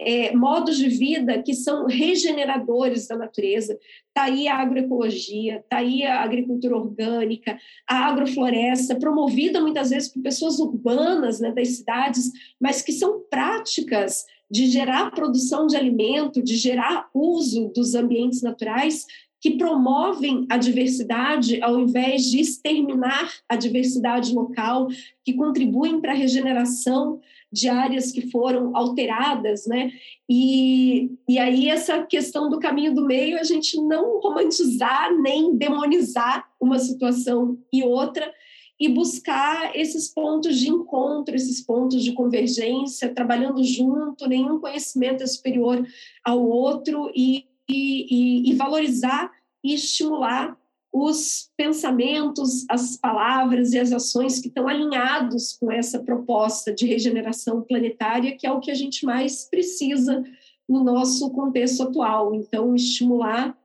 é, 0.00 0.34
modos 0.34 0.76
de 0.76 0.88
vida 0.88 1.42
que 1.42 1.54
são 1.54 1.86
regeneradores 1.86 3.06
da 3.06 3.16
natureza. 3.16 3.78
Está 4.08 4.24
aí 4.24 4.48
a 4.48 4.56
agroecologia, 4.56 5.58
está 5.58 5.78
aí 5.78 6.02
a 6.04 6.22
agricultura 6.22 6.76
orgânica, 6.76 7.58
a 7.88 8.06
agrofloresta, 8.06 8.96
promovida 8.96 9.60
muitas 9.60 9.90
vezes 9.90 10.12
por 10.12 10.22
pessoas 10.22 10.58
urbanas 10.58 11.40
né, 11.40 11.52
das 11.52 11.68
cidades, 11.68 12.30
mas 12.60 12.82
que 12.82 12.92
são 12.92 13.20
práticas 13.30 14.26
de 14.50 14.66
gerar 14.66 15.12
produção 15.12 15.66
de 15.66 15.76
alimento, 15.76 16.42
de 16.42 16.56
gerar 16.56 17.08
uso 17.14 17.72
dos 17.74 17.94
ambientes 17.94 18.42
naturais 18.42 19.06
que 19.40 19.56
promovem 19.56 20.46
a 20.48 20.56
diversidade 20.56 21.60
ao 21.60 21.80
invés 21.80 22.30
de 22.30 22.38
exterminar 22.38 23.28
a 23.48 23.56
diversidade 23.56 24.32
local, 24.32 24.86
que 25.24 25.32
contribuem 25.32 26.00
para 26.00 26.12
a 26.12 26.16
regeneração 26.16 27.20
de 27.52 27.68
áreas 27.68 28.10
que 28.10 28.30
foram 28.30 28.74
alteradas, 28.74 29.66
né? 29.66 29.92
E, 30.28 31.10
e 31.28 31.38
aí 31.38 31.68
essa 31.68 32.02
questão 32.02 32.48
do 32.48 32.58
caminho 32.58 32.94
do 32.94 33.04
meio, 33.04 33.38
a 33.38 33.42
gente 33.42 33.78
não 33.80 34.20
romantizar 34.20 35.14
nem 35.20 35.54
demonizar 35.56 36.48
uma 36.60 36.78
situação 36.78 37.58
e 37.72 37.82
outra, 37.82 38.32
e 38.80 38.88
buscar 38.88 39.76
esses 39.76 40.08
pontos 40.08 40.58
de 40.58 40.68
encontro, 40.68 41.36
esses 41.36 41.60
pontos 41.60 42.02
de 42.02 42.12
convergência, 42.12 43.14
trabalhando 43.14 43.62
junto, 43.62 44.26
nenhum 44.26 44.58
conhecimento 44.58 45.22
é 45.22 45.26
superior 45.26 45.86
ao 46.24 46.44
outro, 46.44 47.12
e, 47.14 47.44
e, 47.68 48.50
e 48.50 48.54
valorizar 48.54 49.30
e 49.62 49.74
estimular 49.74 50.56
os 50.92 51.50
pensamentos, 51.56 52.66
as 52.68 52.98
palavras 52.98 53.72
e 53.72 53.78
as 53.78 53.92
ações 53.92 54.38
que 54.38 54.48
estão 54.48 54.68
alinhados 54.68 55.54
com 55.54 55.72
essa 55.72 55.98
proposta 56.02 56.72
de 56.72 56.86
regeneração 56.86 57.62
planetária, 57.62 58.36
que 58.36 58.46
é 58.46 58.52
o 58.52 58.60
que 58.60 58.70
a 58.70 58.74
gente 58.74 59.06
mais 59.06 59.48
precisa 59.48 60.22
no 60.68 60.84
nosso 60.84 61.30
contexto 61.30 61.84
atual. 61.84 62.34
Então, 62.34 62.74
estimular, 62.74 63.56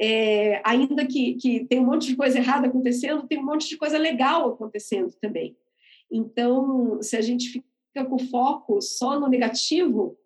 é, 0.00 0.62
ainda 0.64 1.04
que, 1.04 1.34
que 1.34 1.66
tem 1.66 1.78
um 1.78 1.86
monte 1.86 2.06
de 2.06 2.16
coisa 2.16 2.38
errada 2.38 2.66
acontecendo, 2.66 3.26
tem 3.26 3.38
um 3.38 3.44
monte 3.44 3.68
de 3.68 3.76
coisa 3.76 3.98
legal 3.98 4.48
acontecendo 4.48 5.12
também. 5.20 5.54
Então, 6.10 7.02
se 7.02 7.16
a 7.16 7.20
gente 7.20 7.50
fica 7.50 8.04
com 8.08 8.18
foco 8.18 8.80
só 8.80 9.20
no 9.20 9.28
negativo, 9.28 10.16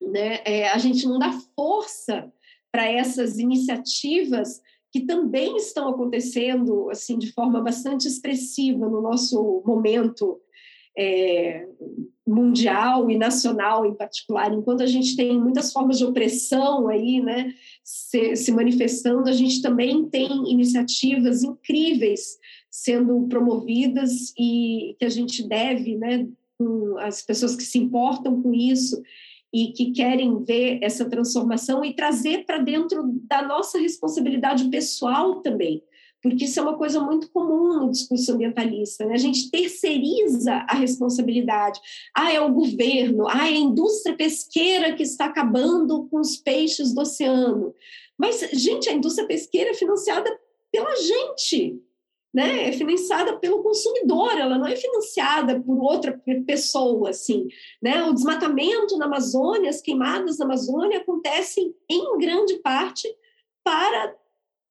né, 0.00 0.40
é, 0.44 0.68
a 0.68 0.78
gente 0.78 1.06
não 1.06 1.18
dá 1.18 1.30
força 1.54 2.32
para 2.72 2.90
essas 2.90 3.38
iniciativas 3.38 4.60
que 4.92 5.00
também 5.00 5.56
estão 5.56 5.88
acontecendo 5.88 6.90
assim 6.90 7.18
de 7.18 7.32
forma 7.32 7.62
bastante 7.62 8.06
expressiva 8.06 8.86
no 8.86 9.00
nosso 9.00 9.62
momento 9.64 10.38
é, 10.96 11.66
mundial 12.26 13.10
e 13.10 13.16
nacional 13.16 13.86
em 13.86 13.94
particular. 13.94 14.52
Enquanto 14.52 14.82
a 14.82 14.86
gente 14.86 15.16
tem 15.16 15.40
muitas 15.40 15.72
formas 15.72 15.96
de 15.96 16.04
opressão 16.04 16.88
aí, 16.88 17.20
né, 17.22 17.54
se, 17.82 18.36
se 18.36 18.52
manifestando, 18.52 19.30
a 19.30 19.32
gente 19.32 19.62
também 19.62 20.04
tem 20.10 20.28
iniciativas 20.52 21.42
incríveis 21.42 22.38
sendo 22.70 23.26
promovidas 23.28 24.34
e 24.38 24.94
que 24.98 25.04
a 25.06 25.08
gente 25.08 25.46
deve, 25.48 25.96
né, 25.96 26.28
com 26.58 26.98
as 26.98 27.22
pessoas 27.22 27.56
que 27.56 27.62
se 27.62 27.78
importam 27.78 28.42
com 28.42 28.52
isso 28.52 29.02
e 29.52 29.72
que 29.72 29.92
querem 29.92 30.42
ver 30.42 30.78
essa 30.82 31.04
transformação 31.04 31.84
e 31.84 31.94
trazer 31.94 32.44
para 32.46 32.58
dentro 32.58 33.02
da 33.28 33.42
nossa 33.42 33.78
responsabilidade 33.78 34.68
pessoal 34.70 35.42
também, 35.42 35.82
porque 36.22 36.44
isso 36.44 36.58
é 36.58 36.62
uma 36.62 36.78
coisa 36.78 37.00
muito 37.00 37.28
comum 37.30 37.80
no 37.80 37.90
discurso 37.90 38.32
ambientalista, 38.32 39.04
né? 39.04 39.14
A 39.14 39.18
gente 39.18 39.50
terceiriza 39.50 40.64
a 40.68 40.74
responsabilidade. 40.74 41.80
Ah, 42.16 42.32
é 42.32 42.40
o 42.40 42.52
governo, 42.52 43.26
ah, 43.28 43.48
é 43.48 43.54
a 43.54 43.58
indústria 43.58 44.16
pesqueira 44.16 44.94
que 44.94 45.02
está 45.02 45.26
acabando 45.26 46.06
com 46.08 46.20
os 46.20 46.36
peixes 46.36 46.94
do 46.94 47.00
oceano. 47.00 47.74
Mas, 48.16 48.40
gente, 48.52 48.88
a 48.88 48.92
indústria 48.92 49.26
pesqueira 49.26 49.70
é 49.70 49.74
financiada 49.74 50.30
pela 50.70 50.94
gente, 50.94 51.82
né, 52.32 52.68
é 52.68 52.72
financiada 52.72 53.36
pelo 53.38 53.62
consumidor, 53.62 54.38
ela 54.38 54.58
não 54.58 54.66
é 54.66 54.74
financiada 54.74 55.60
por 55.60 55.78
outra 55.78 56.18
pessoa, 56.46 57.10
assim, 57.10 57.46
né? 57.82 58.02
O 58.04 58.14
desmatamento 58.14 58.96
na 58.96 59.04
Amazônia, 59.04 59.68
as 59.68 59.82
queimadas 59.82 60.38
na 60.38 60.46
Amazônia 60.46 61.00
acontecem 61.00 61.74
em 61.88 62.18
grande 62.18 62.58
parte 62.60 63.06
para 63.62 64.16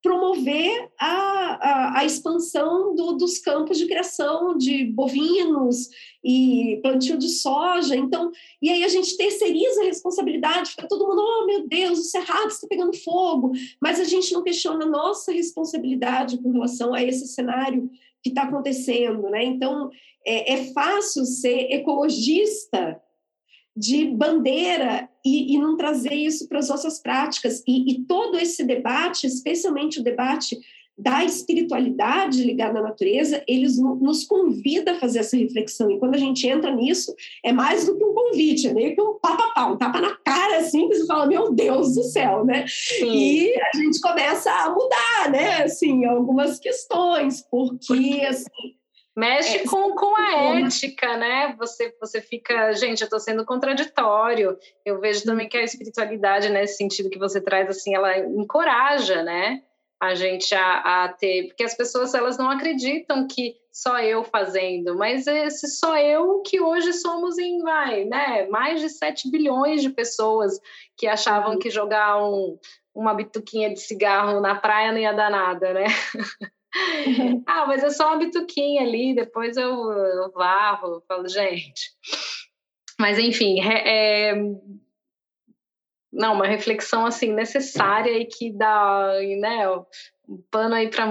promover 0.01 0.89
a, 0.99 1.09
a, 1.09 1.99
a 1.99 2.05
expansão 2.05 2.95
do, 2.95 3.13
dos 3.13 3.37
campos 3.37 3.77
de 3.77 3.85
criação 3.85 4.57
de 4.57 4.85
bovinos 4.85 5.89
e 6.23 6.79
plantio 6.81 7.17
de 7.17 7.29
soja. 7.29 7.95
Então, 7.95 8.31
e 8.61 8.69
aí 8.69 8.83
a 8.83 8.87
gente 8.87 9.15
terceiriza 9.15 9.81
a 9.81 9.85
responsabilidade, 9.85 10.71
fica 10.71 10.87
todo 10.87 11.07
mundo, 11.07 11.21
oh 11.21 11.45
meu 11.45 11.67
Deus, 11.67 11.99
o 11.99 12.03
cerrado 12.03 12.47
está 12.47 12.67
pegando 12.67 12.97
fogo, 12.97 13.51
mas 13.79 13.99
a 13.99 14.03
gente 14.03 14.33
não 14.33 14.43
questiona 14.43 14.85
a 14.85 14.89
nossa 14.89 15.31
responsabilidade 15.31 16.37
com 16.39 16.51
relação 16.51 16.93
a 16.93 17.03
esse 17.03 17.27
cenário 17.27 17.89
que 18.23 18.29
está 18.29 18.43
acontecendo, 18.43 19.29
né? 19.29 19.43
Então, 19.43 19.89
é, 20.25 20.53
é 20.53 20.73
fácil 20.73 21.25
ser 21.25 21.71
ecologista 21.71 23.01
de 23.75 24.05
bandeira 24.05 25.09
e, 25.25 25.55
e, 25.55 25.57
não 25.57 25.77
trazer 25.77 26.13
isso 26.13 26.47
para 26.47 26.59
as 26.59 26.69
nossas 26.69 26.99
práticas. 26.99 27.63
E, 27.67 27.91
e, 27.91 28.03
todo 28.03 28.37
esse 28.37 28.63
debate, 28.63 29.25
especialmente 29.25 29.99
o 29.99 30.03
debate 30.03 30.57
da 30.97 31.23
espiritualidade 31.23 32.43
ligada 32.43 32.79
à 32.79 32.81
natureza, 32.81 33.43
eles 33.47 33.79
nos 33.79 34.25
convida 34.25 34.91
a 34.91 34.99
fazer 34.99 35.19
essa 35.19 35.37
reflexão. 35.37 35.89
E 35.89 35.97
quando 35.97 36.15
a 36.15 36.17
gente 36.17 36.45
entra 36.45 36.75
nisso, 36.75 37.15
é 37.43 37.51
mais 37.51 37.85
do 37.85 37.97
que 37.97 38.03
um 38.03 38.13
convite, 38.13 38.67
é 38.67 38.73
meio 38.73 38.93
que 38.93 39.01
um 39.01 39.15
papa 39.15 39.65
um 39.67 39.77
tapa 39.77 39.99
na 39.99 40.15
cara, 40.17 40.57
assim, 40.57 40.87
que 40.87 40.95
você 40.95 41.07
fala, 41.07 41.25
meu 41.25 41.51
Deus 41.51 41.95
do 41.95 42.03
céu, 42.03 42.45
né? 42.45 42.65
Sim. 42.67 43.09
E 43.09 43.53
a 43.59 43.77
gente 43.77 43.99
começa 43.99 44.51
a 44.51 44.69
mudar, 44.69 45.31
né? 45.31 45.63
Assim, 45.63 46.05
algumas 46.05 46.59
questões, 46.59 47.41
porque, 47.49 48.21
assim 48.27 48.80
Mexe 49.15 49.57
é, 49.57 49.67
com, 49.67 49.93
com 49.93 50.15
a 50.15 50.59
ética, 50.59 51.17
né? 51.17 51.53
Você, 51.57 51.93
você 51.99 52.21
fica, 52.21 52.71
gente, 52.73 53.01
eu 53.01 53.05
estou 53.05 53.19
sendo 53.19 53.45
contraditório. 53.45 54.57
Eu 54.85 54.99
vejo 55.01 55.25
também 55.25 55.49
que 55.49 55.57
a 55.57 55.63
espiritualidade, 55.63 56.49
nesse 56.49 56.77
sentido 56.77 57.09
que 57.09 57.19
você 57.19 57.41
traz, 57.41 57.69
assim, 57.69 57.93
ela 57.93 58.17
encoraja, 58.17 59.21
né? 59.21 59.63
A 60.01 60.15
gente 60.15 60.55
a, 60.55 61.03
a 61.03 61.09
ter, 61.09 61.47
porque 61.47 61.63
as 61.63 61.75
pessoas 61.75 62.13
elas 62.13 62.37
não 62.37 62.49
acreditam 62.49 63.27
que 63.27 63.55
só 63.71 63.99
eu 63.99 64.23
fazendo, 64.23 64.97
mas 64.97 65.27
esse 65.27 65.67
só 65.67 65.95
eu 65.97 66.41
que 66.41 66.59
hoje 66.59 66.91
somos 66.93 67.37
em, 67.37 67.61
vai, 67.61 68.05
né? 68.05 68.47
Mais 68.47 68.81
de 68.81 68.89
7 68.89 69.29
bilhões 69.29 69.81
de 69.81 69.89
pessoas 69.89 70.59
que 70.97 71.05
achavam 71.05 71.59
que 71.59 71.69
jogar 71.69 72.17
um, 72.23 72.57
uma 72.95 73.13
bituquinha 73.13 73.69
de 73.69 73.79
cigarro 73.79 74.41
na 74.41 74.55
praia 74.55 74.91
não 74.91 74.99
ia 74.99 75.13
dar 75.13 75.29
nada, 75.29 75.73
né? 75.73 75.85
ah, 77.47 77.65
mas 77.67 77.83
é 77.83 77.89
só 77.89 78.07
uma 78.07 78.17
bituquinha 78.17 78.81
ali, 78.81 79.13
depois 79.13 79.57
eu, 79.57 79.71
eu 79.71 80.31
varro, 80.31 81.03
falo, 81.07 81.27
gente. 81.27 81.91
Mas, 82.99 83.17
enfim, 83.17 83.59
é, 83.61 84.33
não, 86.11 86.33
uma 86.33 86.45
reflexão 86.45 87.05
assim 87.05 87.33
necessária 87.33 88.11
e 88.17 88.25
que 88.25 88.51
dá, 88.51 89.13
né, 89.39 89.67
um 90.27 90.41
pano 90.49 90.75
aí 90.75 90.89
para 90.89 91.05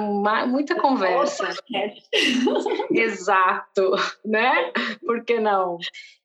muita 0.47 0.75
conversa. 0.75 1.49
Exato, 2.91 3.93
né? 4.25 4.73
Por 5.05 5.25
que 5.25 5.41
não? 5.41 5.79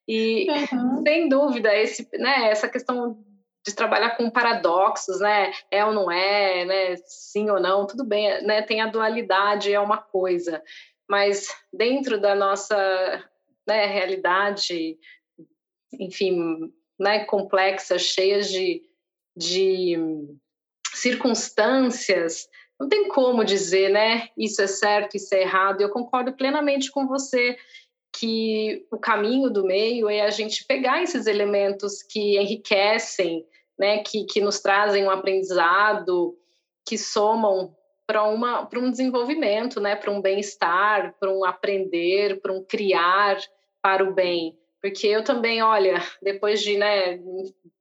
E 0.08 0.48
uhum. 0.50 1.02
sem 1.04 1.28
dúvida 1.28 1.76
esse, 1.76 2.08
né, 2.14 2.50
essa 2.50 2.70
questão 2.70 3.18
de 3.66 3.74
trabalhar 3.74 4.12
com 4.12 4.30
paradoxos, 4.30 5.20
né? 5.20 5.52
É 5.72 5.84
ou 5.84 5.92
não 5.92 6.12
é, 6.12 6.66
né? 6.66 6.96
Sim 7.06 7.50
ou 7.50 7.60
não, 7.60 7.88
tudo 7.88 8.04
bem, 8.06 8.44
né? 8.44 8.62
Tem 8.62 8.82
a 8.82 8.88
dualidade, 8.88 9.74
é 9.74 9.80
uma 9.80 9.98
coisa, 9.98 10.64
mas 11.10 11.48
dentro 11.74 12.20
da 12.20 12.36
nossa 12.36 12.76
né, 13.68 13.88
realidade, 13.88 14.98
enfim, 15.94 16.72
né, 17.00 17.26
complexa, 17.26 17.98
cheia 17.98 18.42
de, 18.42 18.84
de 19.36 19.98
circunstâncias, 20.94 22.48
não 22.80 22.88
tem 22.88 23.08
como 23.08 23.44
dizer, 23.44 23.90
né? 23.90 24.30
Isso 24.38 24.62
é 24.62 24.68
certo, 24.68 25.16
isso 25.16 25.34
é 25.34 25.42
errado. 25.42 25.82
Eu 25.82 25.90
concordo 25.90 26.34
plenamente 26.34 26.92
com 26.92 27.08
você 27.08 27.58
que 28.18 28.86
o 28.92 28.98
caminho 28.98 29.50
do 29.50 29.66
meio 29.66 30.10
é 30.10 30.22
a 30.22 30.30
gente 30.30 30.66
pegar 30.66 31.04
esses 31.04 31.28
elementos 31.28 32.02
que 32.02 32.40
enriquecem, 32.40 33.46
né? 33.78 34.00
Que, 34.00 34.26
que 34.26 34.42
nos 34.42 34.60
trazem 34.60 35.06
um 35.06 35.10
aprendizado, 35.10 36.38
que 36.88 36.98
somam 36.98 37.76
para 38.08 38.24
uma 38.24 38.66
para 38.66 38.80
um 38.80 38.90
desenvolvimento, 38.90 39.82
né? 39.82 39.96
Para 39.96 40.12
um 40.12 40.22
bem-estar, 40.22 41.16
para 41.20 41.32
um 41.32 41.44
aprender, 41.44 42.40
para 42.42 42.54
um 42.54 42.64
criar 42.64 43.38
para 43.82 44.04
o 44.04 44.14
bem. 44.14 44.58
Porque 44.82 45.08
eu 45.08 45.24
também, 45.24 45.62
olha, 45.62 46.02
depois 46.22 46.62
de, 46.62 46.78
né, 46.78 47.16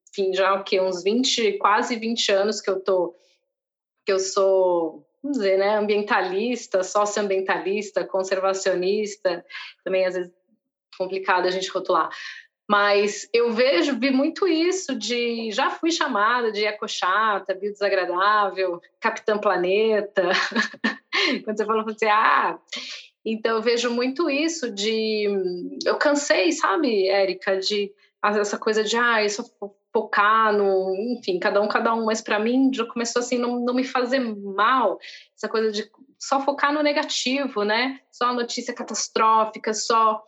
enfim, 0.08 0.32
já 0.32 0.54
o 0.54 0.64
que 0.64 0.80
uns 0.80 1.02
20, 1.02 1.58
quase 1.58 1.96
20 1.96 2.32
anos 2.32 2.60
que 2.60 2.70
eu 2.70 2.80
tô 2.80 3.14
que 4.06 4.12
eu 4.12 4.18
sou, 4.18 5.06
vamos 5.24 5.38
dizer, 5.38 5.56
né, 5.56 5.78
ambientalista, 5.78 6.82
socioambientalista, 6.82 8.04
conservacionista, 8.04 9.42
também 9.82 10.04
às 10.04 10.14
vezes 10.14 10.30
complicado 10.98 11.46
a 11.46 11.50
gente 11.50 11.70
rotular. 11.70 12.10
Mas 12.68 13.28
eu 13.32 13.52
vejo, 13.52 13.98
vi 13.98 14.10
muito 14.10 14.46
isso 14.46 14.94
de. 14.94 15.50
Já 15.50 15.70
fui 15.70 15.90
chamada 15.90 16.52
de 16.52 16.64
ecochata, 16.64 17.54
biodesagradável, 17.54 18.80
Capitã 19.00 19.36
Planeta. 19.36 20.30
Quando 21.44 21.56
você 21.56 21.64
falou 21.64 21.84
assim, 21.86 22.06
ah. 22.06 22.58
Então 23.24 23.56
eu 23.56 23.62
vejo 23.62 23.90
muito 23.90 24.30
isso 24.30 24.70
de. 24.70 25.26
Eu 25.84 25.96
cansei, 25.96 26.52
sabe, 26.52 27.08
Érica, 27.08 27.58
de 27.58 27.92
essa 28.22 28.56
coisa 28.56 28.82
de, 28.82 28.96
ah, 28.96 29.22
isso 29.22 29.44
focar 29.94 30.52
no, 30.52 30.92
enfim, 30.96 31.38
cada 31.38 31.62
um, 31.62 31.68
cada 31.68 31.94
um, 31.94 32.04
mas 32.04 32.20
para 32.20 32.40
mim 32.40 32.68
já 32.74 32.84
começou 32.84 33.20
assim, 33.20 33.38
não, 33.38 33.60
não 33.60 33.72
me 33.72 33.84
fazer 33.84 34.18
mal, 34.18 34.98
essa 35.36 35.48
coisa 35.48 35.70
de 35.70 35.88
só 36.18 36.40
focar 36.40 36.72
no 36.72 36.82
negativo, 36.82 37.62
né? 37.62 38.00
Só 38.10 38.34
notícia 38.34 38.74
catastrófica, 38.74 39.72
só 39.72 40.20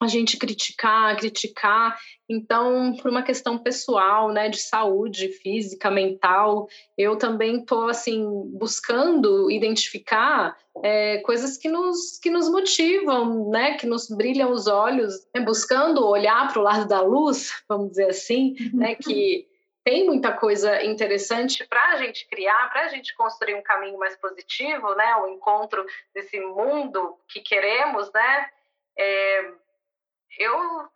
a 0.00 0.06
gente 0.06 0.38
criticar, 0.38 1.16
criticar. 1.16 1.98
Então, 2.28 2.94
por 2.96 3.10
uma 3.10 3.22
questão 3.22 3.58
pessoal, 3.58 4.32
né, 4.32 4.48
de 4.48 4.58
saúde 4.58 5.28
física, 5.28 5.90
mental, 5.90 6.68
eu 6.96 7.16
também 7.16 7.58
estou 7.58 7.88
assim 7.88 8.24
buscando 8.54 9.50
identificar 9.50 10.56
é, 10.82 11.18
coisas 11.18 11.58
que 11.58 11.68
nos 11.68 12.18
que 12.18 12.30
nos 12.30 12.48
motivam, 12.48 13.50
né, 13.50 13.76
que 13.76 13.86
nos 13.86 14.08
brilham 14.08 14.52
os 14.52 14.66
olhos, 14.66 15.14
né, 15.34 15.42
buscando 15.42 16.06
olhar 16.06 16.50
para 16.50 16.60
o 16.60 16.64
lado 16.64 16.88
da 16.88 17.02
luz, 17.02 17.50
vamos 17.68 17.90
dizer 17.90 18.08
assim, 18.08 18.54
né, 18.72 18.94
que 18.94 19.46
tem 19.84 20.06
muita 20.06 20.32
coisa 20.32 20.82
interessante 20.84 21.66
para 21.66 21.92
a 21.92 21.96
gente 21.96 22.26
criar, 22.28 22.70
para 22.70 22.84
a 22.84 22.88
gente 22.88 23.14
construir 23.16 23.54
um 23.54 23.62
caminho 23.62 23.98
mais 23.98 24.16
positivo, 24.16 24.94
né, 24.94 25.16
o 25.16 25.28
encontro 25.28 25.84
desse 26.14 26.40
mundo 26.40 27.18
que 27.28 27.40
queremos, 27.40 28.10
né. 28.12 28.46
É, 28.98 29.52
eu 30.38 30.90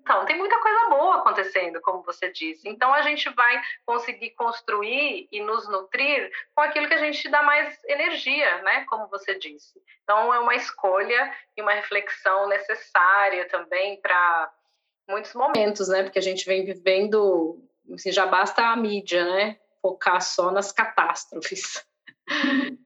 então, 0.00 0.24
tem 0.24 0.38
muita 0.38 0.58
coisa 0.60 0.88
boa 0.88 1.16
acontecendo, 1.16 1.80
como 1.80 2.02
você 2.02 2.30
disse. 2.30 2.68
Então, 2.68 2.94
a 2.94 3.02
gente 3.02 3.28
vai 3.30 3.60
conseguir 3.84 4.30
construir 4.30 5.28
e 5.30 5.40
nos 5.40 5.68
nutrir 5.68 6.30
com 6.54 6.62
aquilo 6.62 6.86
que 6.86 6.94
a 6.94 6.98
gente 6.98 7.28
dá 7.28 7.42
mais 7.42 7.76
energia, 7.84 8.62
né? 8.62 8.84
Como 8.84 9.08
você 9.08 9.36
disse. 9.38 9.82
Então, 10.04 10.32
é 10.32 10.38
uma 10.38 10.54
escolha 10.54 11.32
e 11.56 11.62
uma 11.62 11.72
reflexão 11.72 12.48
necessária 12.48 13.48
também 13.48 14.00
para 14.00 14.52
muitos 15.08 15.34
momentos, 15.34 15.88
né? 15.88 16.04
Porque 16.04 16.18
a 16.18 16.22
gente 16.22 16.46
vem 16.46 16.64
vivendo, 16.64 17.60
assim, 17.92 18.12
já 18.12 18.26
basta 18.26 18.62
a 18.62 18.76
mídia, 18.76 19.24
né? 19.24 19.58
Focar 19.82 20.22
só 20.22 20.50
nas 20.50 20.70
catástrofes. 20.70 21.84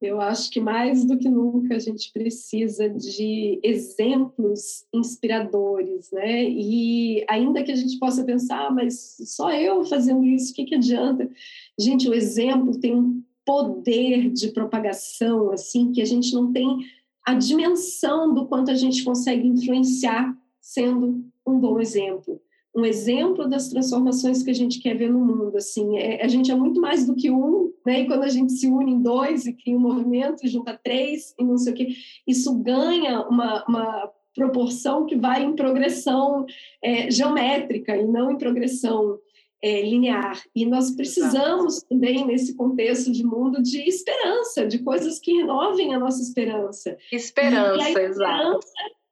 Eu 0.00 0.20
acho 0.20 0.50
que 0.50 0.60
mais 0.60 1.04
do 1.04 1.18
que 1.18 1.28
nunca 1.28 1.74
a 1.74 1.78
gente 1.78 2.12
precisa 2.12 2.88
de 2.88 3.58
exemplos 3.64 4.86
inspiradores, 4.94 6.10
né? 6.12 6.48
E 6.48 7.24
ainda 7.28 7.64
que 7.64 7.72
a 7.72 7.76
gente 7.76 7.98
possa 7.98 8.22
pensar, 8.24 8.68
ah, 8.68 8.70
mas 8.70 9.16
só 9.24 9.52
eu 9.52 9.84
fazendo 9.84 10.24
isso, 10.24 10.52
o 10.52 10.54
que, 10.54 10.66
que 10.66 10.76
adianta? 10.76 11.28
Gente, 11.76 12.08
o 12.08 12.14
exemplo 12.14 12.78
tem 12.78 12.94
um 12.94 13.22
poder 13.44 14.30
de 14.30 14.52
propagação, 14.52 15.50
assim, 15.50 15.90
que 15.90 16.00
a 16.00 16.04
gente 16.04 16.32
não 16.32 16.52
tem 16.52 16.78
a 17.26 17.34
dimensão 17.34 18.32
do 18.32 18.46
quanto 18.46 18.70
a 18.70 18.74
gente 18.74 19.02
consegue 19.02 19.48
influenciar 19.48 20.32
sendo 20.60 21.24
um 21.44 21.58
bom 21.58 21.80
exemplo 21.80 22.40
um 22.74 22.84
exemplo 22.84 23.48
das 23.48 23.68
transformações 23.68 24.42
que 24.42 24.50
a 24.50 24.54
gente 24.54 24.80
quer 24.80 24.96
ver 24.96 25.10
no 25.10 25.18
mundo. 25.18 25.56
Assim, 25.56 25.96
é, 25.98 26.22
a 26.22 26.28
gente 26.28 26.50
é 26.50 26.54
muito 26.54 26.80
mais 26.80 27.06
do 27.06 27.14
que 27.14 27.30
um, 27.30 27.72
né? 27.84 28.00
E 28.00 28.06
quando 28.06 28.22
a 28.22 28.28
gente 28.28 28.52
se 28.52 28.68
une 28.68 28.92
em 28.92 29.02
dois 29.02 29.46
e 29.46 29.52
cria 29.52 29.76
um 29.76 29.80
movimento, 29.80 30.44
e 30.44 30.48
junta 30.48 30.78
três 30.82 31.34
e 31.38 31.44
não 31.44 31.56
sei 31.56 31.72
o 31.72 31.76
quê, 31.76 31.88
isso 32.26 32.54
ganha 32.58 33.22
uma, 33.22 33.64
uma 33.66 34.12
proporção 34.34 35.06
que 35.06 35.16
vai 35.16 35.42
em 35.42 35.56
progressão 35.56 36.46
é, 36.82 37.10
geométrica 37.10 37.96
e 37.96 38.06
não 38.06 38.30
em 38.30 38.38
progressão 38.38 39.18
é, 39.62 39.82
linear. 39.82 40.40
E 40.54 40.64
nós 40.64 40.92
precisamos 40.92 41.78
Exato. 41.78 41.88
também, 41.88 42.24
nesse 42.24 42.54
contexto 42.54 43.10
de 43.10 43.24
mundo, 43.24 43.60
de 43.60 43.80
esperança, 43.88 44.66
de 44.66 44.78
coisas 44.78 45.18
que 45.18 45.32
renovem 45.32 45.94
a 45.94 45.98
nossa 45.98 46.22
esperança. 46.22 46.96
Esperança, 47.10 47.76
e 47.76 47.82
a 47.82 47.88
esperança 47.88 48.22
exato. 48.22 48.66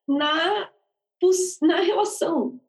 Na, 0.07 0.69
na 1.63 1.81
relação 1.81 2.61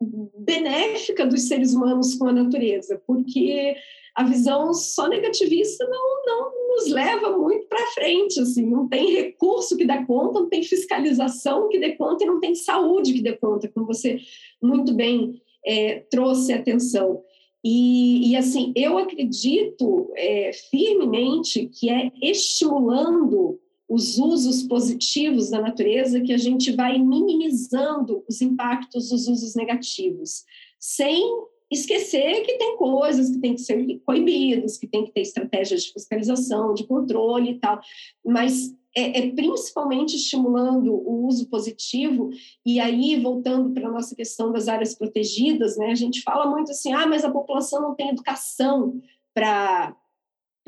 benéfica 0.00 1.26
dos 1.26 1.42
seres 1.42 1.74
humanos 1.74 2.14
com 2.14 2.26
a 2.26 2.32
natureza, 2.32 3.00
porque 3.06 3.74
a 4.14 4.24
visão 4.24 4.72
só 4.72 5.08
negativista 5.08 5.86
não, 5.86 6.22
não 6.26 6.68
nos 6.68 6.88
leva 6.88 7.36
muito 7.36 7.66
para 7.66 7.86
frente, 7.88 8.40
assim, 8.40 8.66
não 8.66 8.88
tem 8.88 9.12
recurso 9.12 9.76
que 9.76 9.84
dê 9.84 10.04
conta, 10.04 10.40
não 10.40 10.48
tem 10.48 10.62
fiscalização 10.62 11.68
que 11.68 11.78
dê 11.78 11.92
conta 11.92 12.24
e 12.24 12.26
não 12.26 12.40
tem 12.40 12.54
saúde 12.54 13.12
que 13.12 13.22
dê 13.22 13.32
conta, 13.32 13.68
como 13.68 13.86
você 13.86 14.18
muito 14.62 14.92
bem 14.94 15.40
é, 15.64 16.00
trouxe 16.10 16.52
atenção. 16.52 17.22
E, 17.62 18.30
e, 18.30 18.36
assim, 18.36 18.72
eu 18.74 18.96
acredito 18.96 20.10
é, 20.16 20.50
firmemente 20.70 21.66
que 21.66 21.90
é 21.90 22.10
estimulando 22.22 23.60
os 23.90 24.18
usos 24.18 24.62
positivos 24.62 25.50
da 25.50 25.60
natureza 25.60 26.20
que 26.20 26.32
a 26.32 26.38
gente 26.38 26.70
vai 26.70 26.96
minimizando 26.96 28.24
os 28.28 28.40
impactos 28.40 29.08
dos 29.08 29.26
usos 29.26 29.56
negativos, 29.56 30.44
sem 30.78 31.20
esquecer 31.68 32.42
que 32.42 32.56
tem 32.56 32.76
coisas 32.76 33.30
que 33.30 33.40
têm 33.40 33.54
que 33.54 33.62
ser 33.62 34.00
coibidas, 34.06 34.78
que 34.78 34.86
tem 34.86 35.04
que 35.04 35.10
ter 35.10 35.22
estratégias 35.22 35.82
de 35.82 35.92
fiscalização, 35.92 36.72
de 36.72 36.86
controle 36.86 37.50
e 37.50 37.58
tal, 37.58 37.80
mas 38.24 38.72
é, 38.96 39.18
é 39.18 39.32
principalmente 39.32 40.14
estimulando 40.14 40.94
o 40.94 41.26
uso 41.26 41.48
positivo 41.48 42.30
e 42.64 42.78
aí 42.78 43.20
voltando 43.20 43.72
para 43.72 43.88
a 43.88 43.92
nossa 43.92 44.14
questão 44.14 44.52
das 44.52 44.68
áreas 44.68 44.94
protegidas, 44.94 45.76
né? 45.76 45.90
A 45.90 45.96
gente 45.96 46.22
fala 46.22 46.48
muito 46.48 46.70
assim, 46.70 46.92
ah, 46.92 47.06
mas 47.08 47.24
a 47.24 47.30
população 47.30 47.82
não 47.82 47.94
tem 47.94 48.10
educação 48.10 49.00
para 49.34 49.96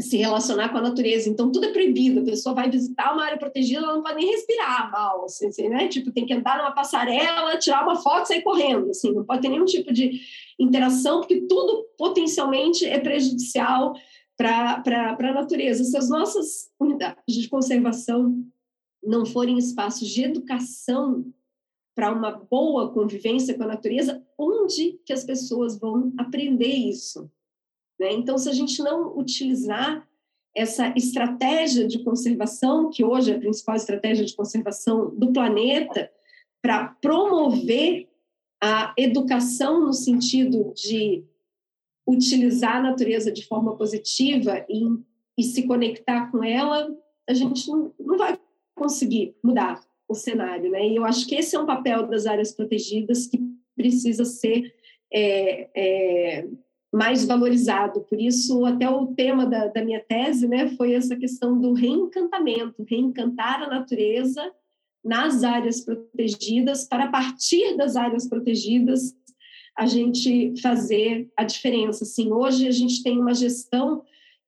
se 0.02 0.16
relacionar 0.16 0.68
com 0.70 0.78
a 0.78 0.82
natureza. 0.82 1.28
Então, 1.28 1.50
tudo 1.50 1.66
é 1.66 1.72
proibido. 1.72 2.20
A 2.20 2.24
pessoa 2.24 2.54
vai 2.54 2.68
visitar 2.68 3.12
uma 3.12 3.24
área 3.24 3.38
protegida, 3.38 3.80
ela 3.80 3.94
não 3.94 4.02
pode 4.02 4.16
nem 4.16 4.30
respirar 4.30 4.90
mal, 4.90 5.24
assim, 5.24 5.46
assim, 5.46 5.68
né? 5.68 5.88
Tipo, 5.88 6.12
tem 6.12 6.26
que 6.26 6.34
andar 6.34 6.58
numa 6.58 6.72
passarela, 6.72 7.56
tirar 7.58 7.84
uma 7.84 7.96
foto 7.96 8.24
e 8.24 8.26
sair 8.28 8.42
correndo, 8.42 8.90
assim. 8.90 9.12
Não 9.12 9.24
pode 9.24 9.42
ter 9.42 9.48
nenhum 9.48 9.64
tipo 9.64 9.92
de 9.92 10.20
interação, 10.58 11.20
porque 11.20 11.42
tudo 11.42 11.86
potencialmente 11.96 12.84
é 12.84 12.98
prejudicial 12.98 13.94
para 14.36 14.82
a 15.18 15.32
natureza. 15.32 15.84
Se 15.84 15.96
as 15.96 16.08
nossas 16.08 16.70
unidades 16.80 17.34
de 17.34 17.48
conservação 17.48 18.44
não 19.02 19.24
forem 19.24 19.56
espaços 19.58 20.08
de 20.08 20.24
educação 20.24 21.32
para 21.94 22.10
uma 22.10 22.30
boa 22.30 22.90
convivência 22.90 23.54
com 23.54 23.64
a 23.64 23.68
natureza, 23.68 24.24
onde 24.38 24.98
que 25.04 25.12
as 25.12 25.24
pessoas 25.24 25.78
vão 25.78 26.12
aprender 26.16 26.66
isso? 26.66 27.30
Né? 28.02 28.12
Então, 28.12 28.36
se 28.36 28.48
a 28.48 28.52
gente 28.52 28.82
não 28.82 29.16
utilizar 29.16 30.06
essa 30.54 30.92
estratégia 30.96 31.86
de 31.86 32.00
conservação, 32.00 32.90
que 32.90 33.04
hoje 33.04 33.30
é 33.30 33.36
a 33.36 33.38
principal 33.38 33.76
estratégia 33.76 34.24
de 34.24 34.34
conservação 34.34 35.14
do 35.14 35.32
planeta, 35.32 36.10
para 36.60 36.88
promover 37.00 38.08
a 38.60 38.92
educação 38.98 39.80
no 39.80 39.92
sentido 39.92 40.72
de 40.74 41.24
utilizar 42.06 42.76
a 42.76 42.82
natureza 42.82 43.30
de 43.30 43.46
forma 43.46 43.76
positiva 43.76 44.66
e, 44.68 44.82
e 45.38 45.42
se 45.44 45.66
conectar 45.66 46.30
com 46.30 46.42
ela, 46.42 46.92
a 47.28 47.32
gente 47.32 47.68
não, 47.68 47.94
não 47.98 48.18
vai 48.18 48.38
conseguir 48.74 49.36
mudar 49.42 49.80
o 50.08 50.14
cenário. 50.14 50.70
Né? 50.70 50.88
E 50.88 50.96
eu 50.96 51.04
acho 51.04 51.26
que 51.26 51.36
esse 51.36 51.54
é 51.54 51.60
um 51.60 51.66
papel 51.66 52.06
das 52.08 52.26
áreas 52.26 52.52
protegidas 52.52 53.26
que 53.26 53.38
precisa 53.76 54.24
ser 54.24 54.74
é, 55.12 55.70
é, 55.74 56.48
mais 56.92 57.24
valorizado. 57.24 58.02
Por 58.02 58.20
isso, 58.20 58.64
até 58.66 58.88
o 58.88 59.06
tema 59.08 59.46
da, 59.46 59.68
da 59.68 59.84
minha 59.84 60.00
tese 60.00 60.46
né, 60.46 60.68
foi 60.76 60.92
essa 60.92 61.16
questão 61.16 61.58
do 61.58 61.72
reencantamento, 61.72 62.84
reencantar 62.86 63.62
a 63.62 63.68
natureza 63.68 64.52
nas 65.02 65.42
áreas 65.42 65.80
protegidas, 65.80 66.86
para 66.86 67.04
a 67.04 67.10
partir 67.10 67.76
das 67.76 67.96
áreas 67.96 68.28
protegidas 68.28 69.14
a 69.76 69.86
gente 69.86 70.54
fazer 70.60 71.30
a 71.36 71.44
diferença. 71.44 72.04
Assim, 72.04 72.30
hoje 72.30 72.68
a 72.68 72.70
gente 72.70 73.02
tem 73.02 73.18
uma 73.18 73.34
gestão 73.34 74.02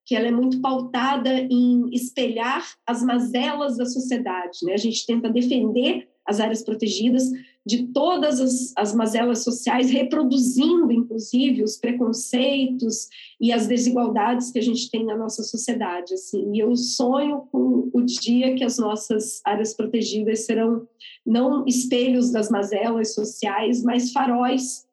que 0.05 0.15
ela 0.15 0.27
é 0.27 0.31
muito 0.31 0.61
pautada 0.61 1.31
em 1.49 1.89
espelhar 1.91 2.63
as 2.85 3.03
mazelas 3.03 3.75
da 3.75 3.85
sociedade. 3.85 4.59
Né? 4.63 4.73
A 4.73 4.77
gente 4.77 5.03
tenta 5.05 5.29
defender 5.29 6.07
as 6.23 6.39
áreas 6.39 6.63
protegidas 6.63 7.23
de 7.65 7.87
todas 7.87 8.39
as, 8.39 8.73
as 8.77 8.93
mazelas 8.93 9.43
sociais, 9.43 9.89
reproduzindo, 9.89 10.91
inclusive, 10.91 11.63
os 11.63 11.77
preconceitos 11.77 13.07
e 13.41 13.51
as 13.51 13.65
desigualdades 13.65 14.51
que 14.51 14.59
a 14.59 14.61
gente 14.61 14.89
tem 14.91 15.03
na 15.03 15.17
nossa 15.17 15.41
sociedade. 15.41 16.13
Assim. 16.13 16.53
E 16.53 16.59
eu 16.59 16.75
sonho 16.75 17.47
com 17.51 17.89
o 17.91 18.01
dia 18.03 18.53
que 18.53 18.63
as 18.63 18.77
nossas 18.77 19.41
áreas 19.43 19.73
protegidas 19.73 20.45
serão 20.45 20.87
não 21.25 21.65
espelhos 21.65 22.31
das 22.31 22.51
mazelas 22.51 23.15
sociais, 23.15 23.83
mas 23.83 24.11
faróis 24.11 24.85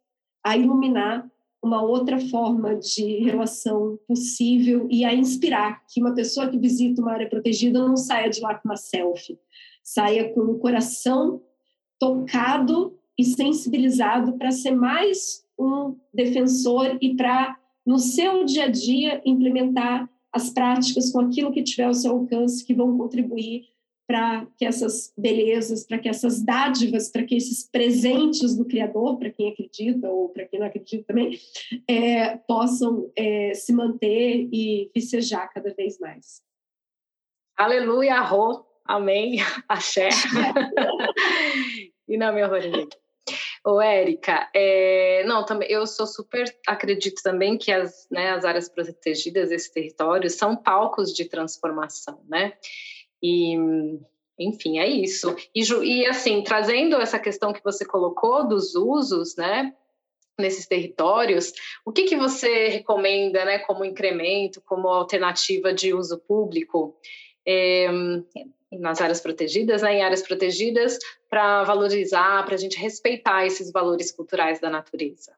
a 0.42 0.56
iluminar 0.56 1.30
uma 1.62 1.82
outra 1.82 2.18
forma 2.18 2.74
de 2.74 3.18
relação 3.18 3.98
possível 4.08 4.88
e 4.90 5.04
a 5.04 5.14
inspirar 5.14 5.84
que 5.86 6.00
uma 6.00 6.14
pessoa 6.14 6.48
que 6.48 6.58
visita 6.58 7.00
uma 7.00 7.12
área 7.12 7.28
protegida 7.28 7.86
não 7.86 7.96
saia 7.96 8.28
de 8.28 8.40
lá 8.40 8.54
com 8.54 8.68
uma 8.68 8.76
selfie, 8.76 9.38
saia 9.84 10.32
com 10.32 10.40
o 10.40 10.58
coração 10.58 11.40
tocado 12.02 12.98
e 13.16 13.22
sensibilizado 13.22 14.36
para 14.36 14.50
ser 14.50 14.72
mais 14.72 15.46
um 15.56 15.96
defensor 16.12 16.98
e 17.00 17.14
para, 17.14 17.56
no 17.86 17.96
seu 17.96 18.44
dia 18.44 18.64
a 18.64 18.68
dia, 18.68 19.22
implementar 19.24 20.10
as 20.32 20.50
práticas 20.50 21.12
com 21.12 21.20
aquilo 21.20 21.52
que 21.52 21.62
tiver 21.62 21.84
ao 21.84 21.94
seu 21.94 22.10
alcance 22.10 22.64
que 22.64 22.74
vão 22.74 22.98
contribuir 22.98 23.68
para 24.04 24.44
que 24.58 24.64
essas 24.64 25.14
belezas, 25.16 25.86
para 25.86 25.96
que 25.96 26.08
essas 26.08 26.42
dádivas, 26.42 27.08
para 27.08 27.22
que 27.22 27.36
esses 27.36 27.70
presentes 27.70 28.56
do 28.56 28.64
Criador, 28.64 29.16
para 29.16 29.30
quem 29.30 29.52
acredita 29.52 30.10
ou 30.10 30.28
para 30.30 30.44
quem 30.44 30.58
não 30.58 30.66
acredita 30.66 31.04
também, 31.04 31.38
é, 31.86 32.36
possam 32.36 33.12
é, 33.14 33.54
se 33.54 33.72
manter 33.72 34.48
e 34.52 34.90
vicejar 34.92 35.46
cada 35.54 35.72
vez 35.72 36.00
mais. 36.00 36.42
Aleluia, 37.56 38.16
arro, 38.16 38.66
amém, 38.84 39.36
axé. 39.68 40.08
e 42.12 42.16
não 42.16 42.32
me 42.32 42.44
horrorizei. 42.44 42.88
Ô, 43.64 43.80
Érica, 43.80 44.50
é, 44.52 45.22
não, 45.24 45.44
também, 45.44 45.70
eu 45.70 45.86
sou 45.86 46.06
super, 46.06 46.44
acredito 46.66 47.22
também 47.22 47.56
que 47.56 47.70
as, 47.70 48.08
né, 48.10 48.30
as 48.30 48.44
áreas 48.44 48.68
protegidas, 48.68 49.52
esses 49.52 49.70
territórios, 49.70 50.34
são 50.34 50.56
palcos 50.56 51.12
de 51.14 51.26
transformação, 51.26 52.20
né? 52.28 52.54
E, 53.22 53.56
enfim, 54.36 54.80
é 54.80 54.88
isso. 54.88 55.36
E, 55.54 55.62
e 55.62 56.06
assim, 56.06 56.42
trazendo 56.42 56.96
essa 56.96 57.20
questão 57.20 57.52
que 57.52 57.62
você 57.62 57.84
colocou 57.84 58.48
dos 58.48 58.74
usos, 58.74 59.36
né? 59.36 59.72
nesses 60.38 60.66
territórios, 60.66 61.52
o 61.84 61.92
que, 61.92 62.04
que 62.04 62.16
você 62.16 62.68
recomenda 62.68 63.44
né, 63.44 63.58
como 63.58 63.84
incremento, 63.84 64.62
como 64.62 64.88
alternativa 64.88 65.72
de 65.74 65.92
uso 65.92 66.18
público 66.18 66.96
é, 67.46 67.86
nas 68.78 69.00
áreas 69.00 69.20
protegidas, 69.20 69.82
né, 69.82 69.96
em 69.96 70.02
áreas 70.02 70.22
protegidas, 70.22 70.98
para 71.28 71.64
valorizar, 71.64 72.44
para 72.44 72.54
a 72.54 72.58
gente 72.58 72.78
respeitar 72.78 73.46
esses 73.46 73.70
valores 73.70 74.10
culturais 74.10 74.60
da 74.60 74.70
natureza? 74.70 75.32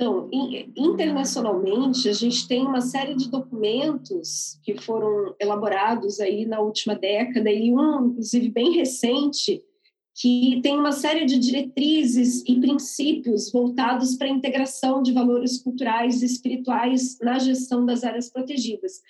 Então, 0.00 0.30
internacionalmente, 0.76 2.08
a 2.08 2.12
gente 2.12 2.46
tem 2.46 2.64
uma 2.64 2.80
série 2.80 3.16
de 3.16 3.28
documentos 3.28 4.56
que 4.62 4.80
foram 4.80 5.34
elaborados 5.40 6.20
aí 6.20 6.46
na 6.46 6.60
última 6.60 6.94
década, 6.94 7.50
e 7.50 7.74
um, 7.74 8.06
inclusive, 8.06 8.48
bem 8.48 8.70
recente, 8.76 9.60
que 10.14 10.60
tem 10.62 10.78
uma 10.78 10.92
série 10.92 11.24
de 11.24 11.36
diretrizes 11.38 12.44
e 12.46 12.60
princípios 12.60 13.50
voltados 13.50 14.14
para 14.14 14.28
a 14.28 14.30
integração 14.30 15.02
de 15.02 15.12
valores 15.12 15.60
culturais 15.60 16.22
e 16.22 16.26
espirituais 16.26 17.18
na 17.20 17.40
gestão 17.40 17.84
das 17.84 18.04
áreas 18.04 18.30
protegidas. 18.30 19.00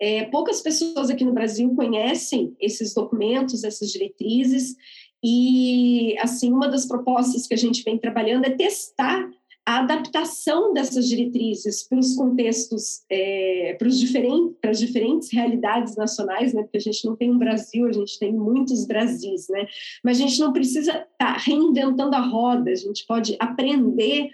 É, 0.00 0.24
poucas 0.24 0.60
pessoas 0.60 1.10
aqui 1.10 1.24
no 1.24 1.32
Brasil 1.32 1.74
conhecem 1.74 2.54
esses 2.60 2.94
documentos, 2.94 3.64
essas 3.64 3.90
diretrizes, 3.90 4.76
e 5.22 6.16
assim 6.20 6.52
uma 6.52 6.68
das 6.68 6.86
propostas 6.86 7.46
que 7.46 7.54
a 7.54 7.58
gente 7.58 7.82
vem 7.82 7.98
trabalhando 7.98 8.44
é 8.44 8.50
testar 8.50 9.28
a 9.68 9.80
adaptação 9.80 10.72
dessas 10.72 11.06
diretrizes 11.06 11.86
para 11.86 11.98
os 11.98 12.16
contextos, 12.16 13.02
é, 13.10 13.76
para, 13.78 13.86
os 13.86 13.98
diferentes, 13.98 14.56
para 14.62 14.70
as 14.70 14.78
diferentes 14.78 15.30
realidades 15.30 15.94
nacionais, 15.94 16.54
né? 16.54 16.62
porque 16.62 16.78
a 16.78 16.80
gente 16.80 17.04
não 17.04 17.14
tem 17.14 17.30
um 17.30 17.36
Brasil, 17.36 17.86
a 17.86 17.92
gente 17.92 18.18
tem 18.18 18.32
muitos 18.32 18.86
Brasis, 18.86 19.46
né? 19.50 19.66
mas 20.02 20.16
a 20.16 20.22
gente 20.22 20.40
não 20.40 20.54
precisa 20.54 20.92
estar 20.92 21.08
tá 21.18 21.36
reinventando 21.36 22.16
a 22.16 22.20
roda, 22.20 22.70
a 22.70 22.74
gente 22.74 23.04
pode 23.06 23.36
aprender 23.38 24.30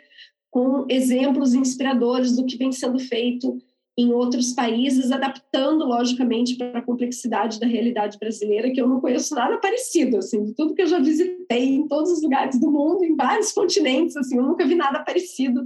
com 0.53 0.87
exemplos 0.89 1.53
inspiradores 1.53 2.37
do 2.37 2.47
que 2.47 2.57
vem 2.57 2.71
sendo 2.71 3.01
feito 3.01 3.61
em 3.97 4.13
outros 4.13 4.53
países, 4.53 5.13
adaptando, 5.13 5.85
logicamente, 5.85 6.57
para 6.57 6.81
a 6.81 6.83
complexidade 6.83 7.61
da 7.61 7.67
realidade 7.67 8.19
brasileira, 8.19 8.71
que 8.73 8.81
eu 8.81 8.89
não 8.89 9.01
conheço 9.01 9.35
nada 9.35 9.57
parecido, 9.59 10.19
assim, 10.19 10.45
de 10.45 10.55
tudo 10.55 10.75
que 10.75 10.83
eu 10.83 10.87
já 10.87 10.99
visitei 10.99 11.75
em 11.75 11.87
todos 11.87 12.11
os 12.11 12.23
lugares 12.23 12.59
do 12.59 12.71
mundo, 12.71 13.05
em 13.05 13.15
vários 13.15 13.53
continentes, 13.55 14.17
assim, 14.17 14.37
eu 14.37 14.43
nunca 14.43 14.67
vi 14.67 14.75
nada 14.75 14.99
parecido 15.05 15.65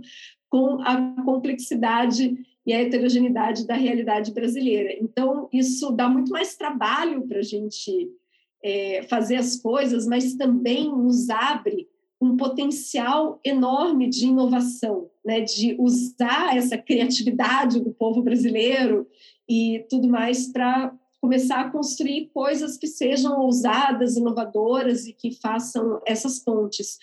com 0.51 0.81
a 0.83 1.22
complexidade 1.24 2.37
e 2.66 2.72
a 2.72 2.83
heterogeneidade 2.83 3.66
da 3.66 3.74
realidade 3.74 4.33
brasileira. 4.33 4.95
Então, 5.01 5.49
isso 5.51 5.91
dá 5.93 6.07
muito 6.07 6.31
mais 6.31 6.55
trabalho 6.55 7.26
para 7.26 7.39
a 7.39 7.43
gente 7.43 8.11
é, 8.62 9.03
fazer 9.05 9.37
as 9.37 9.57
coisas, 9.57 10.07
mas 10.07 10.35
também 10.35 10.91
nos 10.91 11.31
abre 11.31 11.89
um 12.21 12.37
potencial 12.37 13.41
enorme 13.45 14.09
de 14.09 14.27
inovação, 14.27 15.09
né, 15.25 15.41
de 15.41 15.77
usar 15.79 16.57
essa 16.57 16.77
criatividade 16.77 17.81
do 17.81 17.93
povo 17.93 18.23
brasileiro 18.23 19.07
e 19.49 19.85
tudo 19.89 20.09
mais 20.09 20.51
para 20.51 20.93
começar 21.21 21.61
a 21.61 21.71
construir 21.71 22.31
coisas 22.33 22.77
que 22.77 22.87
sejam 22.87 23.41
ousadas, 23.41 24.16
inovadoras 24.16 25.07
e 25.07 25.12
que 25.12 25.33
façam 25.33 26.01
essas 26.07 26.39
pontes. 26.39 26.99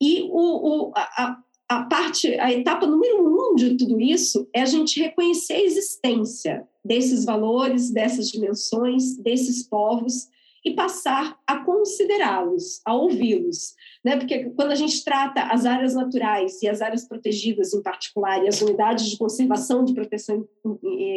E 0.00 0.22
o, 0.22 0.88
o, 0.88 0.92
a, 0.94 1.38
a 1.68 1.82
parte, 1.84 2.38
a 2.38 2.52
etapa 2.52 2.86
número 2.86 3.52
um 3.52 3.54
de 3.54 3.76
tudo 3.76 4.00
isso 4.00 4.48
é 4.54 4.62
a 4.62 4.66
gente 4.66 5.00
reconhecer 5.00 5.54
a 5.54 5.62
existência 5.62 6.68
desses 6.84 7.24
valores, 7.24 7.90
dessas 7.90 8.30
dimensões, 8.30 9.16
desses 9.16 9.62
povos 9.62 10.28
e 10.64 10.74
passar 10.74 11.38
a 11.46 11.64
considerá-los, 11.64 12.80
a 12.84 12.94
ouvi-los. 12.94 13.74
Né? 14.04 14.16
Porque 14.16 14.50
quando 14.50 14.72
a 14.72 14.74
gente 14.74 15.02
trata 15.02 15.42
as 15.44 15.64
áreas 15.64 15.94
naturais 15.94 16.62
e 16.62 16.68
as 16.68 16.82
áreas 16.82 17.06
protegidas 17.06 17.72
em 17.72 17.82
particular, 17.82 18.44
e 18.44 18.48
as 18.48 18.60
unidades 18.60 19.08
de 19.08 19.16
conservação 19.16 19.84
de 19.84 19.94
proteção 19.94 20.46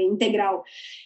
integral, 0.10 0.64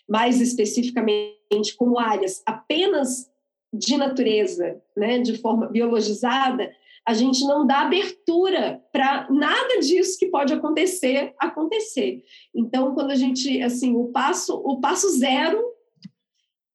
mais 0.07 0.39
especificamente 0.39 1.75
como 1.77 1.99
áreas 1.99 2.41
apenas 2.45 3.29
de 3.73 3.97
natureza, 3.97 4.81
né, 4.95 5.19
de 5.19 5.37
forma 5.37 5.67
biologizada, 5.67 6.71
a 7.07 7.13
gente 7.13 7.39
não 7.45 7.65
dá 7.65 7.81
abertura 7.81 8.83
para 8.91 9.27
nada 9.31 9.79
disso 9.79 10.19
que 10.19 10.27
pode 10.27 10.53
acontecer 10.53 11.33
acontecer. 11.39 12.21
Então, 12.53 12.93
quando 12.93 13.11
a 13.11 13.15
gente, 13.15 13.61
assim, 13.61 13.95
o 13.95 14.09
passo, 14.09 14.53
o 14.55 14.81
passo 14.81 15.09
zero 15.17 15.63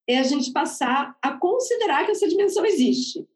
é 0.06 0.18
a 0.18 0.22
gente 0.22 0.52
passar 0.52 1.16
a 1.22 1.32
considerar 1.32 2.04
que 2.04 2.12
essa 2.12 2.28
dimensão 2.28 2.64
existe 2.64 3.26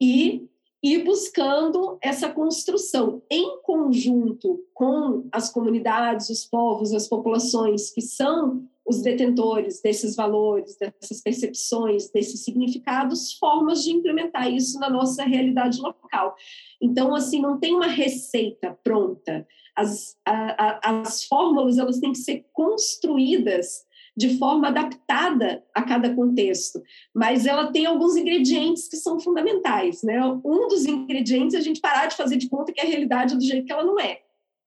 e 0.00 0.46
ir 0.82 1.02
buscando 1.02 1.96
essa 2.02 2.28
construção 2.28 3.22
em 3.30 3.58
conjunto 3.62 4.62
com 4.74 5.26
as 5.32 5.50
comunidades, 5.50 6.28
os 6.28 6.44
povos, 6.44 6.92
as 6.92 7.08
populações 7.08 7.90
que 7.90 8.02
são 8.02 8.68
os 8.86 9.00
detentores 9.00 9.80
desses 9.80 10.14
valores, 10.14 10.76
dessas 10.76 11.22
percepções, 11.22 12.10
desses 12.10 12.44
significados, 12.44 13.32
formas 13.32 13.82
de 13.82 13.92
implementar 13.92 14.52
isso 14.52 14.78
na 14.78 14.90
nossa 14.90 15.24
realidade 15.24 15.80
local. 15.80 16.36
Então, 16.78 17.14
assim, 17.14 17.40
não 17.40 17.58
tem 17.58 17.74
uma 17.74 17.86
receita 17.86 18.78
pronta. 18.84 19.46
As, 19.74 20.18
a, 20.26 20.90
a, 20.90 21.00
as 21.00 21.24
fórmulas 21.24 21.78
elas 21.78 21.98
têm 21.98 22.12
que 22.12 22.18
ser 22.18 22.46
construídas 22.52 23.86
de 24.16 24.38
forma 24.38 24.68
adaptada 24.68 25.62
a 25.74 25.82
cada 25.82 26.14
contexto, 26.14 26.80
mas 27.12 27.46
ela 27.46 27.72
tem 27.72 27.86
alguns 27.86 28.16
ingredientes 28.16 28.88
que 28.88 28.96
são 28.96 29.18
fundamentais, 29.18 30.02
né? 30.02 30.20
Um 30.44 30.68
dos 30.68 30.86
ingredientes 30.86 31.54
é 31.54 31.58
a 31.58 31.62
gente 31.62 31.80
parar 31.80 32.06
de 32.06 32.16
fazer 32.16 32.36
de 32.36 32.48
conta 32.48 32.72
que 32.72 32.80
a 32.80 32.84
realidade 32.84 33.34
é 33.34 33.36
do 33.36 33.44
jeito 33.44 33.66
que 33.66 33.72
ela 33.72 33.84
não 33.84 33.98
é. 33.98 34.20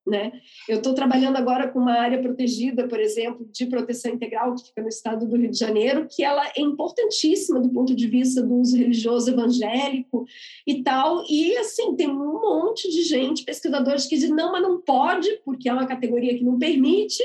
Né? 0.05 0.31
Eu 0.69 0.77
estou 0.77 0.93
trabalhando 0.93 1.35
agora 1.35 1.67
com 1.67 1.79
uma 1.79 1.91
área 1.91 2.21
protegida, 2.21 2.87
por 2.87 2.97
exemplo, 2.97 3.45
de 3.51 3.65
proteção 3.65 4.13
integral, 4.13 4.55
que 4.55 4.67
fica 4.67 4.81
no 4.81 4.87
estado 4.87 5.27
do 5.27 5.35
Rio 5.35 5.51
de 5.51 5.59
Janeiro, 5.59 6.07
que 6.09 6.23
ela 6.23 6.47
é 6.55 6.61
importantíssima 6.61 7.59
do 7.59 7.69
ponto 7.69 7.93
de 7.93 8.07
vista 8.07 8.41
do 8.41 8.55
uso 8.55 8.77
religioso 8.77 9.29
evangélico 9.29 10.25
e 10.65 10.81
tal. 10.81 11.25
E, 11.29 11.57
assim, 11.57 11.93
tem 11.97 12.09
um 12.09 12.39
monte 12.39 12.89
de 12.89 13.01
gente, 13.01 13.43
pesquisadores, 13.43 14.05
que 14.05 14.15
dizem, 14.15 14.33
não, 14.33 14.53
mas 14.53 14.61
não 14.61 14.79
pode, 14.79 15.41
porque 15.43 15.67
é 15.67 15.73
uma 15.73 15.85
categoria 15.85 16.37
que 16.37 16.43
não 16.43 16.57
permite, 16.57 17.21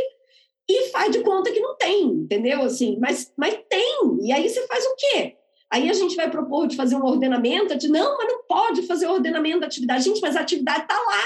e 0.69 0.89
faz 0.91 1.11
de 1.11 1.21
conta 1.21 1.51
que 1.51 1.61
não 1.61 1.77
tem, 1.77 2.05
entendeu? 2.05 2.63
Assim, 2.63 2.99
mas, 3.01 3.33
mas 3.37 3.59
tem. 3.69 4.19
E 4.23 4.33
aí 4.33 4.49
você 4.49 4.67
faz 4.67 4.85
o 4.85 4.95
quê? 4.97 5.37
Aí 5.71 5.89
a 5.89 5.93
gente 5.93 6.15
vai 6.15 6.31
propor 6.31 6.67
de 6.67 6.77
fazer 6.77 6.97
um 6.97 7.05
ordenamento, 7.05 7.77
de 7.77 7.89
não, 7.89 8.19
mas 8.19 8.29
não 8.29 8.45
pode 8.45 8.83
fazer 8.83 9.07
ordenamento 9.07 9.61
da 9.61 9.67
atividade. 9.67 10.05
Gente, 10.05 10.21
mas 10.21 10.37
a 10.37 10.41
atividade 10.41 10.83
está 10.83 10.95
lá. 10.95 11.25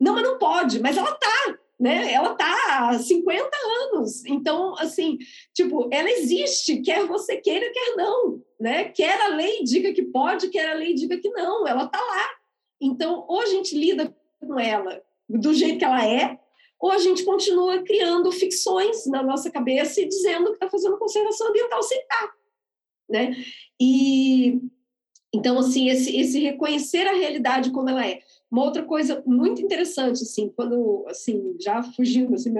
Não, 0.00 0.14
mas 0.14 0.24
não 0.24 0.38
pode, 0.38 0.80
mas 0.80 0.96
ela 0.96 1.10
está. 1.10 1.58
né? 1.78 2.12
Ela 2.12 2.34
tá 2.34 2.90
há 2.90 2.98
50 2.98 3.48
anos. 3.92 4.24
Então, 4.26 4.74
assim, 4.78 5.16
tipo, 5.54 5.88
ela 5.92 6.10
existe, 6.10 6.82
quer 6.82 7.06
você 7.06 7.36
queira, 7.36 7.70
quer 7.72 7.96
não, 7.96 8.42
né? 8.58 8.84
Quer 8.84 9.20
a 9.22 9.28
lei 9.28 9.62
diga 9.62 9.92
que 9.92 10.02
pode, 10.02 10.48
quer 10.48 10.70
a 10.70 10.74
lei 10.74 10.92
diga 10.94 11.16
que 11.18 11.30
não, 11.30 11.66
ela 11.66 11.86
tá 11.86 11.98
lá. 11.98 12.28
Então, 12.80 13.24
ou 13.28 13.40
a 13.40 13.46
gente 13.46 13.76
lida 13.76 14.14
com 14.40 14.58
ela 14.58 15.02
do 15.28 15.54
jeito 15.54 15.78
que 15.78 15.84
ela 15.84 16.04
é, 16.04 16.38
ou 16.80 16.90
a 16.90 16.98
gente 16.98 17.24
continua 17.24 17.82
criando 17.82 18.32
ficções 18.32 19.06
na 19.06 19.22
nossa 19.22 19.50
cabeça 19.50 20.00
e 20.00 20.08
dizendo 20.08 20.46
que 20.46 20.54
está 20.54 20.68
fazendo 20.68 20.98
conservação 20.98 21.48
ambiental 21.48 21.82
sem 21.82 21.98
estar, 22.00 22.34
né? 23.08 23.36
E 23.78 24.60
então, 25.32 25.58
assim, 25.58 25.88
esse, 25.88 26.16
esse 26.16 26.40
reconhecer 26.40 27.06
a 27.06 27.12
realidade 27.12 27.70
como 27.70 27.88
ela 27.88 28.04
é. 28.04 28.20
Uma 28.50 28.64
outra 28.64 28.82
coisa 28.82 29.22
muito 29.24 29.62
interessante, 29.62 30.24
assim, 30.24 30.52
quando, 30.56 31.04
assim, 31.08 31.54
já 31.60 31.84
fugindo, 31.84 32.34
assim, 32.34 32.52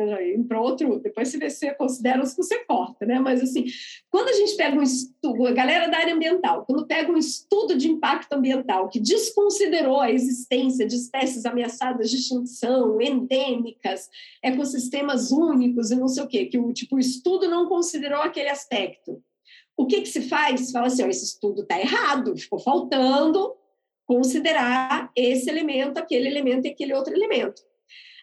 para 0.46 0.60
outro, 0.60 1.00
depois 1.00 1.28
você 1.28 1.50
se 1.50 1.74
considera 1.74 2.22
os 2.22 2.30
que 2.30 2.42
você 2.44 2.64
corta, 2.64 3.04
né? 3.04 3.18
Mas, 3.18 3.42
assim, 3.42 3.64
quando 4.08 4.28
a 4.28 4.32
gente 4.32 4.54
pega 4.56 4.78
um 4.78 4.82
estudo, 4.82 5.46
a 5.48 5.52
galera 5.52 5.88
da 5.88 5.98
área 5.98 6.14
ambiental, 6.14 6.64
quando 6.64 6.86
pega 6.86 7.10
um 7.10 7.16
estudo 7.16 7.76
de 7.76 7.88
impacto 7.90 8.32
ambiental 8.34 8.88
que 8.88 9.00
desconsiderou 9.00 10.00
a 10.00 10.12
existência 10.12 10.86
de 10.86 10.94
espécies 10.94 11.44
ameaçadas 11.44 12.08
de 12.08 12.18
extinção, 12.18 13.00
endêmicas, 13.00 14.08
ecossistemas 14.44 15.32
únicos 15.32 15.90
e 15.90 15.96
não 15.96 16.06
sei 16.06 16.22
o 16.22 16.28
quê, 16.28 16.46
que 16.46 16.58
o, 16.58 16.72
tipo, 16.72 16.94
o 16.94 17.00
estudo 17.00 17.48
não 17.48 17.68
considerou 17.68 18.20
aquele 18.22 18.48
aspecto. 18.48 19.20
O 19.76 19.86
que, 19.86 20.02
que 20.02 20.08
se 20.08 20.20
faz? 20.22 20.70
Fala 20.70 20.86
assim, 20.86 21.02
ó, 21.02 21.08
esse 21.08 21.24
estudo 21.24 21.62
está 21.62 21.80
errado, 21.80 22.36
ficou 22.36 22.60
faltando 22.60 23.56
considerar 24.10 25.08
esse 25.14 25.48
elemento, 25.48 25.96
aquele 25.96 26.26
elemento 26.26 26.66
e 26.66 26.70
aquele 26.70 26.92
outro 26.92 27.14
elemento. 27.14 27.62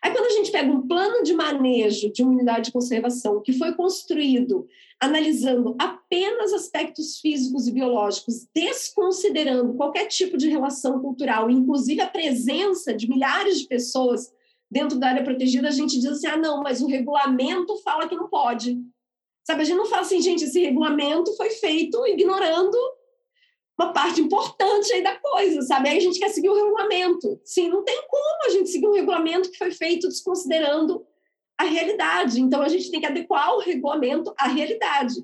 Aí, 0.04 0.12
quando 0.12 0.26
a 0.26 0.32
gente 0.32 0.52
pega 0.52 0.70
um 0.70 0.86
plano 0.86 1.24
de 1.24 1.34
manejo 1.34 2.12
de 2.12 2.24
uma 2.24 2.34
unidade 2.34 2.66
de 2.66 2.72
conservação 2.74 3.42
que 3.42 3.54
foi 3.54 3.74
construído 3.74 4.68
analisando 5.00 5.78
apenas 5.80 6.52
aspectos 6.52 7.20
físicos 7.22 7.68
e 7.68 7.72
biológicos, 7.72 8.46
desconsiderando 8.54 9.76
qualquer 9.76 10.08
tipo 10.08 10.36
de 10.36 10.50
relação 10.50 11.00
cultural, 11.00 11.50
inclusive 11.50 12.02
a 12.02 12.08
presença 12.08 12.94
de 12.94 13.08
milhares 13.10 13.62
de 13.62 13.68
pessoas 13.68 14.30
dentro 14.70 15.00
da 15.00 15.08
área 15.08 15.24
protegida, 15.24 15.70
a 15.70 15.72
gente 15.72 15.98
diz 16.02 16.12
assim: 16.12 16.28
ah, 16.28 16.36
não, 16.36 16.62
mas 16.62 16.82
o 16.82 16.88
regulamento 16.88 17.78
fala 17.78 18.10
que 18.10 18.16
não 18.16 18.28
pode. 18.28 18.78
Sabe, 19.46 19.62
a 19.62 19.64
gente 19.64 19.78
não 19.78 19.86
fala 19.86 20.02
assim, 20.02 20.20
gente, 20.20 20.44
esse 20.44 20.60
regulamento 20.60 21.34
foi 21.38 21.50
feito 21.52 22.06
ignorando 22.08 22.78
uma 23.80 23.94
parte 23.94 24.20
importante 24.20 24.92
aí 24.92 25.04
da 25.04 25.16
coisa, 25.16 25.62
sabe? 25.62 25.90
Aí 25.90 25.98
a 25.98 26.02
gente 26.02 26.20
quer 26.20 26.30
seguir 26.30 26.50
o 26.50 26.56
regulamento. 26.56 27.40
Sim, 27.46 27.70
não 27.70 27.84
tem 27.84 28.02
como 28.08 28.46
a 28.46 28.50
gente 28.50 28.70
seguir 28.70 28.88
um 28.88 28.94
regulamento 28.94 29.52
que 29.52 29.58
foi 29.58 29.72
feito 29.72 30.08
desconsiderando 30.08 31.06
a 31.58 31.64
realidade. 31.64 32.42
Então 32.42 32.62
a 32.62 32.68
gente 32.68 32.90
tem 32.90 33.00
que 33.00 33.06
adequar 33.06 33.54
o 33.56 33.60
regulamento 33.60 34.34
à 34.38 34.48
realidade 34.48 35.16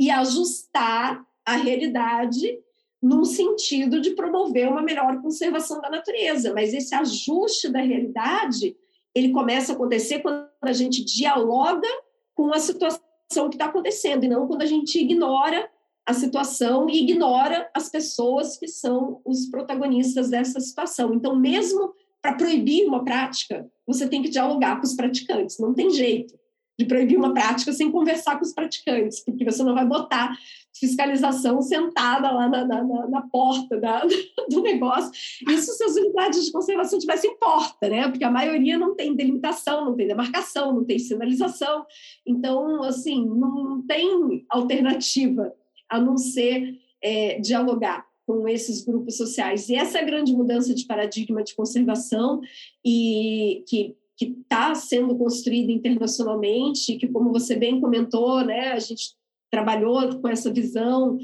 e 0.00 0.10
ajustar 0.10 1.22
a 1.44 1.56
realidade 1.56 2.58
num 3.00 3.24
sentido 3.24 4.00
de 4.00 4.10
promover 4.10 4.68
uma 4.68 4.82
melhor 4.82 5.20
conservação 5.20 5.80
da 5.80 5.90
natureza. 5.90 6.52
Mas 6.54 6.72
esse 6.72 6.94
ajuste 6.94 7.68
da 7.68 7.80
realidade, 7.80 8.76
ele 9.14 9.30
começa 9.30 9.72
a 9.72 9.74
acontecer 9.74 10.20
quando 10.20 10.48
a 10.62 10.72
gente 10.72 11.04
dialoga 11.04 11.88
com 12.34 12.52
a 12.52 12.58
situação 12.58 13.00
que 13.48 13.54
está 13.54 13.66
acontecendo 13.66 14.24
e 14.24 14.28
não 14.28 14.46
quando 14.46 14.62
a 14.62 14.66
gente 14.66 14.98
ignora 14.98 15.70
a 16.08 16.14
situação 16.14 16.88
e 16.88 17.02
ignora 17.02 17.68
as 17.74 17.90
pessoas 17.90 18.56
que 18.56 18.66
são 18.66 19.20
os 19.26 19.44
protagonistas 19.50 20.30
dessa 20.30 20.58
situação. 20.58 21.12
Então, 21.12 21.36
mesmo 21.36 21.92
para 22.22 22.32
proibir 22.32 22.86
uma 22.86 23.04
prática, 23.04 23.70
você 23.86 24.08
tem 24.08 24.22
que 24.22 24.30
dialogar 24.30 24.76
com 24.76 24.86
os 24.86 24.94
praticantes, 24.94 25.58
não 25.58 25.74
tem 25.74 25.90
jeito 25.90 26.34
de 26.78 26.86
proibir 26.86 27.18
uma 27.18 27.34
prática 27.34 27.72
sem 27.72 27.90
conversar 27.90 28.36
com 28.36 28.44
os 28.44 28.54
praticantes, 28.54 29.20
porque 29.20 29.44
você 29.44 29.62
não 29.62 29.74
vai 29.74 29.84
botar 29.84 30.34
fiscalização 30.78 31.60
sentada 31.60 32.30
lá 32.30 32.48
na, 32.48 32.64
na, 32.64 32.84
na 32.84 33.22
porta 33.22 33.78
da, 33.78 34.02
do 34.48 34.62
negócio. 34.62 35.10
Isso 35.46 35.72
se 35.72 35.84
as 35.84 35.94
unidades 35.96 36.46
de 36.46 36.52
conservação 36.52 36.98
tivessem 36.98 37.36
porta, 37.36 37.88
né? 37.88 38.08
Porque 38.08 38.24
a 38.24 38.30
maioria 38.30 38.78
não 38.78 38.94
tem 38.94 39.14
delimitação, 39.14 39.84
não 39.84 39.94
tem 39.96 40.06
demarcação, 40.06 40.72
não 40.72 40.84
tem 40.84 40.98
sinalização. 40.98 41.84
Então, 42.24 42.82
assim, 42.84 43.26
não 43.26 43.82
tem 43.82 44.46
alternativa 44.48 45.52
a 45.88 46.00
não 46.00 46.16
ser 46.16 46.78
é, 47.02 47.40
dialogar 47.40 48.06
com 48.26 48.46
esses 48.46 48.84
grupos 48.84 49.16
sociais. 49.16 49.68
E 49.68 49.74
essa 49.74 50.02
grande 50.02 50.32
mudança 50.32 50.74
de 50.74 50.84
paradigma 50.84 51.42
de 51.42 51.54
conservação 51.54 52.40
e 52.84 53.64
que 53.66 53.96
que 54.18 54.36
está 54.40 54.74
sendo 54.74 55.16
construída 55.16 55.70
internacionalmente, 55.70 56.96
que 56.96 57.06
como 57.06 57.30
você 57.30 57.54
bem 57.54 57.80
comentou, 57.80 58.44
né, 58.44 58.72
a 58.72 58.78
gente 58.80 59.14
trabalhou 59.48 60.18
com 60.18 60.28
essa 60.28 60.52
visão 60.52 61.16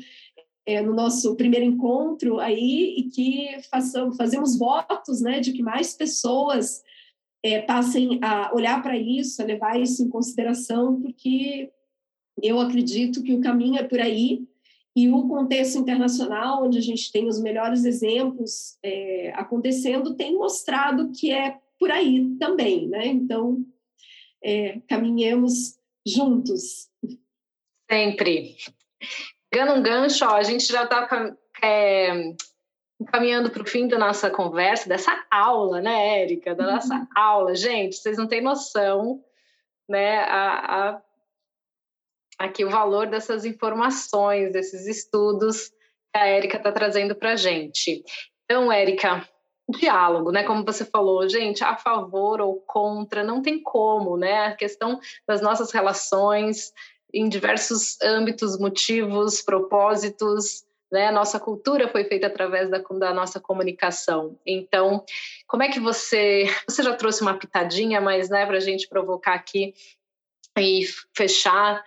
é, 0.65 0.81
no 0.81 0.95
nosso 0.95 1.35
primeiro 1.35 1.67
encontro 1.67 2.39
aí 2.39 2.95
e 2.97 3.03
que 3.11 3.49
façam, 3.69 4.13
fazemos 4.13 4.57
votos, 4.57 5.21
né, 5.21 5.41
de 5.41 5.53
que 5.53 5.61
mais 5.61 5.93
pessoas 5.93 6.85
é, 7.43 7.61
passem 7.61 8.21
a 8.23 8.55
olhar 8.55 8.81
para 8.81 8.97
isso, 8.97 9.43
a 9.43 9.45
levar 9.45 9.79
isso 9.79 10.03
em 10.03 10.09
consideração, 10.09 11.03
porque 11.03 11.73
eu 12.41 12.61
acredito 12.61 13.25
que 13.25 13.35
o 13.35 13.41
caminho 13.41 13.77
é 13.77 13.83
por 13.83 14.01
aí 14.01 14.47
e 14.97 15.09
o 15.09 15.27
contexto 15.27 15.79
internacional, 15.79 16.65
onde 16.65 16.79
a 16.79 16.81
gente 16.81 17.11
tem 17.11 17.27
os 17.27 17.41
melhores 17.41 17.85
exemplos 17.85 18.79
é, 18.83 19.33
acontecendo, 19.35 20.15
tem 20.15 20.37
mostrado 20.37 21.11
que 21.11 21.33
é 21.33 21.59
por 21.79 21.91
aí 21.91 22.37
também, 22.39 22.89
né? 22.89 23.07
Então, 23.07 23.65
é, 24.43 24.79
caminhemos 24.89 25.77
juntos. 26.07 26.89
Sempre. 27.91 28.57
Pegando 29.51 29.79
um 29.79 29.83
gancho, 29.83 30.25
ó, 30.25 30.37
a 30.37 30.43
gente 30.43 30.67
já 30.67 30.85
está 30.85 31.37
é, 31.63 32.35
caminhando 33.07 33.51
para 33.51 33.63
o 33.63 33.67
fim 33.67 33.89
da 33.89 33.99
nossa 33.99 34.31
conversa, 34.31 34.89
dessa 34.89 35.25
aula, 35.31 35.81
né, 35.81 36.23
Érica? 36.23 36.55
Da 36.55 36.73
nossa 36.73 36.95
uhum. 36.95 37.07
aula. 37.17 37.55
Gente, 37.55 37.97
vocês 37.97 38.17
não 38.17 38.29
têm 38.29 38.41
noção, 38.41 39.21
né? 39.89 40.21
A, 40.21 40.91
a 40.91 41.03
aqui 42.39 42.65
o 42.65 42.71
valor 42.71 43.07
dessas 43.07 43.45
informações, 43.45 44.53
desses 44.53 44.87
estudos 44.87 45.69
que 45.69 46.19
a 46.19 46.27
Érica 46.27 46.57
está 46.57 46.73
trazendo 46.73 47.15
para 47.15 47.33
a 47.33 47.37
gente. 47.37 48.05
Então, 48.45 48.71
Érica, 48.71 49.27
diálogo, 49.69 50.31
né? 50.31 50.45
Como 50.45 50.65
você 50.65 50.85
falou, 50.85 51.29
gente, 51.29 51.65
a 51.65 51.77
favor 51.77 52.41
ou 52.41 52.61
contra, 52.61 53.23
não 53.23 53.41
tem 53.41 53.63
como, 53.63 54.17
né? 54.17 54.47
A 54.47 54.57
questão 54.57 55.01
das 55.27 55.41
nossas 55.41 55.73
relações 55.73 56.73
em 57.13 57.29
diversos 57.29 58.01
âmbitos, 58.03 58.59
motivos, 58.59 59.41
propósitos, 59.41 60.65
né? 60.93 61.11
Nossa 61.11 61.41
cultura 61.41 61.89
foi 61.89 62.05
feita 62.05 62.27
através 62.27 62.71
da, 62.71 62.79
da 62.79 63.15
nossa 63.15 63.41
comunicação. 63.41 64.39
Então, 64.47 65.05
como 65.47 65.63
é 65.63 65.69
que 65.69 65.81
você, 65.81 66.45
você 66.69 66.83
já 66.83 66.95
trouxe 66.95 67.23
uma 67.23 67.39
pitadinha, 67.39 68.01
mas, 68.01 68.29
né, 68.29 68.45
para 68.45 68.59
a 68.59 68.61
gente 68.61 68.89
provocar 68.89 69.35
aqui 69.35 69.75
e 70.59 70.83
fechar 71.17 71.83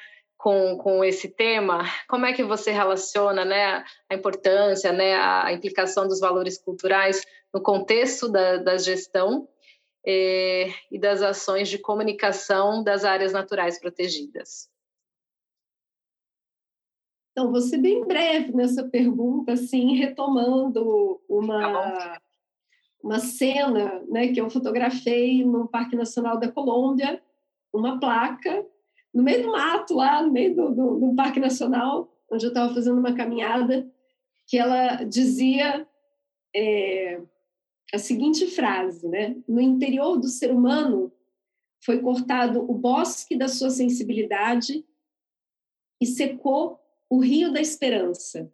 com, 0.48 0.78
com 0.78 1.04
esse 1.04 1.28
tema, 1.28 1.84
como 2.08 2.26
é 2.26 2.32
que 2.32 2.42
você 2.42 2.72
relaciona 2.72 3.44
né, 3.44 3.84
a 4.10 4.16
importância, 4.16 4.94
né, 4.94 5.14
a 5.14 5.52
implicação 5.52 6.08
dos 6.08 6.22
valores 6.22 6.58
culturais 6.58 7.22
no 7.54 7.62
contexto 7.62 8.30
da, 8.30 8.56
da 8.56 8.78
gestão 8.78 9.46
eh, 10.06 10.70
e 10.90 10.98
das 10.98 11.22
ações 11.22 11.68
de 11.68 11.78
comunicação 11.78 12.82
das 12.82 13.04
áreas 13.04 13.34
naturais 13.34 13.78
protegidas? 13.78 14.70
Então, 17.34 17.52
vou 17.52 17.60
ser 17.60 17.80
bem 17.80 18.08
breve 18.08 18.54
nessa 18.54 18.88
pergunta, 18.88 19.52
assim, 19.52 19.98
retomando 19.98 21.22
uma, 21.28 21.92
tá 21.92 22.22
uma 23.04 23.20
cena 23.20 24.02
né, 24.08 24.30
que 24.30 24.40
eu 24.40 24.50
fotografei 24.50 25.44
no 25.44 25.68
Parque 25.68 25.98
Nacional 25.98 26.40
da 26.40 26.50
Colômbia, 26.50 27.22
uma 27.74 28.00
placa 28.00 28.66
no 29.18 29.24
meio 29.24 29.42
do 29.42 29.52
mato, 29.52 29.96
lá 29.96 30.22
no 30.22 30.32
meio 30.32 30.56
do, 30.56 30.76
do, 30.76 31.00
do 31.00 31.16
Parque 31.16 31.40
Nacional, 31.40 32.16
onde 32.30 32.46
eu 32.46 32.50
estava 32.50 32.72
fazendo 32.72 33.00
uma 33.00 33.16
caminhada, 33.16 33.92
que 34.46 34.60
ela 34.60 35.04
dizia 35.04 35.88
é, 36.56 37.20
a 37.92 37.98
seguinte 37.98 38.46
frase, 38.46 39.08
né? 39.08 39.36
No 39.48 39.60
interior 39.60 40.20
do 40.20 40.28
ser 40.28 40.52
humano 40.52 41.12
foi 41.84 42.00
cortado 42.00 42.62
o 42.70 42.76
bosque 42.76 43.36
da 43.36 43.48
sua 43.48 43.72
sensibilidade 43.72 44.86
e 46.00 46.06
secou 46.06 46.80
o 47.10 47.18
rio 47.18 47.52
da 47.52 47.60
esperança. 47.60 48.54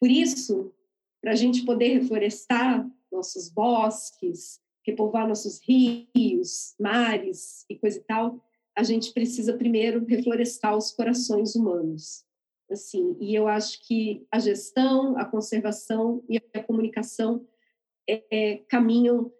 Por 0.00 0.10
isso, 0.10 0.72
para 1.20 1.32
a 1.32 1.36
gente 1.36 1.62
poder 1.62 1.88
reflorestar 1.88 2.90
nossos 3.12 3.50
bosques, 3.50 4.62
repovoar 4.82 5.28
nossos 5.28 5.60
rios, 5.60 6.74
mares 6.80 7.66
e 7.68 7.76
coisa 7.76 7.98
e 7.98 8.02
tal, 8.02 8.42
a 8.76 8.82
gente 8.82 9.12
precisa 9.12 9.56
primeiro 9.56 10.04
reflorestar 10.04 10.76
os 10.76 10.90
corações 10.90 11.54
humanos. 11.54 12.24
Assim, 12.70 13.16
e 13.20 13.34
eu 13.34 13.46
acho 13.46 13.86
que 13.86 14.26
a 14.30 14.38
gestão, 14.38 15.16
a 15.18 15.24
conservação 15.24 16.24
e 16.28 16.38
a 16.54 16.62
comunicação 16.62 17.46
é, 18.08 18.22
é, 18.30 18.56
caminham 18.68 19.30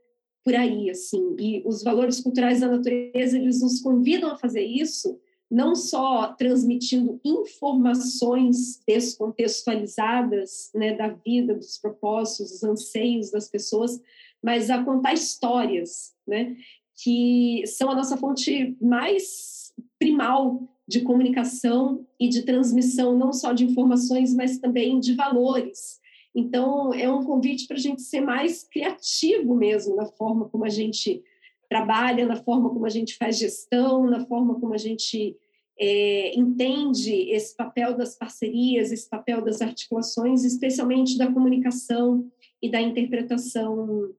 por 0.45 0.55
aí, 0.55 0.91
assim. 0.91 1.35
E 1.39 1.63
os 1.67 1.83
valores 1.83 2.21
culturais 2.21 2.61
da 2.61 2.69
natureza, 2.69 3.39
eles 3.39 3.63
nos 3.63 3.81
convidam 3.81 4.31
a 4.31 4.37
fazer 4.37 4.63
isso, 4.63 5.19
não 5.51 5.75
só 5.75 6.35
transmitindo 6.35 7.21
informações 7.25 8.81
descontextualizadas 8.87 10.71
né, 10.75 10.95
da 10.95 11.09
vida, 11.09 11.55
dos 11.55 11.79
propósitos, 11.79 12.53
dos 12.53 12.63
anseios 12.63 13.31
das 13.31 13.49
pessoas, 13.49 14.01
mas 14.43 14.69
a 14.69 14.85
contar 14.85 15.15
histórias, 15.15 16.15
né, 16.27 16.57
que 17.03 17.65
são 17.67 17.91
a 17.91 17.95
nossa 17.95 18.17
fonte 18.17 18.77
mais 18.81 19.73
primal 19.99 20.69
de 20.87 21.01
comunicação 21.01 22.07
e 22.21 22.29
de 22.29 22.43
transmissão, 22.43 23.19
não 23.19 23.33
só 23.33 23.53
de 23.53 23.65
informações, 23.65 24.35
mas 24.35 24.59
também 24.59 25.01
de 25.01 25.15
valores. 25.15 26.01
Então, 26.35 26.93
é 26.93 27.11
um 27.11 27.25
convite 27.25 27.67
para 27.67 27.77
a 27.77 27.81
gente 27.81 28.03
ser 28.03 28.21
mais 28.21 28.65
criativo 28.65 29.55
mesmo 29.55 29.97
na 29.97 30.07
forma 30.07 30.49
como 30.49 30.65
a 30.65 30.69
gente 30.69 31.23
trabalha, 31.69 32.27
na 32.27 32.37
forma 32.37 32.71
como 32.71 32.87
a 32.87 32.91
gente 32.91 33.17
faz 33.17 33.39
gestão, 33.39 34.05
na 34.09 34.27
forma 34.27 34.61
como 34.61 34.75
a 34.75 34.79
gente 34.79 35.37
é, 35.79 36.39
entende 36.39 37.31
esse 37.31 37.57
papel 37.57 37.97
das 37.97 38.17
parcerias, 38.17 38.93
esse 38.93 39.09
papel 39.09 39.43
das 39.43 39.63
articulações, 39.63 40.45
especialmente 40.45 41.17
da 41.17 41.33
comunicação 41.33 42.31
e 42.61 42.71
da 42.71 42.81
interpretação 42.81 44.13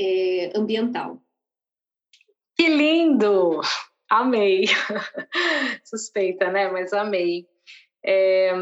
é, 0.00 0.52
ambiental. 0.56 1.22
Que 2.62 2.68
lindo! 2.68 3.60
Amei. 4.08 4.66
Suspeita, 5.82 6.48
né? 6.48 6.70
Mas 6.70 6.92
amei. 6.92 7.44
É, 8.06 8.52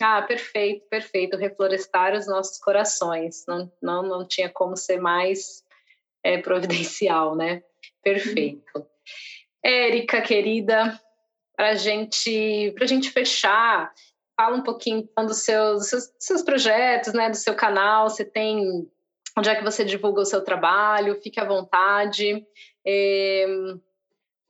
ah, 0.00 0.22
perfeito, 0.22 0.86
perfeito. 0.88 1.36
Reflorestar 1.36 2.14
os 2.14 2.28
nossos 2.28 2.60
corações. 2.60 3.44
Não, 3.48 3.68
não, 3.82 4.04
não 4.04 4.28
tinha 4.28 4.48
como 4.48 4.76
ser 4.76 5.00
mais 5.00 5.64
é, 6.22 6.38
providencial, 6.38 7.34
né? 7.34 7.64
Perfeito. 8.00 8.86
Érica, 9.60 10.22
querida, 10.22 10.96
para 11.56 11.74
gente, 11.74 12.72
a 12.80 12.86
gente 12.86 13.10
fechar, 13.10 13.92
fala 14.36 14.56
um 14.56 14.62
pouquinho 14.62 14.98
então, 14.98 15.26
dos 15.26 15.38
seus, 15.38 15.78
dos 15.80 15.88
seus, 15.88 16.12
seus 16.20 16.42
projetos, 16.42 17.12
né? 17.12 17.28
Do 17.28 17.36
seu 17.36 17.56
canal. 17.56 18.08
Você 18.08 18.24
tem 18.24 18.88
onde 19.38 19.48
é 19.48 19.54
que 19.54 19.64
você 19.64 19.84
divulga 19.84 20.20
o 20.20 20.26
seu 20.26 20.42
trabalho? 20.42 21.20
Fique 21.20 21.38
à 21.38 21.44
vontade. 21.44 22.44
É, 22.86 23.46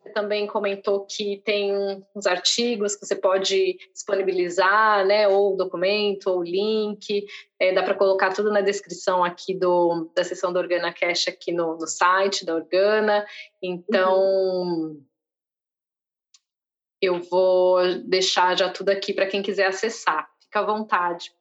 você 0.01 0.11
também 0.11 0.47
comentou 0.47 1.05
que 1.05 1.43
tem 1.45 1.73
uns 2.15 2.27
artigos 2.27 2.97
que 2.97 3.07
você 3.07 3.15
pode 3.15 3.77
disponibilizar, 3.93 5.05
né? 5.07 5.29
Ou 5.29 5.57
documento, 5.57 6.29
ou 6.29 6.43
link. 6.43 7.27
É, 7.61 7.73
dá 7.73 7.83
para 7.83 7.95
colocar 7.95 8.33
tudo 8.33 8.51
na 8.51 8.61
descrição 8.61 9.23
aqui 9.23 9.55
do, 9.55 10.11
da 10.15 10.25
sessão 10.25 10.53
do 10.53 10.59
Organa 10.59 10.93
Cash 10.93 11.29
aqui 11.29 11.53
no, 11.53 11.77
no 11.77 11.87
site 11.87 12.45
da 12.45 12.55
Organa. 12.55 13.27
Então, 13.63 14.19
uhum. 14.19 15.05
eu 17.03 17.21
vou 17.21 17.79
deixar 18.05 18.57
já 18.57 18.71
tudo 18.71 18.89
aqui 18.91 19.13
para 19.13 19.27
quem 19.27 19.43
quiser 19.43 19.67
acessar. 19.67 20.29
Fica 20.41 20.61
à 20.61 20.65
vontade 20.65 21.33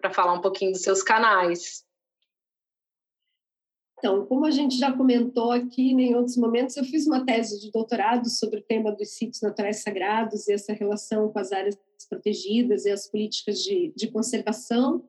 para 0.00 0.10
falar 0.10 0.32
um 0.32 0.40
pouquinho 0.40 0.72
dos 0.72 0.82
seus 0.82 1.02
canais. 1.02 1.87
Então, 3.98 4.24
como 4.26 4.46
a 4.46 4.50
gente 4.50 4.78
já 4.78 4.92
comentou 4.92 5.50
aqui 5.50 5.90
em 5.90 6.14
outros 6.14 6.36
momentos, 6.36 6.76
eu 6.76 6.84
fiz 6.84 7.06
uma 7.06 7.26
tese 7.26 7.60
de 7.60 7.70
doutorado 7.72 8.28
sobre 8.30 8.60
o 8.60 8.62
tema 8.62 8.92
dos 8.92 9.10
sítios 9.10 9.42
naturais 9.42 9.82
sagrados 9.82 10.46
e 10.46 10.52
essa 10.52 10.72
relação 10.72 11.28
com 11.30 11.38
as 11.38 11.50
áreas 11.50 11.76
protegidas 12.08 12.84
e 12.84 12.90
as 12.90 13.10
políticas 13.10 13.62
de, 13.62 13.92
de 13.96 14.06
conservação. 14.08 15.04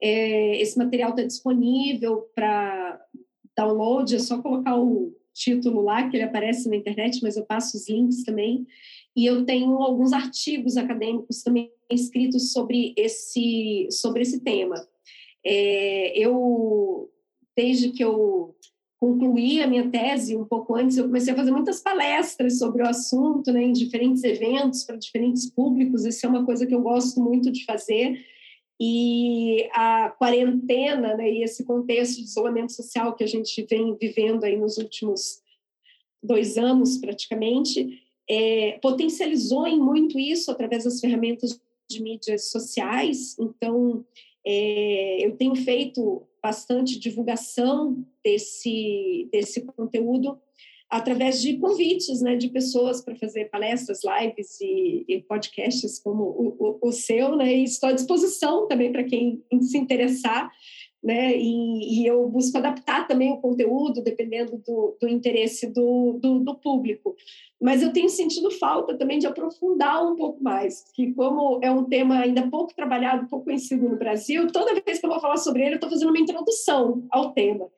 É, 0.00 0.60
esse 0.60 0.76
material 0.76 1.10
está 1.10 1.22
disponível 1.22 2.28
para 2.34 3.00
download, 3.56 4.14
é 4.14 4.18
só 4.18 4.40
colocar 4.42 4.78
o 4.78 5.16
título 5.32 5.80
lá, 5.80 6.08
que 6.08 6.16
ele 6.16 6.24
aparece 6.24 6.68
na 6.68 6.76
internet, 6.76 7.20
mas 7.22 7.38
eu 7.38 7.44
passo 7.46 7.76
os 7.76 7.88
links 7.88 8.22
também. 8.22 8.66
E 9.16 9.24
eu 9.24 9.46
tenho 9.46 9.78
alguns 9.78 10.12
artigos 10.12 10.76
acadêmicos 10.76 11.42
também 11.42 11.72
escritos 11.90 12.52
sobre 12.52 12.92
esse, 12.98 13.88
sobre 13.90 14.20
esse 14.20 14.40
tema. 14.40 14.86
É, 15.42 16.18
eu 16.18 17.10
desde 17.56 17.90
que 17.90 18.04
eu 18.04 18.54
concluí 18.98 19.62
a 19.62 19.66
minha 19.66 19.90
tese 19.90 20.36
um 20.36 20.44
pouco 20.44 20.74
antes, 20.74 20.96
eu 20.96 21.04
comecei 21.04 21.32
a 21.32 21.36
fazer 21.36 21.50
muitas 21.50 21.80
palestras 21.80 22.58
sobre 22.58 22.82
o 22.82 22.88
assunto, 22.88 23.52
né, 23.52 23.62
em 23.62 23.72
diferentes 23.72 24.24
eventos 24.24 24.84
para 24.84 24.96
diferentes 24.96 25.50
públicos. 25.50 26.04
Isso 26.04 26.24
é 26.24 26.28
uma 26.28 26.44
coisa 26.44 26.66
que 26.66 26.74
eu 26.74 26.80
gosto 26.80 27.20
muito 27.20 27.50
de 27.50 27.64
fazer. 27.64 28.24
E 28.80 29.68
a 29.72 30.10
quarentena, 30.10 31.16
né, 31.16 31.30
e 31.30 31.42
esse 31.42 31.64
contexto 31.64 32.16
de 32.16 32.24
isolamento 32.24 32.72
social 32.72 33.14
que 33.14 33.24
a 33.24 33.26
gente 33.26 33.66
vem 33.68 33.96
vivendo 33.96 34.44
aí 34.44 34.56
nos 34.56 34.76
últimos 34.78 35.42
dois 36.22 36.56
anos, 36.56 36.98
praticamente, 36.98 38.02
é, 38.28 38.78
potencializou 38.82 39.66
em 39.66 39.78
muito 39.78 40.18
isso 40.18 40.50
através 40.50 40.84
das 40.84 41.00
ferramentas 41.00 41.58
de 41.88 42.02
mídias 42.02 42.50
sociais. 42.50 43.36
Então, 43.38 44.04
é, 44.46 45.26
eu 45.26 45.36
tenho 45.36 45.56
feito 45.56 46.22
bastante 46.40 46.98
divulgação 47.00 48.06
desse, 48.22 49.28
desse 49.32 49.62
conteúdo 49.62 50.38
através 50.88 51.42
de 51.42 51.56
convites 51.56 52.22
né, 52.22 52.36
de 52.36 52.48
pessoas 52.48 53.02
para 53.02 53.16
fazer 53.16 53.46
palestras, 53.46 54.02
lives 54.04 54.60
e, 54.60 55.04
e 55.08 55.20
podcasts 55.22 55.98
como 55.98 56.22
o, 56.22 56.56
o, 56.58 56.88
o, 56.88 56.92
seu, 56.92 57.34
né, 57.34 57.52
e 57.52 57.64
estou 57.64 57.88
à 57.88 57.92
disposição 57.92 58.68
também 58.68 58.92
para 58.92 59.02
quem 59.02 59.42
se 59.62 59.76
interessar 59.76 60.48
né? 61.06 61.36
E, 61.36 62.02
e, 62.02 62.06
eu 62.06 62.28
busco 62.28 62.58
adaptar 62.58 63.06
também 63.06 63.30
o 63.30 63.36
conteúdo 63.36 64.02
dependendo 64.02 64.60
do, 64.66 64.98
do 65.00 65.06
interesse 65.06 65.72
do, 65.72 66.18
do, 66.20 66.40
do, 66.40 66.56
público. 66.56 67.14
Mas 67.62 67.80
eu 67.80 67.92
tenho 67.92 68.08
sentido 68.08 68.50
falta 68.50 68.98
também 68.98 69.20
de 69.20 69.26
aprofundar 69.28 70.04
um 70.04 70.16
pouco 70.16 70.42
mais, 70.42 70.82
que 70.92 71.14
como 71.14 71.60
é 71.62 71.70
um 71.70 71.84
tema 71.84 72.18
ainda 72.18 72.50
pouco 72.50 72.74
trabalhado, 72.74 73.28
pouco 73.28 73.44
conhecido 73.44 73.88
no 73.88 73.96
Brasil, 73.96 74.50
toda 74.50 74.74
vez 74.84 74.98
que 74.98 75.06
eu 75.06 75.10
vou 75.10 75.20
falar 75.20 75.36
sobre 75.36 75.62
ele, 75.62 75.74
eu 75.74 75.76
estou 75.76 75.90
fazendo 75.90 76.08
uma 76.08 76.18
introdução 76.18 77.06
ao 77.08 77.32
tema. 77.32 77.70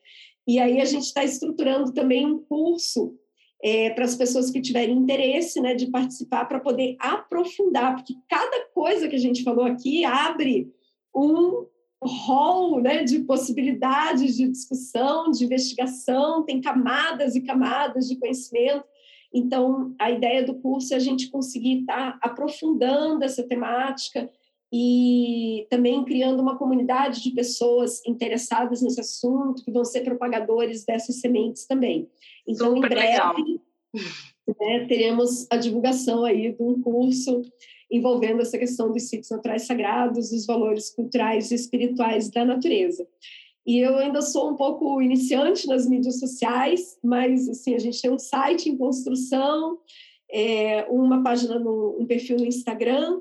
E 0.46 0.58
aí 0.58 0.80
a 0.80 0.86
gente 0.86 1.04
está 1.04 1.22
estruturando 1.22 1.92
também 1.92 2.24
um 2.24 2.38
curso 2.38 3.14
é, 3.62 3.90
para 3.90 4.06
as 4.06 4.16
pessoas 4.16 4.50
que 4.50 4.62
tiverem 4.62 4.96
interesse 4.96 5.60
né, 5.60 5.74
de 5.74 5.90
participar 5.90 6.46
para 6.46 6.60
poder 6.60 6.96
aprofundar, 6.98 7.94
porque 7.94 8.14
cada 8.26 8.64
coisa 8.72 9.06
que 9.06 9.16
a 9.16 9.20
gente 9.20 9.42
falou 9.42 9.66
aqui 9.66 10.02
abre 10.02 10.72
um 11.14 11.66
rol 12.02 12.80
né, 12.80 13.02
de 13.02 13.20
possibilidades 13.20 14.36
de 14.36 14.48
discussão, 14.48 15.30
de 15.30 15.44
investigação, 15.44 16.44
tem 16.44 16.60
camadas 16.60 17.34
e 17.34 17.40
camadas 17.40 18.06
de 18.08 18.16
conhecimento. 18.16 18.84
Então, 19.32 19.94
a 19.98 20.10
ideia 20.10 20.44
do 20.44 20.54
curso 20.54 20.94
é 20.94 20.96
a 20.96 21.00
gente 21.00 21.30
conseguir 21.30 21.80
estar 21.80 22.12
tá 22.12 22.18
aprofundando 22.22 23.24
essa 23.24 23.42
temática 23.42 24.30
e 24.72 25.66
também 25.70 26.04
criando 26.04 26.40
uma 26.40 26.56
comunidade 26.56 27.22
de 27.22 27.30
pessoas 27.30 28.04
interessadas 28.06 28.82
nesse 28.82 29.00
assunto, 29.00 29.64
que 29.64 29.70
vão 29.70 29.84
ser 29.84 30.02
propagadores 30.02 30.84
dessas 30.84 31.20
sementes 31.20 31.66
também. 31.66 32.08
Então, 32.46 32.74
Super 32.74 32.86
em 32.86 32.94
breve, 32.94 33.60
né, 34.60 34.86
teremos 34.86 35.46
a 35.50 35.56
divulgação 35.56 36.24
aí 36.24 36.52
de 36.52 36.62
um 36.62 36.80
curso 36.80 37.42
envolvendo 37.90 38.40
essa 38.42 38.58
questão 38.58 38.92
dos 38.92 39.08
sítios 39.08 39.30
naturais 39.30 39.62
sagrados, 39.66 40.30
dos 40.30 40.46
valores 40.46 40.90
culturais 40.90 41.50
e 41.50 41.54
espirituais 41.54 42.30
da 42.30 42.44
natureza. 42.44 43.06
E 43.66 43.78
eu 43.78 43.96
ainda 43.96 44.22
sou 44.22 44.50
um 44.50 44.56
pouco 44.56 45.00
iniciante 45.02 45.66
nas 45.66 45.86
mídias 45.86 46.18
sociais, 46.18 46.98
mas 47.02 47.48
assim 47.48 47.74
a 47.74 47.78
gente 47.78 48.00
tem 48.00 48.10
um 48.10 48.18
site 48.18 48.68
em 48.68 48.76
construção, 48.76 49.78
é, 50.30 50.86
uma 50.90 51.22
página 51.22 51.58
no 51.58 51.96
um 51.98 52.06
perfil 52.06 52.36
no 52.38 52.46
Instagram 52.46 53.20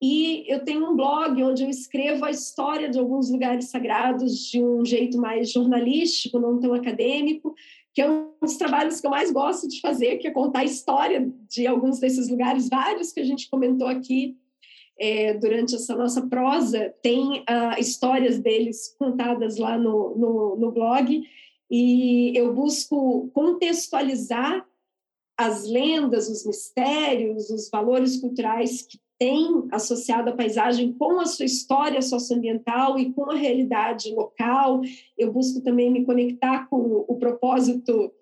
e 0.00 0.44
eu 0.46 0.64
tenho 0.64 0.88
um 0.88 0.94
blog 0.94 1.42
onde 1.42 1.64
eu 1.64 1.68
escrevo 1.68 2.24
a 2.24 2.30
história 2.30 2.88
de 2.88 2.98
alguns 2.98 3.30
lugares 3.30 3.68
sagrados 3.68 4.46
de 4.46 4.62
um 4.62 4.84
jeito 4.84 5.18
mais 5.18 5.50
jornalístico, 5.50 6.38
não 6.38 6.60
tão 6.60 6.72
acadêmico, 6.72 7.52
que 7.98 8.02
é 8.02 8.08
um 8.08 8.30
dos 8.40 8.56
trabalhos 8.56 9.00
que 9.00 9.08
eu 9.08 9.10
mais 9.10 9.32
gosto 9.32 9.66
de 9.66 9.80
fazer, 9.80 10.18
que 10.18 10.28
é 10.28 10.30
contar 10.30 10.60
a 10.60 10.64
história 10.64 11.28
de 11.50 11.66
alguns 11.66 11.98
desses 11.98 12.28
lugares, 12.28 12.68
vários 12.68 13.10
que 13.10 13.18
a 13.18 13.24
gente 13.24 13.50
comentou 13.50 13.88
aqui 13.88 14.36
é, 14.96 15.34
durante 15.34 15.74
essa 15.74 15.96
nossa 15.96 16.24
prosa, 16.28 16.94
tem 17.02 17.40
uh, 17.40 17.76
histórias 17.76 18.38
deles 18.38 18.94
contadas 18.96 19.56
lá 19.56 19.76
no, 19.76 20.14
no, 20.16 20.56
no 20.60 20.70
blog, 20.70 21.24
e 21.68 22.38
eu 22.38 22.54
busco 22.54 23.32
contextualizar 23.34 24.64
as 25.36 25.66
lendas, 25.66 26.28
os 26.28 26.46
mistérios, 26.46 27.50
os 27.50 27.68
valores 27.68 28.20
culturais 28.20 28.82
que 28.82 29.00
tem 29.18 29.66
associado 29.72 30.30
a 30.30 30.36
paisagem 30.36 30.92
com 30.92 31.18
a 31.18 31.26
sua 31.26 31.44
história 31.44 32.00
socioambiental 32.00 32.98
e 32.98 33.12
com 33.12 33.30
a 33.30 33.34
realidade 33.34 34.14
local. 34.14 34.80
Eu 35.16 35.32
busco 35.32 35.60
também 35.60 35.90
me 35.90 36.04
conectar 36.04 36.68
com 36.68 37.04
o 37.08 37.16
propósito 37.16 38.12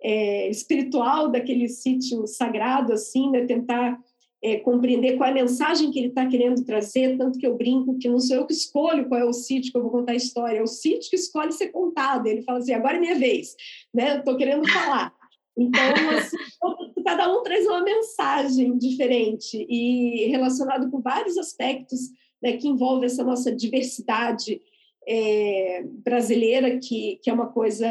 é, 0.00 0.48
espiritual 0.48 1.28
daquele 1.28 1.68
sítio 1.68 2.26
sagrado, 2.26 2.92
assim, 2.92 3.30
né? 3.30 3.44
tentar 3.46 3.98
é, 4.42 4.58
compreender 4.58 5.16
qual 5.16 5.28
é 5.28 5.32
a 5.32 5.34
mensagem 5.34 5.90
que 5.90 5.98
ele 5.98 6.08
está 6.08 6.26
querendo 6.26 6.62
trazer, 6.64 7.16
tanto 7.16 7.38
que 7.38 7.46
eu 7.46 7.56
brinco 7.56 7.98
que 7.98 8.08
não 8.08 8.20
sou 8.20 8.36
eu 8.36 8.46
que 8.46 8.52
escolho 8.52 9.08
qual 9.08 9.18
é 9.18 9.24
o 9.24 9.32
sítio 9.32 9.72
que 9.72 9.78
eu 9.78 9.82
vou 9.82 9.90
contar 9.90 10.12
a 10.12 10.16
história, 10.16 10.58
é 10.58 10.62
o 10.62 10.66
sítio 10.66 11.08
que 11.08 11.16
escolhe 11.16 11.50
ser 11.50 11.68
contado. 11.68 12.26
Ele 12.26 12.42
fala 12.42 12.58
assim, 12.58 12.74
agora 12.74 12.98
é 12.98 13.00
minha 13.00 13.18
vez, 13.18 13.56
né? 13.92 14.18
Estou 14.18 14.36
querendo 14.36 14.68
falar. 14.68 15.14
Então, 15.56 16.10
assim, 16.10 16.36
cada 17.04 17.32
um 17.32 17.42
traz 17.42 17.66
uma 17.66 17.82
mensagem 17.82 18.76
diferente 18.76 19.64
e 19.68 20.26
relacionado 20.26 20.90
com 20.90 21.00
vários 21.00 21.38
aspectos 21.38 22.00
né, 22.42 22.56
que 22.56 22.68
envolve 22.68 23.06
essa 23.06 23.22
nossa 23.22 23.54
diversidade 23.54 24.60
é, 25.06 25.84
brasileira, 26.04 26.78
que, 26.78 27.20
que 27.22 27.30
é 27.30 27.32
uma 27.32 27.48
coisa 27.48 27.86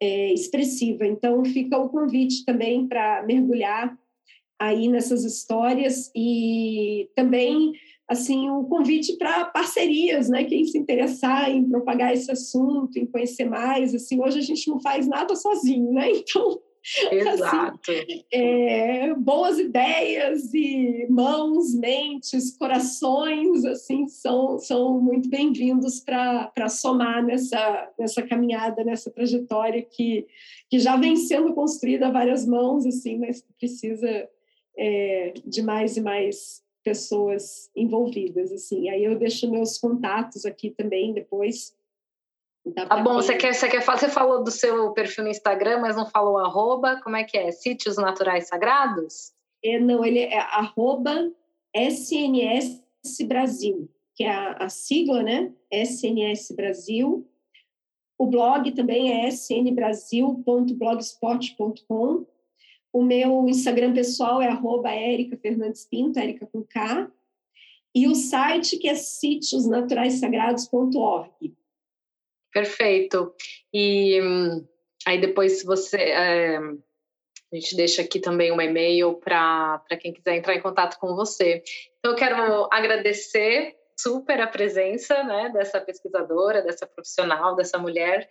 é, 0.00 0.32
expressiva. 0.32 1.06
Então, 1.06 1.44
fica 1.44 1.78
o 1.78 1.88
convite 1.88 2.44
também 2.44 2.86
para 2.86 3.22
mergulhar 3.24 3.96
aí 4.58 4.88
nessas 4.88 5.24
histórias 5.24 6.10
e 6.14 7.10
também 7.14 7.72
assim 8.08 8.50
um 8.50 8.64
convite 8.64 9.16
para 9.16 9.46
parcerias, 9.46 10.28
né? 10.28 10.44
Quem 10.44 10.64
se 10.64 10.78
interessar 10.78 11.50
em 11.50 11.68
propagar 11.68 12.12
esse 12.12 12.30
assunto, 12.30 12.98
em 12.98 13.06
conhecer 13.06 13.46
mais, 13.46 13.94
assim, 13.94 14.20
hoje 14.20 14.38
a 14.38 14.42
gente 14.42 14.68
não 14.68 14.78
faz 14.80 15.06
nada 15.06 15.34
sozinho, 15.34 15.92
né? 15.92 16.10
Então 16.20 16.60
Exato. 17.10 17.90
Assim, 17.90 18.24
é, 18.30 19.14
boas 19.14 19.58
ideias 19.58 20.52
e 20.52 21.06
mãos, 21.08 21.74
mentes, 21.74 22.56
corações, 22.56 23.64
assim, 23.64 24.06
são, 24.06 24.58
são 24.58 25.00
muito 25.00 25.28
bem-vindos 25.30 26.00
para 26.00 26.68
somar 26.68 27.24
nessa, 27.24 27.90
nessa 27.98 28.22
caminhada, 28.22 28.84
nessa 28.84 29.10
trajetória 29.10 29.80
que, 29.82 30.26
que 30.68 30.78
já 30.78 30.96
vem 30.96 31.16
sendo 31.16 31.54
construída 31.54 32.08
a 32.08 32.12
várias 32.12 32.46
mãos, 32.46 32.84
assim, 32.84 33.18
mas 33.18 33.42
precisa 33.58 34.28
é, 34.76 35.32
de 35.46 35.62
mais 35.62 35.96
e 35.96 36.02
mais 36.02 36.62
pessoas 36.84 37.70
envolvidas, 37.74 38.52
assim. 38.52 38.90
Aí 38.90 39.02
eu 39.02 39.18
deixo 39.18 39.50
meus 39.50 39.78
contatos 39.78 40.44
aqui 40.44 40.70
também 40.70 41.14
depois 41.14 41.74
Tá 42.72 43.02
bom, 43.02 43.14
você 43.14 43.36
quer, 43.36 43.52
você 43.52 43.68
quer 43.68 43.84
você 43.84 44.08
falou 44.08 44.42
do 44.42 44.50
seu 44.50 44.90
perfil 44.92 45.24
no 45.24 45.30
Instagram, 45.30 45.80
mas 45.80 45.96
não 45.96 46.08
falou 46.08 46.38
arroba, 46.38 46.98
como 47.02 47.14
é 47.14 47.22
que 47.22 47.36
é? 47.36 47.52
Sítios 47.52 47.98
Naturais 47.98 48.48
Sagrados? 48.48 49.34
É, 49.62 49.78
não, 49.78 50.02
ele 50.02 50.20
é 50.20 50.38
arroba 50.38 51.30
SNS 51.74 52.82
Brasil, 53.26 53.90
que 54.14 54.24
é 54.24 54.30
a, 54.30 54.52
a 54.52 54.70
sigla, 54.70 55.22
né? 55.22 55.52
SNS 55.70 56.52
Brasil. 56.56 57.28
O 58.18 58.26
blog 58.26 58.72
também 58.72 59.24
é 59.24 59.28
snbrasil.blogspot.com. 59.28 62.26
O 62.92 63.02
meu 63.02 63.48
Instagram 63.48 63.92
pessoal 63.92 64.40
é 64.40 64.48
arroba 64.48 64.90
Érica 64.90 65.36
Fernandes 65.36 65.84
Pinto, 65.84 66.18
Érica 66.18 66.46
com 66.46 66.62
K. 66.62 67.12
E 67.94 68.08
o 68.08 68.14
site 68.14 68.78
que 68.78 68.88
é 68.88 68.94
sítiosnaturaissagrados.org. 68.94 71.54
Perfeito. 72.54 73.34
E 73.72 74.22
hum, 74.22 74.64
aí 75.04 75.20
depois 75.20 75.64
você. 75.64 75.96
É, 75.96 76.56
a 76.56 77.56
gente 77.56 77.76
deixa 77.76 78.02
aqui 78.02 78.20
também 78.20 78.50
um 78.50 78.60
e-mail 78.60 79.14
para 79.14 79.80
quem 80.00 80.12
quiser 80.12 80.36
entrar 80.36 80.54
em 80.54 80.62
contato 80.62 80.98
com 80.98 81.14
você. 81.14 81.62
Então, 81.98 82.12
eu 82.12 82.16
quero 82.16 82.68
agradecer 82.72 83.76
super 83.96 84.40
a 84.40 84.46
presença 84.46 85.22
né, 85.22 85.50
dessa 85.50 85.80
pesquisadora, 85.80 86.62
dessa 86.62 86.84
profissional, 86.84 87.54
dessa 87.54 87.78
mulher 87.78 88.28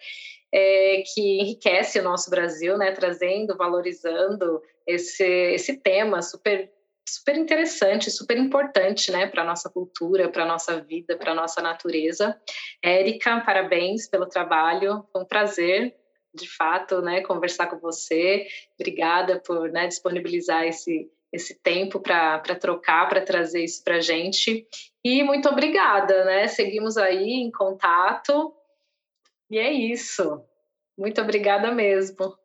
é, 0.51 1.03
que 1.05 1.39
enriquece 1.39 1.99
o 1.99 2.03
nosso 2.03 2.29
Brasil, 2.29 2.77
né, 2.77 2.91
trazendo, 2.91 3.55
valorizando 3.55 4.61
esse, 4.85 5.23
esse 5.23 5.77
tema 5.77 6.21
super 6.21 6.69
super 7.07 7.37
interessante, 7.37 8.09
super 8.09 8.37
importante, 8.37 9.11
né, 9.11 9.27
para 9.27 9.43
nossa 9.43 9.69
cultura, 9.69 10.29
para 10.29 10.45
nossa 10.45 10.81
vida, 10.81 11.17
para 11.17 11.35
nossa 11.35 11.61
natureza. 11.61 12.39
Érica, 12.81 13.41
parabéns 13.41 14.07
pelo 14.07 14.25
trabalho, 14.25 15.05
foi 15.11 15.21
um 15.21 15.25
prazer, 15.25 15.95
de 16.33 16.49
fato, 16.49 17.01
né, 17.01 17.21
conversar 17.21 17.67
com 17.67 17.77
você. 17.77 18.47
Obrigada 18.79 19.39
por 19.39 19.69
né, 19.71 19.87
disponibilizar 19.87 20.63
esse 20.65 21.09
esse 21.33 21.59
tempo 21.59 21.99
para 21.99 22.39
trocar, 22.59 23.09
para 23.09 23.19
trazer 23.19 23.63
isso 23.63 23.83
para 23.83 23.95
a 23.95 24.01
gente. 24.01 24.67
E 25.03 25.23
muito 25.23 25.49
obrigada, 25.49 26.23
né? 26.25 26.47
Seguimos 26.47 26.95
aí 26.95 27.31
em 27.31 27.49
contato. 27.49 28.53
E 29.49 29.57
é 29.57 29.71
isso. 29.71 30.43
Muito 30.95 31.19
obrigada 31.19 31.71
mesmo. 31.71 32.37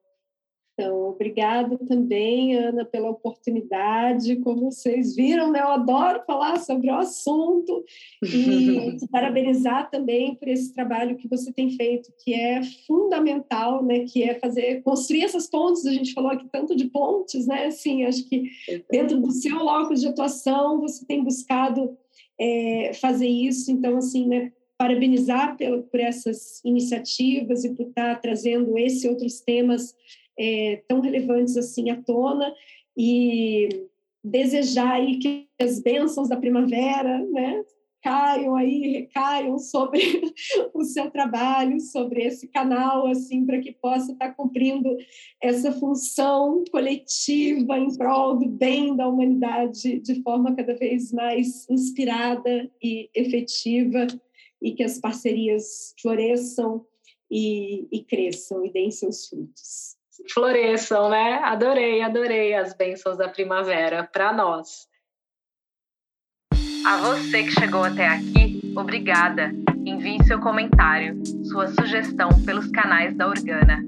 Então, 0.78 1.08
obrigada 1.08 1.76
também, 1.76 2.54
Ana, 2.54 2.84
pela 2.84 3.10
oportunidade. 3.10 4.36
Como 4.36 4.70
vocês 4.70 5.16
viram, 5.16 5.50
né, 5.50 5.60
eu 5.60 5.70
adoro 5.70 6.22
falar 6.24 6.56
sobre 6.60 6.88
o 6.88 6.94
assunto 6.94 7.84
e 8.22 8.96
parabenizar 9.10 9.90
também 9.90 10.36
por 10.36 10.46
esse 10.46 10.72
trabalho 10.72 11.16
que 11.16 11.26
você 11.26 11.52
tem 11.52 11.70
feito, 11.70 12.12
que 12.22 12.32
é 12.32 12.62
fundamental, 12.86 13.84
né, 13.84 14.04
que 14.04 14.22
é 14.22 14.38
fazer 14.38 14.80
construir 14.84 15.24
essas 15.24 15.50
pontes. 15.50 15.84
A 15.84 15.92
gente 15.92 16.12
falou 16.12 16.30
aqui 16.30 16.46
tanto 16.48 16.76
de 16.76 16.84
pontes, 16.84 17.44
né? 17.48 17.66
Assim, 17.66 18.04
acho 18.04 18.28
que 18.28 18.44
dentro 18.88 19.20
do 19.20 19.32
seu 19.32 19.56
locus 19.56 20.00
de 20.00 20.06
atuação 20.06 20.80
você 20.80 21.04
tem 21.04 21.24
buscado 21.24 21.98
é, 22.40 22.92
fazer 22.94 23.26
isso. 23.26 23.72
Então, 23.72 23.96
assim, 23.96 24.28
né, 24.28 24.52
parabenizar 24.78 25.56
por, 25.56 25.82
por 25.82 25.98
essas 25.98 26.64
iniciativas 26.64 27.64
e 27.64 27.74
por 27.74 27.88
estar 27.88 28.20
trazendo 28.20 28.78
esse 28.78 29.08
e 29.08 29.10
outros 29.10 29.40
temas 29.40 29.92
é, 30.38 30.82
tão 30.86 31.00
relevantes 31.00 31.56
assim 31.56 31.90
à 31.90 32.00
tona 32.02 32.54
e 32.96 33.68
desejar 34.22 34.94
aí 34.94 35.18
que 35.18 35.48
as 35.60 35.80
bênçãos 35.80 36.28
da 36.28 36.36
primavera, 36.36 37.24
né, 37.26 37.64
caiam 38.02 38.54
aí, 38.54 38.92
recaiam 38.92 39.58
sobre 39.58 40.00
o 40.72 40.84
seu 40.84 41.10
trabalho, 41.10 41.80
sobre 41.80 42.24
esse 42.24 42.46
canal, 42.48 43.06
assim, 43.08 43.44
para 43.44 43.60
que 43.60 43.72
possa 43.72 44.12
estar 44.12 44.34
cumprindo 44.34 44.96
essa 45.42 45.72
função 45.72 46.62
coletiva 46.70 47.78
em 47.78 47.96
prol 47.96 48.38
do 48.38 48.48
bem 48.48 48.94
da 48.96 49.08
humanidade 49.08 50.00
de 50.00 50.22
forma 50.22 50.54
cada 50.54 50.74
vez 50.74 51.12
mais 51.12 51.68
inspirada 51.68 52.70
e 52.82 53.10
efetiva 53.14 54.06
e 54.62 54.72
que 54.72 54.82
as 54.82 54.98
parcerias 54.98 55.94
floresçam 56.00 56.84
e, 57.30 57.86
e 57.92 58.02
cresçam 58.04 58.64
e 58.64 58.72
deem 58.72 58.90
seus 58.90 59.26
frutos 59.28 59.97
floresçam, 60.32 61.08
né? 61.08 61.40
Adorei, 61.44 62.02
adorei 62.02 62.54
as 62.54 62.74
bênçãos 62.74 63.16
da 63.16 63.28
primavera 63.28 64.08
para 64.12 64.32
nós. 64.32 64.86
A 66.86 66.96
você 66.98 67.42
que 67.42 67.52
chegou 67.52 67.84
até 67.84 68.06
aqui, 68.06 68.72
obrigada. 68.76 69.52
Envie 69.84 70.22
seu 70.24 70.38
comentário, 70.40 71.20
sua 71.44 71.68
sugestão 71.68 72.28
pelos 72.44 72.70
canais 72.70 73.14
da 73.16 73.28
Organa. 73.28 73.82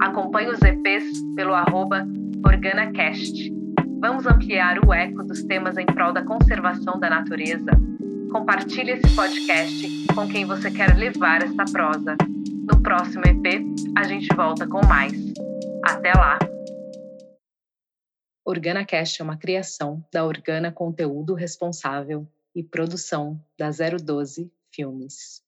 Acompanhe 0.00 0.48
os 0.48 0.60
EPs 0.62 1.04
pelo 1.34 1.54
arroba 1.54 2.06
OrganaCast. 2.44 3.52
Vamos 4.00 4.26
ampliar 4.26 4.78
o 4.84 4.92
eco 4.92 5.24
dos 5.24 5.42
temas 5.44 5.76
em 5.78 5.86
prol 5.86 6.12
da 6.12 6.22
conservação 6.22 6.98
da 7.00 7.08
natureza. 7.08 7.70
Compartilhe 8.30 8.92
esse 8.92 9.14
podcast 9.16 10.06
com 10.14 10.28
quem 10.28 10.44
você 10.44 10.70
quer 10.70 10.96
levar 10.96 11.42
esta 11.42 11.64
prosa. 11.64 12.16
No 12.70 12.82
próximo 12.82 13.22
EP, 13.26 13.64
a 13.96 14.04
gente 14.04 14.28
volta 14.36 14.66
com 14.66 14.84
mais. 14.86 15.12
Até 15.88 16.12
lá! 16.14 16.36
OrganaCast 18.44 19.22
é 19.22 19.24
uma 19.24 19.36
criação 19.36 20.04
da 20.12 20.24
Organa 20.24 20.72
Conteúdo 20.72 21.32
Responsável 21.32 22.26
e 22.52 22.60
produção 22.60 23.40
da 23.56 23.70
012 23.70 24.52
Filmes. 24.68 25.45